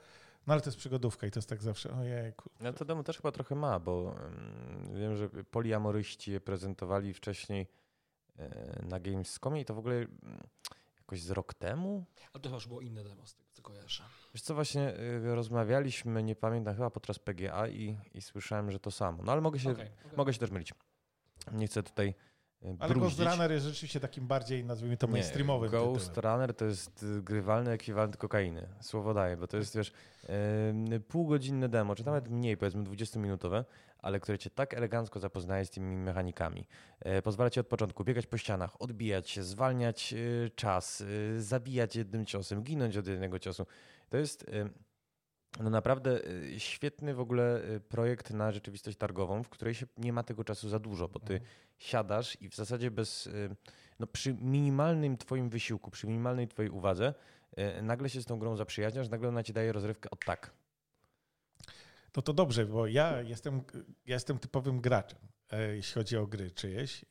No 0.48 0.54
ale 0.54 0.62
to 0.62 0.68
jest 0.68 0.78
przygodówka 0.78 1.28
i 1.28 1.32
to 1.32 1.38
jest 1.40 1.50
tak 1.50 1.64
zawsze, 1.64 1.94
ojejku. 1.94 2.50
No 2.60 2.74
to 2.74 2.86
demo 2.86 3.04
też 3.04 3.18
chyba 3.18 3.32
trochę 3.32 3.56
ma, 3.56 3.80
bo 3.80 4.16
wiem, 4.94 5.16
że 5.16 5.30
poliamoryści 5.30 6.32
je 6.32 6.42
prezentowali 6.42 7.14
wcześniej 7.14 7.68
e, 8.40 8.86
na 8.90 9.00
Gamescomie 9.00 9.62
i 9.62 9.66
to 9.66 9.74
w 9.74 9.80
ogóle 9.80 10.06
jakoś 10.98 11.22
z 11.22 11.32
rok 11.32 11.54
temu. 11.54 12.06
A 12.34 12.40
to 12.40 12.50
chyba 12.50 12.56
już 12.56 12.68
było 12.68 12.82
inne 12.82 13.04
demo, 13.04 13.26
z 13.26 13.36
tego 13.36 13.50
co 13.52 13.62
kojarzę. 13.62 14.04
Wiesz 14.34 14.42
co, 14.42 14.56
właśnie 14.56 15.00
y, 15.00 15.36
rozmawialiśmy, 15.36 16.24
nie 16.24 16.36
pamiętam, 16.36 16.76
chyba 16.76 16.90
podczas 16.90 17.20
PGA 17.20 17.68
i, 17.68 17.98
i 18.14 18.22
słyszałem, 18.22 18.72
że 18.72 18.80
to 18.80 18.92
samo. 18.92 19.24
No 19.24 19.32
ale 19.32 19.42
mogę 19.42 19.60
się, 19.60 19.72
Okej, 19.72 19.92
okej. 20.06 20.18
mogę 20.18 20.34
się 20.34 20.40
też 20.40 20.52
mylić. 20.52 20.74
Nie 21.52 21.68
chcę 21.68 21.84
tutaj 21.84 22.16
y, 22.66 22.76
Ale 22.80 22.94
Ghost. 22.94 23.20
Runner 23.20 23.52
jest 23.52 23.66
rzeczywiście 23.66 24.00
takim 24.00 24.28
bardziej, 24.28 24.66
nazwijmy 24.66 24.98
to 24.98 25.08
Nie, 25.08 25.14
mainstreamowym 25.14 25.72
Ghost 25.72 26.14
tytułem. 26.14 26.34
Runner 26.34 26.56
to 26.56 26.66
jest 26.66 27.06
grywalny 27.22 27.72
ekwiwalent 27.72 28.18
kokainy. 28.18 28.68
Słowo 28.82 29.14
daję, 29.14 29.38
bo 29.38 29.48
to 29.48 29.58
jest 29.58 29.78
wiesz, 29.78 29.92
yy, 30.90 31.00
półgodzinne 31.00 31.70
demo, 31.70 31.96
czy 31.96 32.06
nawet 32.06 32.30
mniej, 32.30 32.58
powiedzmy 32.58 32.84
20-minutowe, 32.84 33.64
ale 34.00 34.20
które 34.20 34.38
cię 34.38 34.50
tak 34.50 34.74
elegancko 34.74 35.20
zapoznaje 35.20 35.66
z 35.66 35.70
tymi 35.70 35.98
mechanikami. 35.98 36.68
E, 37.00 37.22
pozwala 37.22 37.50
ci 37.50 37.60
od 37.60 37.68
początku 37.68 38.04
biegać 38.04 38.28
po 38.28 38.38
ścianach, 38.38 38.82
odbijać 38.82 39.30
się, 39.30 39.44
zwalniać 39.44 40.14
y, 40.14 40.52
czas, 40.56 41.04
zabijać 41.38 41.96
jednym 41.96 42.26
ciosem, 42.26 42.64
ginąć 42.64 42.98
od 42.98 43.08
jednego 43.08 43.40
ciosu. 43.40 43.66
To 44.10 44.18
jest 44.18 44.46
no 45.60 45.70
naprawdę 45.70 46.28
y, 46.28 46.60
świetny 46.60 47.14
w 47.14 47.20
ogóle 47.20 47.64
y, 47.70 47.80
projekt 47.80 48.32
na 48.32 48.52
rzeczywistość 48.52 48.98
targową, 48.98 49.44
w 49.44 49.50
której 49.50 49.74
się 49.76 49.86
nie 49.98 50.14
ma 50.14 50.24
tego 50.24 50.44
czasu 50.44 50.70
za 50.70 50.80
dużo, 50.80 51.08
bo 51.08 51.20
ty 51.20 51.34
Mhm. 51.34 51.52
siadasz 51.78 52.42
i 52.42 52.50
w 52.50 52.56
zasadzie 52.56 52.92
bez, 52.92 53.28
y, 53.28 53.56
no 54.00 54.08
przy 54.08 54.34
minimalnym 54.34 55.18
twoim 55.18 55.50
wysiłku, 55.50 55.92
przy 55.92 56.08
minimalnej 56.08 56.48
twojej 56.48 56.72
uwadze, 56.72 57.14
nagle 57.82 58.10
się 58.10 58.22
z 58.22 58.26
tą 58.26 58.40
grą 58.40 58.56
zaprzyjaźniasz, 58.56 59.10
nagle 59.10 59.30
ona 59.30 59.44
ci 59.44 59.54
daje 59.54 59.72
rozrywkę 59.72 60.10
od 60.10 60.26
tak. 60.26 60.54
No 62.16 62.22
to 62.22 62.34
dobrze, 62.34 62.66
bo 62.66 62.88
ja 62.88 63.22
jestem, 63.22 63.62
ja 64.06 64.16
jestem 64.16 64.40
typowym 64.40 64.82
graczem, 64.82 65.20
e, 65.52 65.76
jeśli 65.76 65.94
chodzi 65.94 66.18
o 66.18 66.28
gry 66.28 66.52
czyjeś. 66.52 67.06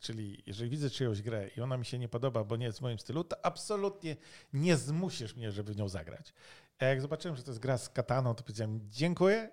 Czyli 0.00 0.42
jeżeli 0.46 0.70
widzę 0.70 0.90
czyjąś 0.90 1.22
grę 1.22 1.48
i 1.56 1.60
ona 1.60 1.76
mi 1.76 1.84
się 1.84 1.98
nie 1.98 2.08
podoba, 2.08 2.44
bo 2.44 2.56
nie 2.56 2.66
jest 2.66 2.78
w 2.78 2.82
moim 2.82 2.98
stylu, 2.98 3.24
to 3.24 3.46
absolutnie 3.46 4.16
nie 4.52 4.76
zmusisz 4.76 5.36
mnie, 5.36 5.52
żeby 5.52 5.72
w 5.74 5.76
nią 5.76 5.88
zagrać. 5.88 6.32
A 6.78 6.84
jak 6.84 7.00
zobaczyłem, 7.00 7.36
że 7.36 7.42
to 7.42 7.50
jest 7.50 7.60
gra 7.60 7.78
z 7.78 7.88
kataną, 7.88 8.34
to 8.34 8.42
powiedziałem 8.42 8.80
dziękuję. 8.90 9.50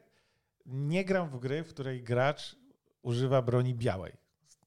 Nie 0.66 1.06
gram 1.06 1.30
w 1.30 1.40
gry, 1.40 1.64
w 1.64 1.70
której 1.70 2.04
gracz 2.04 2.56
używa 3.02 3.42
broni 3.42 3.76
białej. 3.76 4.14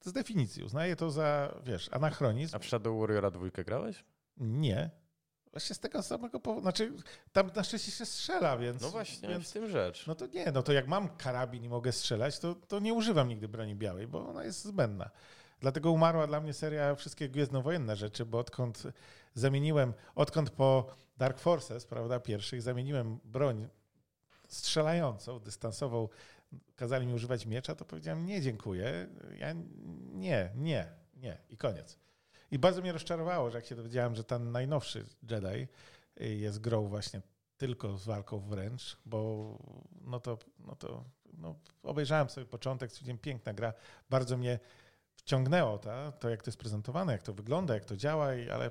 z 0.00 0.12
definicji. 0.12 0.62
Uznaję 0.62 0.96
to 0.96 1.11
za, 1.11 1.54
wiesz, 1.64 1.88
anachronizm. 1.92 2.57
A 2.57 2.59
w 2.59 2.64
Shadow 2.64 3.00
Warriora 3.00 3.30
dwójkę 3.30 3.64
grałeś? 3.64 4.04
Nie. 4.36 4.90
Właśnie 5.50 5.74
z 5.74 5.78
tego 5.78 6.02
samego 6.02 6.40
powodu. 6.40 6.62
Znaczy, 6.62 6.92
tam 7.32 7.50
na 7.57 7.64
szczęście 7.64 7.92
się 7.92 8.07
strzela, 8.07 8.57
więc. 8.59 8.82
No 8.82 8.90
właśnie, 8.90 9.28
więc, 9.28 9.50
w 9.50 9.52
tym 9.52 9.70
rzecz. 9.70 10.07
No 10.07 10.14
to 10.14 10.26
nie, 10.26 10.52
no 10.52 10.62
to 10.62 10.72
jak 10.72 10.88
mam 10.88 11.09
karabin 11.09 11.64
i 11.64 11.68
mogę 11.68 11.92
strzelać, 11.92 12.38
to, 12.38 12.54
to 12.54 12.78
nie 12.78 12.94
używam 12.94 13.28
nigdy 13.28 13.48
broni 13.48 13.74
białej, 13.74 14.07
bo 14.07 14.28
ona 14.28 14.44
jest 14.44 14.64
zbędna. 14.64 15.11
Dlatego 15.61 15.90
umarła 15.90 16.26
dla 16.26 16.40
mnie 16.40 16.52
seria 16.52 16.94
wszystkie 16.94 17.28
gwiezdnowojenne 17.28 17.96
rzeczy, 17.96 18.26
bo 18.26 18.38
odkąd 18.38 18.82
zamieniłem, 19.34 19.92
odkąd 20.14 20.50
po 20.50 20.86
Dark 21.16 21.38
Forces, 21.38 21.86
prawda, 21.86 22.20
pierwszych, 22.20 22.62
zamieniłem 22.62 23.18
broń 23.24 23.68
strzelającą, 24.48 25.40
dystansową, 25.40 26.09
kazali 26.76 27.07
mi 27.07 27.14
używać 27.14 27.46
miecza, 27.46 27.74
to 27.74 27.84
powiedziałem 27.84 28.26
nie, 28.26 28.40
dziękuję. 28.40 29.09
Ja 29.38 29.52
nie, 30.12 30.50
nie, 30.54 30.88
nie 31.16 31.38
i 31.50 31.57
koniec. 31.57 31.98
I 32.50 32.59
bardzo 32.59 32.80
mnie 32.82 32.92
rozczarowało, 32.92 33.50
że 33.50 33.59
jak 33.59 33.66
się 33.66 33.74
dowiedziałem, 33.74 34.14
że 34.14 34.24
ten 34.24 34.52
najnowszy 34.52 35.07
Jedi 35.30 35.68
jest 36.16 36.61
grą 36.61 36.88
właśnie 36.88 37.22
tylko 37.57 37.98
z 37.98 38.04
walką 38.04 38.40
wręcz, 38.40 38.96
bo 39.07 39.59
no 40.00 40.20
to, 40.20 40.38
no 40.59 40.76
to 40.76 41.04
no, 41.32 41.54
obejrzałem 41.82 42.28
sobie 42.28 42.46
początek, 42.46 42.90
stwierdziłem, 42.90 43.18
piękna 43.18 43.54
gra, 43.54 43.72
bardzo 44.11 44.36
mnie 44.36 44.59
wciągnęło 45.16 45.78
to, 45.78 46.12
to, 46.12 46.30
jak 46.30 46.42
to 46.42 46.50
jest 46.50 46.58
prezentowane, 46.58 47.12
jak 47.12 47.22
to 47.22 47.32
wygląda, 47.32 47.74
jak 47.74 47.84
to 47.84 47.96
działa, 47.96 48.28
ale 48.54 48.70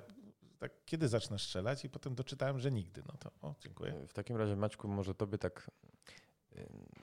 tak, 0.60 0.72
kiedy 0.86 1.08
zacznę 1.08 1.40
strzelać 1.40 1.86
i 1.86 1.90
potem 1.90 2.16
doczytałem, 2.16 2.60
że 2.60 2.72
nigdy. 2.72 3.04
No 3.08 3.14
to 3.20 3.32
o, 3.42 3.56
dziękuję. 3.62 4.08
W 4.08 4.14
takim 4.14 4.38
razie, 4.38 4.56
Maćku, 4.56 4.88
może 4.88 5.16
tobie 5.16 5.38
tak 5.38 5.72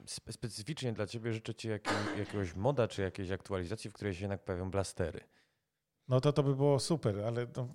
spe 0.07 0.32
specyficznie 0.32 0.93
dla 0.93 1.07
ciebie 1.07 1.32
życzę 1.32 1.55
ci 1.55 1.68
jakiego, 1.68 1.97
jakiegoś 2.18 2.55
moda 2.55 2.88
czy 2.88 3.03
jakiejś 3.03 3.30
aktualizacji, 3.30 3.90
w 3.90 3.93
której 3.93 4.14
się 4.14 4.20
jednak 4.20 4.45
pojawią 4.45 4.70
blastery. 4.70 5.20
No 6.09 6.20
to 6.20 6.32
to 6.32 6.43
by 6.43 6.57
było 6.57 6.80
super, 6.80 7.20
ale 7.20 7.47
no, 7.57 7.68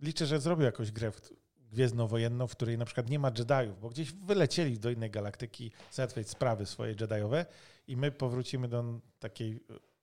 liczę, 0.00 0.26
że 0.26 0.40
zrobił 0.40 0.64
jakąś 0.64 0.92
grę 0.92 1.12
gwiezdnowojenną, 1.56 2.46
w 2.46 2.52
której 2.52 2.78
na 2.78 2.84
przykład 2.84 3.10
nie 3.10 3.18
ma 3.18 3.28
Jediów, 3.28 3.80
bo 3.80 3.88
gdzieś 3.88 4.12
wylecieli 4.12 4.78
do 4.78 4.90
innej 4.90 5.10
galaktyki 5.10 5.72
załatwiać 5.90 6.28
sprawy 6.28 6.66
swoje 6.66 6.90
Jediowe 7.00 7.46
i 7.86 7.96
my 7.96 8.12
powrócimy 8.12 8.68
do 8.68 9.00
takiej 9.18 9.60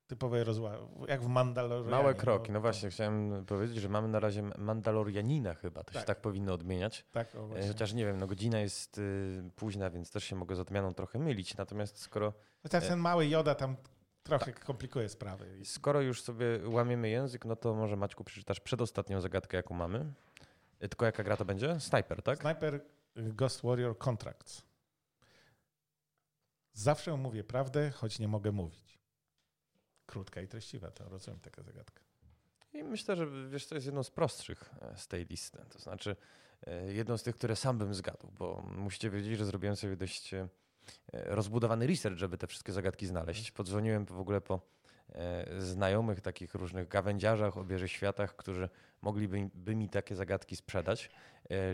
typowej 0.07 0.43
rozławy, 0.43 0.77
jak 1.07 1.21
w 1.21 1.27
Mandalorianie. 1.27 1.91
Małe 1.91 2.13
kroki, 2.13 2.51
no, 2.51 2.53
no 2.53 2.61
właśnie, 2.61 2.89
chciałem 2.89 3.45
powiedzieć, 3.45 3.77
że 3.77 3.89
mamy 3.89 4.07
na 4.07 4.19
razie 4.19 4.43
Mandalorianina 4.57 5.53
chyba, 5.53 5.83
to 5.83 5.93
tak. 5.93 6.01
się 6.01 6.07
tak 6.07 6.21
powinno 6.21 6.53
odmieniać. 6.53 7.05
Tak, 7.11 7.35
o 7.35 7.57
e, 7.57 7.67
Chociaż 7.67 7.93
nie 7.93 8.05
wiem, 8.05 8.17
no 8.17 8.27
godzina 8.27 8.59
jest 8.59 8.97
y, 8.97 9.51
późna, 9.55 9.89
więc 9.89 10.11
też 10.11 10.23
się 10.23 10.35
mogę 10.35 10.55
z 10.55 10.59
odmianą 10.59 10.93
trochę 10.93 11.19
mylić, 11.19 11.57
natomiast 11.57 11.99
skoro... 11.99 12.33
Chociaż 12.63 12.87
ten 12.87 12.99
mały 12.99 13.27
Joda 13.27 13.55
tam 13.55 13.75
trochę 14.23 14.45
tak. 14.45 14.65
komplikuje 14.65 15.09
sprawy. 15.09 15.59
Skoro 15.63 16.01
już 16.01 16.21
sobie 16.21 16.45
łamiemy 16.65 17.09
język, 17.09 17.45
no 17.45 17.55
to 17.55 17.73
może 17.73 17.95
Maćku 17.95 18.23
przeczytasz 18.23 18.59
przedostatnią 18.59 19.21
zagadkę, 19.21 19.57
jaką 19.57 19.75
mamy. 19.75 20.13
E, 20.79 20.89
tylko 20.89 21.05
jaka 21.05 21.23
gra 21.23 21.37
to 21.37 21.45
będzie? 21.45 21.79
Sniper, 21.79 22.23
tak? 22.23 22.39
Sniper 22.39 22.75
y, 22.75 22.81
Ghost 23.33 23.61
Warrior 23.63 23.97
Contracts. 23.97 24.65
Zawsze 26.73 27.17
mówię 27.17 27.43
prawdę, 27.43 27.91
choć 27.91 28.19
nie 28.19 28.27
mogę 28.27 28.51
mówić. 28.51 28.99
Krótka 30.05 30.41
i 30.41 30.47
treściwa, 30.47 30.91
to 30.91 31.09
rozumiem 31.09 31.39
taka 31.39 31.63
zagadka. 31.63 32.01
I 32.75 32.83
myślę, 32.83 33.15
że 33.15 33.27
wiesz, 33.49 33.67
to 33.67 33.75
jest 33.75 33.85
jedno 33.85 34.03
z 34.03 34.11
prostszych 34.11 34.71
e, 34.81 34.97
z 34.97 35.07
tej 35.07 35.25
listy. 35.25 35.57
To 35.69 35.79
znaczy 35.79 36.15
e, 36.67 36.93
jedno 36.93 37.17
z 37.17 37.23
tych, 37.23 37.35
które 37.35 37.55
sam 37.55 37.77
bym 37.77 37.93
zgadł, 37.93 38.27
bo 38.39 38.63
musicie 38.77 39.09
wiedzieć, 39.09 39.37
że 39.37 39.45
zrobiłem 39.45 39.75
sobie 39.75 39.95
dość 39.95 40.33
e, 40.33 40.47
rozbudowany 41.11 41.87
research, 41.87 42.17
żeby 42.17 42.37
te 42.37 42.47
wszystkie 42.47 42.73
zagadki 42.73 43.07
znaleźć. 43.07 43.39
Mhm. 43.39 43.55
Podzwoniłem 43.55 44.05
w 44.05 44.19
ogóle 44.19 44.41
po 44.41 44.75
znajomych 45.57 46.21
takich 46.21 46.55
różnych 46.55 46.87
gawędziarzach, 46.87 47.57
obieży 47.57 47.87
światach, 47.87 48.35
którzy 48.35 48.69
mogliby 49.01 49.49
by 49.53 49.75
mi 49.75 49.89
takie 49.89 50.15
zagadki 50.15 50.55
sprzedać. 50.55 51.09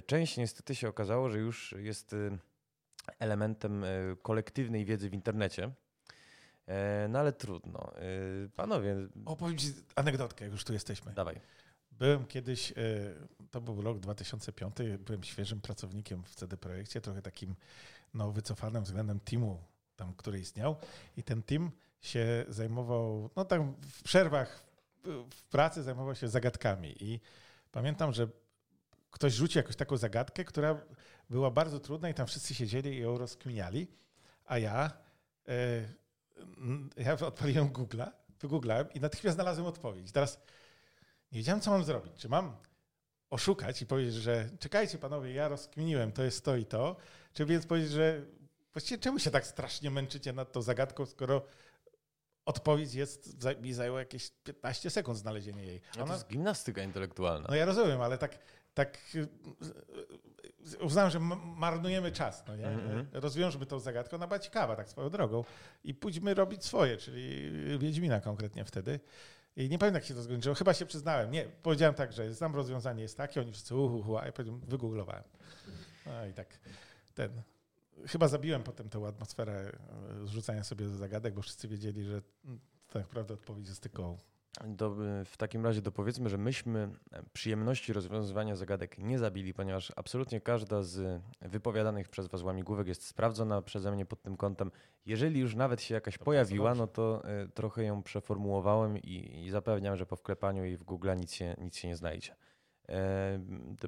Część 0.05 0.37
niestety 0.37 0.75
się 0.75 0.89
okazało, 0.89 1.29
że 1.29 1.39
już 1.39 1.75
jest 1.77 2.15
elementem 3.19 3.85
kolektywnej 4.21 4.85
wiedzy 4.85 5.09
w 5.09 5.13
internecie. 5.13 5.71
E, 6.71 7.07
no 7.09 7.19
ale 7.19 7.33
trudno. 7.33 7.91
E, 7.95 8.01
panowie. 8.55 8.95
Opowiem 9.25 9.57
ci 9.57 9.73
anegdotkę, 9.95 10.45
jak 10.45 10.51
już 10.51 10.63
tu 10.63 10.73
jesteśmy. 10.73 11.13
Dawaj. 11.13 11.41
Byłem 11.91 12.25
kiedyś, 12.25 12.71
e, 12.71 12.75
to 13.51 13.61
był 13.61 13.81
rok 13.81 13.99
2005, 13.99 14.75
byłem 14.99 15.23
świeżym 15.23 15.61
pracownikiem 15.61 16.23
w 16.23 16.35
CD 16.35 16.57
Projekcie, 16.57 17.01
trochę 17.01 17.21
takim 17.21 17.55
no, 18.13 18.31
wycofanym 18.31 18.83
względem 18.83 19.19
teamu, 19.19 19.63
tam, 19.95 20.13
który 20.13 20.39
istniał. 20.39 20.75
I 21.17 21.23
ten 21.23 21.43
team 21.43 21.71
się 22.01 22.45
zajmował, 22.47 23.29
no 23.35 23.45
tam 23.45 23.75
w 23.81 24.03
przerwach 24.03 24.65
w 25.31 25.43
pracy 25.43 25.83
zajmował 25.83 26.15
się 26.15 26.27
zagadkami. 26.27 27.03
I 27.03 27.19
pamiętam, 27.71 28.13
że 28.13 28.27
ktoś 29.11 29.33
rzucił 29.33 29.59
jakąś 29.59 29.75
taką 29.75 29.97
zagadkę, 29.97 30.45
która 30.45 30.81
była 31.29 31.51
bardzo 31.51 31.79
trudna 31.79 32.09
i 32.09 32.13
tam 32.13 32.27
wszyscy 32.27 32.55
siedzieli 32.55 32.93
i 32.93 32.99
ją 32.99 33.17
rozkminiali, 33.17 33.87
a 34.45 34.57
ja 34.57 34.91
ja 36.97 37.13
odpaliłem 37.13 37.69
Google'a, 37.69 38.11
wygooglałem 38.39 38.93
i 38.93 38.99
natychmiast 38.99 39.35
znalazłem 39.35 39.67
odpowiedź. 39.67 40.11
Teraz 40.11 40.39
nie 41.31 41.37
wiedziałem, 41.39 41.61
co 41.61 41.71
mam 41.71 41.83
zrobić. 41.83 42.13
Czy 42.15 42.29
mam 42.29 42.55
oszukać 43.29 43.81
i 43.81 43.85
powiedzieć, 43.85 44.13
że 44.13 44.49
czekajcie 44.59 44.97
panowie, 44.97 45.33
ja 45.33 45.47
rozkminiłem, 45.47 46.11
to 46.11 46.23
jest 46.23 46.45
to 46.45 46.55
i 46.55 46.65
to, 46.65 46.95
czy 47.33 47.45
więc 47.45 47.65
powiedzieć, 47.65 47.91
że 47.91 48.25
właściwie 48.73 48.97
czemu 49.01 49.19
się 49.19 49.31
tak 49.31 49.47
strasznie 49.47 49.91
męczycie 49.91 50.33
nad 50.33 50.51
tą 50.51 50.61
zagadką, 50.61 51.05
skoro 51.05 51.45
odpowiedź 52.45 52.93
jest, 52.93 53.45
mi 53.61 53.73
zajęło 53.73 53.99
jakieś 53.99 54.31
15 54.43 54.89
sekund 54.89 55.17
znalezienie 55.17 55.63
jej. 55.63 55.81
Ona, 55.95 56.05
to 56.05 56.13
jest 56.13 56.27
gimnastyka 56.27 56.83
intelektualna. 56.83 57.47
No 57.49 57.55
ja 57.55 57.65
rozumiem, 57.65 58.01
ale 58.01 58.17
tak, 58.17 58.39
tak 58.73 58.97
uznałem, 60.81 61.11
że 61.11 61.19
marnujemy 61.57 62.11
czas. 62.11 62.43
No 62.47 62.55
nie? 62.55 62.65
Mm-hmm. 62.65 63.05
Rozwiążmy 63.13 63.65
tą 63.65 63.79
zagadkę, 63.79 64.15
ona 64.15 64.27
była 64.27 64.39
ciekawa 64.39 64.75
tak 64.75 64.89
swoją 64.89 65.09
drogą 65.09 65.43
i 65.83 65.93
pójdźmy 65.93 66.33
robić 66.33 66.65
swoje, 66.65 66.97
czyli 66.97 67.51
Wiedźmina 67.79 68.21
konkretnie 68.21 68.65
wtedy. 68.65 68.99
I 69.55 69.69
nie 69.69 69.79
pamiętam, 69.79 69.99
jak 69.99 70.05
się 70.05 70.13
to 70.13 70.23
skończyło. 70.23 70.55
Chyba 70.55 70.73
się 70.73 70.85
przyznałem. 70.85 71.31
Nie, 71.31 71.45
powiedziałem 71.63 71.95
tak, 71.95 72.13
że 72.13 72.33
znam 72.33 72.55
rozwiązanie, 72.55 73.01
jest 73.01 73.17
takie, 73.17 73.41
oni 73.41 73.51
wszyscy 73.51 73.75
uhu, 73.75 74.17
a 74.17 74.25
ja 74.25 74.31
powiedziałem, 74.31 74.61
wygooglowałem. 74.61 75.23
No 76.05 76.25
i 76.25 76.33
tak 76.33 76.59
ten. 77.13 77.41
Chyba 78.07 78.27
zabiłem 78.27 78.63
potem 78.63 78.89
tę 78.89 79.07
atmosferę 79.07 79.71
e, 80.23 80.27
zrzucania 80.27 80.63
sobie 80.63 80.89
zagadek, 80.89 81.33
bo 81.33 81.41
wszyscy 81.41 81.67
wiedzieli, 81.67 82.03
że 82.03 82.21
mm, 82.45 82.59
tak 82.87 83.01
naprawdę 83.01 83.33
odpowiedź 83.33 83.67
jest 83.67 83.81
tylko 83.81 84.17
do, 84.67 84.95
w 85.25 85.37
takim 85.37 85.65
razie 85.65 85.81
dopowiedzmy, 85.81 86.29
że 86.29 86.37
myśmy 86.37 86.89
przyjemności 87.33 87.93
rozwiązywania 87.93 88.55
zagadek 88.55 88.97
nie 88.97 89.19
zabili, 89.19 89.53
ponieważ 89.53 89.91
absolutnie 89.95 90.41
każda 90.41 90.83
z 90.83 91.21
wypowiadanych 91.41 92.09
przez 92.09 92.27
Was 92.27 92.41
łamigłówek 92.41 92.87
jest 92.87 93.05
sprawdzona 93.05 93.61
przeze 93.61 93.91
mnie 93.91 94.05
pod 94.05 94.21
tym 94.21 94.37
kątem. 94.37 94.71
Jeżeli 95.05 95.39
już 95.39 95.55
nawet 95.55 95.81
się 95.81 95.95
jakaś 95.95 96.17
to 96.17 96.25
pojawiła, 96.25 96.75
no 96.75 96.87
to 96.87 97.21
y, 97.43 97.49
trochę 97.49 97.83
ją 97.83 98.03
przeformułowałem 98.03 98.97
i, 98.97 99.43
i, 99.45 99.49
zapewniam, 99.49 99.97
że 99.97 100.05
po 100.05 100.15
wklepaniu 100.15 100.65
jej 100.65 100.77
w 100.77 100.83
Google 100.83 101.09
nic 101.17 101.33
się, 101.33 101.55
nic 101.57 101.75
się 101.75 101.87
nie 101.87 101.95
znajdzie. 101.95 102.35
E, 102.89 103.39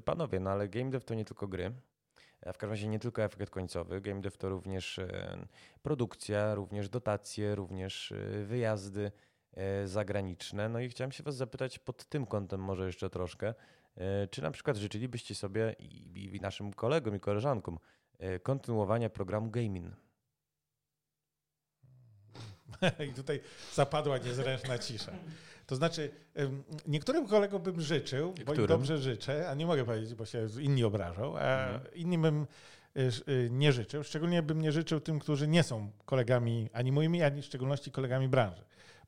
panowie, 0.05 0.39
no 0.39 0.49
ale 0.49 0.70
game 0.70 0.89
dev 0.89 1.05
to 1.05 1.14
nie 1.14 1.26
tylko 1.26 1.47
gry. 1.47 1.72
W 2.41 2.57
każdym 2.57 2.70
razie 2.70 2.88
nie 2.88 2.99
tylko 2.99 3.24
efekt 3.24 3.49
końcowy. 3.49 4.01
Game 4.01 4.22
dev 4.22 4.38
to 4.38 4.49
również 4.49 4.99
e, 4.99 5.38
produkcja, 5.82 6.55
również 6.55 6.89
dotacje, 6.89 7.55
również 7.55 8.11
e, 8.11 8.43
wyjazdy 8.43 9.11
E, 9.16 9.32
zagraniczne. 9.86 10.70
No 10.70 10.80
i 10.80 10.89
chciałem 10.89 11.12
się 11.12 11.24
Was 11.24 11.36
zapytać 11.36 11.80
pod 11.80 12.06
tym 12.06 12.26
kątem 12.26 12.60
może 12.60 12.86
jeszcze 12.86 13.10
troszkę, 13.10 13.54
e, 13.95 14.28
czy 14.28 14.41
na 14.41 14.51
przykład 14.51 14.78
życzylibyście 14.78 15.36
sobie 15.36 15.76
i, 15.80 16.39
naszym 16.41 16.74
kolegom 16.74 17.16
i 17.16 17.20
koleżankom 17.20 17.80
e, 18.20 18.39
kontynuowania 18.39 19.10
programu 19.10 19.51
Gaming? 19.51 19.95
I 23.12 23.14
tutaj 23.14 23.41
zapadła 23.74 24.18
niezręczna 24.18 24.78
cisza. 24.78 25.12
To 25.66 25.76
znaczy, 25.76 26.12
niektórym 26.88 27.28
kolegom 27.28 27.62
bym 27.62 27.82
życzył, 27.82 28.34
bo 28.45 28.54
im 28.54 28.68
dobrze 28.68 28.97
życzę, 28.97 29.49
a 29.49 29.54
nie 29.54 29.66
mogę 29.66 29.86
powiedzieć, 29.86 30.16
bo 30.16 30.26
się 30.26 30.47
inni 30.60 30.84
obrażą, 30.84 31.38
a 31.38 31.66
mhm. 31.68 31.93
innym 31.93 32.22
bym 32.22 32.47
nie 33.49 33.74
życzył. 33.74 34.04
Szczególnie 34.04 34.43
bym 34.43 34.62
nie 34.62 34.72
życzył 34.72 34.99
tym, 34.99 35.20
którzy 35.20 35.47
nie 35.47 35.64
są 35.64 35.91
kolegami 36.06 36.70
ani 36.74 36.91
moimi, 36.91 37.24
ani 37.24 37.41
w 37.41 37.45
szczególności 37.45 37.91
kolegami 37.91 38.28
branży 38.28 38.64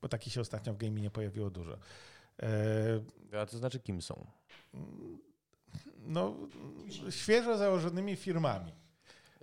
bo 0.06 0.10
takich 0.10 0.34
się 0.34 0.42
ostatnio 0.42 0.74
w 0.74 0.78
gaming 0.78 1.02
nie 1.02 1.10
pojawiło 1.10 1.50
dużo. 1.50 1.78
E, 2.44 3.40
A 3.42 3.46
to 3.46 3.58
znaczy 3.58 3.80
kim 3.80 4.02
są? 4.02 4.26
No, 6.08 6.36
świeżo 7.10 7.58
założonymi 7.58 8.16
firmami. 8.16 8.72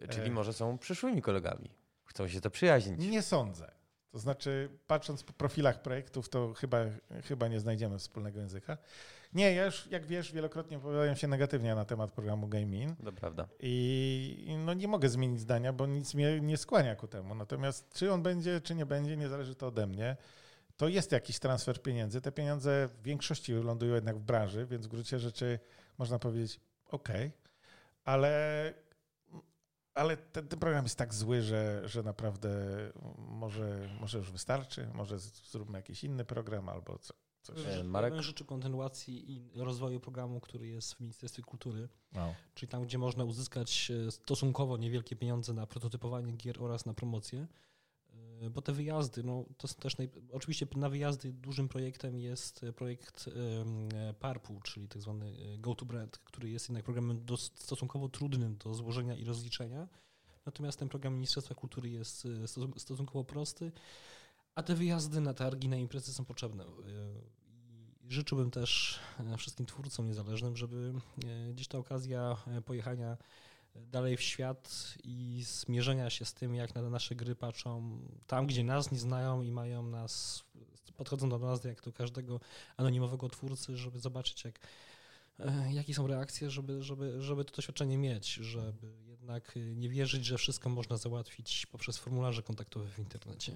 Czyli 0.09 0.29
e, 0.29 0.31
może 0.31 0.53
są 0.53 0.79
przyszłymi 0.79 1.23
kolegami. 1.23 1.71
Chcą 2.05 2.29
się 2.29 2.41
zaprzyjaźnić. 2.41 3.01
Nie 3.11 3.23
sądzę. 3.23 3.73
To 4.11 4.19
znaczy, 4.19 4.69
patrząc 4.87 5.23
po 5.23 5.33
profilach 5.33 5.83
projektów, 5.83 6.29
to 6.29 6.55
chyba, 6.55 6.79
chyba 7.25 7.49
nie 7.49 7.61
znajdziemy 7.61 7.99
wspólnego 7.99 8.41
języka. 8.41 8.79
Nie, 9.33 9.55
ja 9.55 9.65
już, 9.65 9.87
jak 9.87 10.07
wiesz, 10.07 10.33
wielokrotnie 10.33 10.79
wypowiadałem 10.79 11.17
się 11.17 11.29
negatywnie 11.29 11.75
na 11.75 11.85
temat 11.85 12.13
programu 12.13 12.49
Gaming. 12.49 12.99
To 13.05 13.13
prawda. 13.13 13.49
I 13.61 14.57
no, 14.65 14.75
nie 14.75 14.89
mogę 14.89 15.09
zmienić 15.09 15.41
zdania, 15.41 15.73
bo 15.73 15.87
nic 15.87 16.15
mnie 16.15 16.41
nie 16.41 16.57
skłania 16.57 16.97
ku 16.97 17.09
temu. 17.09 17.35
Natomiast 17.35 17.93
czy 17.95 18.13
on 18.13 18.23
będzie, 18.23 18.61
czy 18.61 18.75
nie 18.75 18.87
będzie, 18.87 19.17
nie 19.17 19.29
zależy 19.29 19.55
to 19.55 19.67
ode 19.67 19.87
mnie 19.87 20.17
to 20.83 20.89
jest 20.89 21.13
jakiś 21.13 21.39
transfer 21.39 21.83
pieniędzy. 21.83 22.21
Te 22.21 22.33
pieniądze 22.33 22.89
w 22.89 23.03
większości 23.03 23.53
lądują 23.53 23.95
jednak 23.95 24.19
w 24.19 24.23
branży, 24.23 24.67
więc 24.67 24.87
w 24.87 24.89
gruncie 24.89 25.19
rzeczy 25.19 25.59
można 25.99 26.19
powiedzieć 26.19 26.61
ok, 26.87 27.09
ale, 28.05 28.75
ale 29.95 30.17
ten, 30.17 30.49
ten, 30.49 30.59
program 30.59 30.85
jest 30.85 30.99
tak 30.99 31.15
zły, 31.15 31.43
że, 31.43 31.83
że 31.85 32.03
naprawdę 32.03 32.51
może, 33.19 33.89
może 34.01 34.19
już 34.19 34.33
wystarczy, 34.33 34.89
może 34.95 35.19
zróbmy 35.19 35.79
jakiś 35.79 36.05
inny 36.05 36.25
program 36.25 36.69
albo 36.69 36.99
co, 36.99 37.15
coś. 37.43 37.57
Marek? 37.85 38.15
Ja 38.15 38.23
życzył 38.23 38.47
kontynuacji 38.47 39.33
i 39.33 39.51
rozwoju 39.55 40.01
programu, 40.01 40.41
który 40.41 40.69
jest 40.69 40.95
w 40.95 41.01
Ministerstwie 41.01 41.43
Kultury, 41.43 41.89
no. 42.13 42.35
czyli 42.55 42.71
tam, 42.71 42.83
gdzie 42.83 42.99
można 42.99 43.25
uzyskać 43.25 43.91
e, 44.07 44.11
stosunkowo 44.11 44.77
niewielkie 44.77 45.17
pieniądze 45.17 45.53
na 45.53 45.67
prototypowanie 45.67 46.33
gier 46.33 46.63
oraz 46.63 46.87
na 46.87 46.95
promocję. 46.95 47.47
E, 48.41 48.51
bo 48.51 48.63
te 48.63 48.73
wyjazdy, 48.73 49.23
no 49.23 49.45
to 49.57 49.69
są 49.69 49.75
też, 49.75 49.99
naj... 49.99 50.09
oczywiście 50.33 50.67
na 50.77 50.89
wyjazdy 50.89 51.33
dużym 51.33 51.69
projektem 51.69 52.17
jest 52.17 52.61
projekt 52.77 53.31
PARPU, 54.21 54.61
czyli 54.61 54.89
tak 54.89 55.03
zwany 55.03 55.27
e, 55.27 55.59
go-to-brand, 55.59 56.19
który 56.19 56.51
jest 56.51 56.69
jednak 56.69 56.85
programem 56.85 57.25
stosunkowo 57.55 58.09
trudnym 58.09 58.57
do 58.57 58.75
złożenia 58.75 59.15
i 59.15 59.25
rozliczenia. 59.25 59.89
Natomiast 60.47 60.79
ten 60.79 60.89
program 60.89 61.15
Ministerstwa 61.15 61.55
Kultury 61.55 61.91
jest 61.91 62.29
stosunkowo 62.77 63.25
prosty. 63.25 63.73
A 64.55 64.63
te 64.63 64.75
wyjazdy 64.75 65.21
na 65.21 65.35
targi, 65.35 65.69
na 65.69 65.77
imprezy 65.77 66.13
są 66.13 66.25
potrzebne. 66.25 66.65
Życzyłbym 68.09 68.51
też 68.51 69.01
e, 69.21 69.37
wszystkim 69.37 69.67
twórcom 69.67 70.07
niezależnym, 70.07 70.57
żeby 70.57 70.93
e, 71.25 71.53
gdzieś 71.53 71.69
ta 71.69 71.79
okazja 71.79 72.37
e, 72.47 72.63
pojechania 72.63 73.17
dalej 73.75 74.17
w 74.17 74.21
świat 74.21 74.95
i 75.05 75.45
zmierzenia 75.47 76.11
się 76.11 76.25
z 76.25 76.35
tym, 76.35 76.55
jak 76.55 76.75
na 76.75 76.91
nasze 76.91 77.15
gry 77.15 77.35
patrzą 77.35 77.99
tam, 78.27 78.47
gdzie 78.47 78.65
nas 78.65 78.93
nie 78.93 78.99
znają 78.99 79.43
i 79.43 79.51
mają 79.51 79.83
nas, 79.83 80.45
podchodzą 80.97 81.29
do 81.29 81.39
nas 81.39 81.65
jak 81.65 81.83
do 81.83 81.93
każdego 81.93 82.41
anonimowego 82.77 83.29
twórcy, 83.29 83.77
żeby 83.77 83.99
zobaczyć, 83.99 84.45
jak, 84.45 84.61
jakie 85.71 85.95
są 85.95 86.07
reakcje, 86.07 86.51
żeby, 86.51 86.83
żeby, 86.83 87.23
żeby 87.23 87.45
to 87.45 87.57
doświadczenie 87.57 87.99
mieć, 87.99 88.35
żeby 88.35 88.93
jednak 89.07 89.55
nie 89.75 89.89
wierzyć, 89.89 90.25
że 90.25 90.39
wszystko 90.39 90.69
można 90.69 90.97
załatwić 90.97 91.67
poprzez 91.67 91.99
formularze 91.99 92.43
kontaktowe 92.43 92.87
w 92.87 92.99
internecie. 92.99 93.53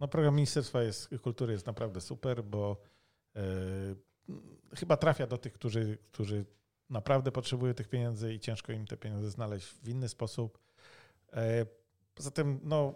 No, 0.00 0.08
program 0.08 0.34
Ministerstwa 0.34 0.82
jest, 0.82 1.08
Kultury 1.22 1.52
jest 1.52 1.66
naprawdę 1.66 2.00
super, 2.00 2.44
bo 2.44 2.76
e, 3.36 3.40
chyba 4.76 4.96
trafia 4.96 5.26
do 5.26 5.38
tych, 5.38 5.52
którzy, 5.52 5.98
którzy 6.12 6.44
naprawdę 6.90 7.32
potrzebują 7.32 7.74
tych 7.74 7.88
pieniędzy 7.88 8.34
i 8.34 8.40
ciężko 8.40 8.72
im 8.72 8.86
te 8.86 8.96
pieniądze 8.96 9.30
znaleźć 9.30 9.66
w 9.66 9.88
inny 9.88 10.08
sposób. 10.08 10.58
E, 11.32 11.66
poza 12.14 12.30
tym, 12.30 12.60
no, 12.62 12.94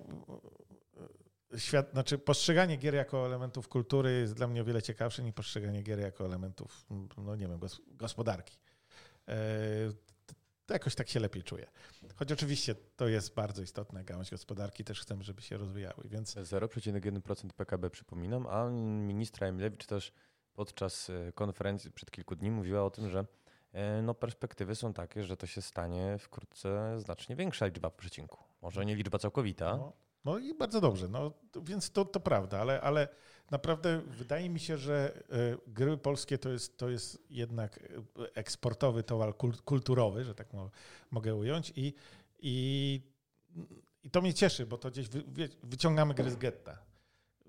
świat, 1.59 1.91
znaczy 1.93 2.19
postrzeganie 2.19 2.77
gier 2.77 2.95
jako 2.95 3.27
elementów 3.27 3.69
kultury 3.69 4.13
jest 4.13 4.35
dla 4.35 4.49
mnie 4.49 4.63
o 4.63 4.65
wiele 4.65 4.83
ciekawsze 4.83 5.23
niż 5.23 5.33
postrzeganie 5.33 5.83
gier 5.83 5.99
jako 5.99 6.25
elementów, 6.25 6.87
no 7.17 7.37
nie 7.37 7.49
wiem, 7.49 7.61
gospodarki. 7.87 8.59
E, 9.29 9.35
to 10.67 10.75
jakoś 10.75 10.95
tak 10.95 11.09
się 11.09 11.21
lepiej 11.21 11.43
czuję. 11.43 11.67
Choć 12.17 12.33
oczywiście 12.33 12.75
to 12.97 13.09
jest 13.09 13.35
bardzo 13.35 13.63
istotna 13.63 14.05
gałąź 14.05 14.31
gospodarki, 14.31 14.85
też 14.85 15.01
chcemy, 15.01 15.25
żeby 15.25 15.43
się 15.43 15.57
rozwijały. 15.57 16.05
Więc... 16.05 16.37
0,1% 16.37 17.53
PKB 17.57 17.91
przypominam, 17.91 18.47
a 18.47 18.71
ministra 19.07 19.47
Emilewicz 19.47 19.87
też 19.87 20.13
podczas 20.55 21.11
e, 21.11 21.33
konferencji 21.33 21.91
przed 21.91 22.11
kilku 22.11 22.37
dni 22.37 22.51
mówiła 22.51 22.85
o 22.85 22.91
tym, 22.91 23.11
że 23.11 23.25
no, 24.03 24.15
perspektywy 24.15 24.75
są 24.75 24.93
takie, 24.93 25.25
że 25.25 25.37
to 25.37 25.47
się 25.47 25.63
stanie 25.63 26.17
wkrótce 26.19 27.01
znacznie 27.01 27.37
większa 27.37 27.67
liczba 27.67 27.91
w 27.91 27.95
przecinku. 27.95 28.39
Może 28.63 28.87
nie 28.87 28.97
liczba 28.97 29.19
całkowita. 29.19 29.77
No, 29.77 29.93
no 30.25 30.39
i 30.39 30.55
bardzo 30.55 30.81
dobrze. 30.81 31.09
No, 31.09 31.33
więc 31.63 31.91
to, 31.91 32.05
to 32.05 32.21
prawda, 32.21 32.61
ale, 32.61 32.81
ale 32.81 33.09
naprawdę 33.51 34.01
wydaje 34.07 34.51
mi 34.51 34.61
się, 34.61 34.79
że 34.79 35.23
e, 35.31 35.57
gry 35.67 35.97
polskie 35.97 36.39
to 36.39 36.49
jest, 36.49 36.79
to 36.79 36.89
jest 36.89 37.19
jednak 37.31 37.81
eksportowy 38.35 39.03
towar 39.03 39.37
kulturowy, 39.65 40.25
że 40.25 40.35
tak 40.35 40.49
mogę 41.11 41.35
ująć. 41.35 41.73
I, 41.77 41.95
i, 42.39 43.01
i 44.03 44.11
to 44.11 44.21
mnie 44.21 44.35
cieszy, 44.35 44.67
bo 44.67 44.79
to 44.79 44.91
gdzieś 44.91 45.09
wy, 45.09 45.49
wyciągamy 45.63 46.15
gry 46.15 46.31
z 46.31 46.37
getta. 46.37 46.92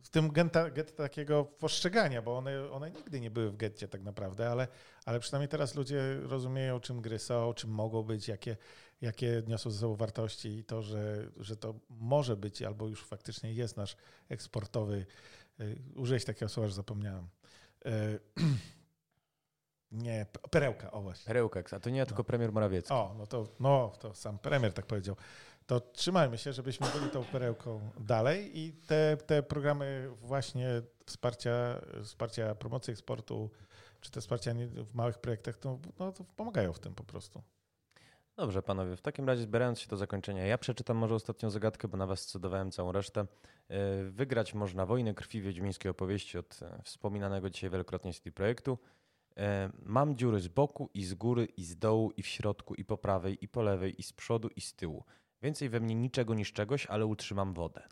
W 0.04 0.10
tym 0.10 0.32
getta, 0.32 0.70
getta 0.70 1.04
takiego 1.04 1.46
postrzegania, 1.46 2.22
bo 2.22 2.38
one, 2.38 2.72
one 2.72 2.92
nigdy 2.92 3.20
nie 3.20 3.32
były 3.32 3.52
w 3.52 3.58
getcie 3.58 3.88
tak 3.88 4.04
naprawdę, 4.04 4.50
ale, 4.50 4.68
ale 5.06 5.20
przynajmniej 5.20 5.50
teraz 5.50 5.76
ludzie 5.76 6.02
rozumieją, 6.22 6.80
czym 6.80 7.02
gry 7.02 7.20
są, 7.20 7.54
czym 7.54 7.70
mogą 7.70 8.04
być, 8.04 8.28
jakie, 8.28 8.58
jakie 9.02 9.44
niosą 9.48 9.72
ze 9.72 9.80
sobą 9.80 9.96
wartości 9.96 10.50
i 10.50 10.64
to, 10.64 10.82
że, 10.82 11.32
że 11.38 11.58
to 11.58 11.74
może 11.90 12.38
być 12.38 12.62
albo 12.62 12.88
już 12.88 13.06
faktycznie 13.06 13.54
jest 13.54 13.78
nasz 13.78 13.98
eksportowy 14.30 15.06
Y, 15.60 15.82
użyłeś 15.96 16.26
takiego 16.26 16.50
słowa, 16.50 16.70
że 16.70 16.76
zapomniałem. 16.76 17.28
Y, 17.86 18.20
nie, 19.92 20.26
perełka, 20.52 20.92
o 20.92 21.02
właśnie. 21.02 21.28
Perełka, 21.28 21.64
a 21.72 21.80
to 21.80 21.90
nie 21.90 21.98
ja, 21.98 22.06
tylko 22.06 22.20
no. 22.20 22.24
premier 22.24 22.52
Morawiecki. 22.52 22.94
O, 22.94 23.16
no 23.18 23.28
to, 23.28 23.48
no 23.60 23.94
to 24.00 24.16
sam 24.16 24.40
premier 24.40 24.74
tak 24.74 24.86
powiedział. 24.86 25.16
To 25.66 25.80
trzymajmy 25.80 26.38
się, 26.38 26.54
żebyśmy 26.54 26.88
byli 27.00 27.10
tą 27.12 27.24
perełką 27.24 27.90
dalej 28.00 28.60
i 28.60 28.74
te, 28.74 29.18
te 29.18 29.44
programy 29.44 30.10
właśnie 30.22 30.82
wsparcia, 31.06 31.82
wsparcia 32.04 32.56
promocji 32.56 32.92
eksportu, 32.92 33.50
czy 34.02 34.12
te 34.12 34.22
wsparcia 34.22 34.54
w 34.76 34.96
małych 34.96 35.18
projektach, 35.18 35.58
to, 35.58 35.80
no, 36.00 36.12
to 36.12 36.24
pomagają 36.24 36.74
w 36.74 36.80
tym 36.80 36.96
po 36.96 37.04
prostu. 37.04 37.44
Dobrze, 38.36 38.62
panowie. 38.62 38.96
W 38.96 39.02
takim 39.02 39.28
razie, 39.28 39.42
zbierając 39.42 39.80
się 39.80 39.88
do 39.88 39.98
zakończenia, 39.98 40.46
ja 40.46 40.58
przeczytam 40.58 40.98
może 40.98 41.16
ostatnią 41.16 41.50
zagadkę, 41.50 41.88
bo 41.88 41.98
na 41.98 42.06
was 42.06 42.20
scedowałem 42.20 42.72
całą 42.72 42.92
resztę. 42.92 43.22
E, 43.22 44.04
wygrać 44.04 44.54
można 44.54 44.86
wojnę 44.86 45.14
krwi 45.14 45.42
wiedźmińskiej 45.42 45.92
opowieści 45.92 46.38
od 46.38 46.60
e, 46.62 46.82
wspominanego 46.84 47.50
dzisiaj 47.50 47.70
wielokrotnie 47.70 48.14
CD 48.14 48.32
Projektu. 48.32 48.78
E, 49.38 49.70
mam 49.84 50.16
dziury 50.16 50.40
z 50.40 50.48
boku 50.48 50.90
i 50.94 51.04
z 51.06 51.14
góry 51.14 51.46
i 51.46 51.64
z 51.64 51.78
dołu 51.78 52.12
i 52.18 52.24
w 52.24 52.28
środku 52.28 52.76
i 52.76 52.86
po 52.86 52.98
prawej 52.98 53.38
i 53.42 53.48
po 53.48 53.62
lewej 53.62 54.00
i 54.00 54.04
z 54.04 54.14
przodu 54.14 54.50
i 54.56 54.62
z 54.62 54.74
tyłu. 54.74 55.04
Więcej 55.44 55.70
we 55.70 55.80
mnie 55.80 55.96
niczego 55.96 56.34
niż 56.34 56.54
czegoś, 56.54 56.86
ale 56.86 57.06
utrzymam 57.06 57.54
wodę. 57.54 57.84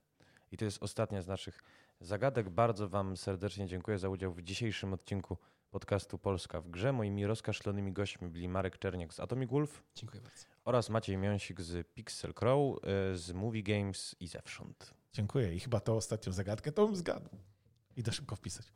I 0.52 0.58
to 0.58 0.66
jest 0.66 0.84
ostatnia 0.84 1.22
z 1.22 1.28
naszych 1.28 1.64
zagadek. 2.00 2.50
Bardzo 2.50 2.90
wam 2.90 3.18
serdecznie 3.18 3.68
dziękuję 3.68 3.98
za 3.98 4.10
udział 4.10 4.34
w 4.34 4.42
dzisiejszym 4.42 4.94
odcinku 4.94 5.38
podcastu 5.72 6.18
Polska 6.18 6.62
w 6.62 6.70
grze. 6.70 6.94
Moimi 6.94 7.26
rozkaszlonymi 7.26 7.94
gośćmi 7.94 8.28
byli 8.28 8.50
Marek 8.50 8.78
Czerniak 8.78 9.14
z 9.14 9.20
Atomic 9.20 9.52
Wolf. 9.52 9.84
Dziękuję 9.96 10.22
bardzo. 10.22 10.46
Oraz 10.66 10.90
Maciej 10.90 11.18
Miąsik 11.18 11.62
z 11.62 11.88
Pixel 11.88 12.34
Crow, 12.34 12.78
e, 12.84 13.18
z 13.18 13.32
Movie 13.32 13.64
Games 13.64 14.16
i 14.20 14.28
zewsząd. 14.28 14.94
Dziękuję 15.14 15.56
i 15.56 15.60
chyba 15.60 15.80
to 15.80 15.96
ostatnią 15.96 16.34
zagadkę 16.34 16.72
to 16.72 16.86
bym 16.86 16.96
zgadł. 16.96 17.30
Idę 17.98 18.12
szybko 18.12 18.36
wpisać. 18.36 18.72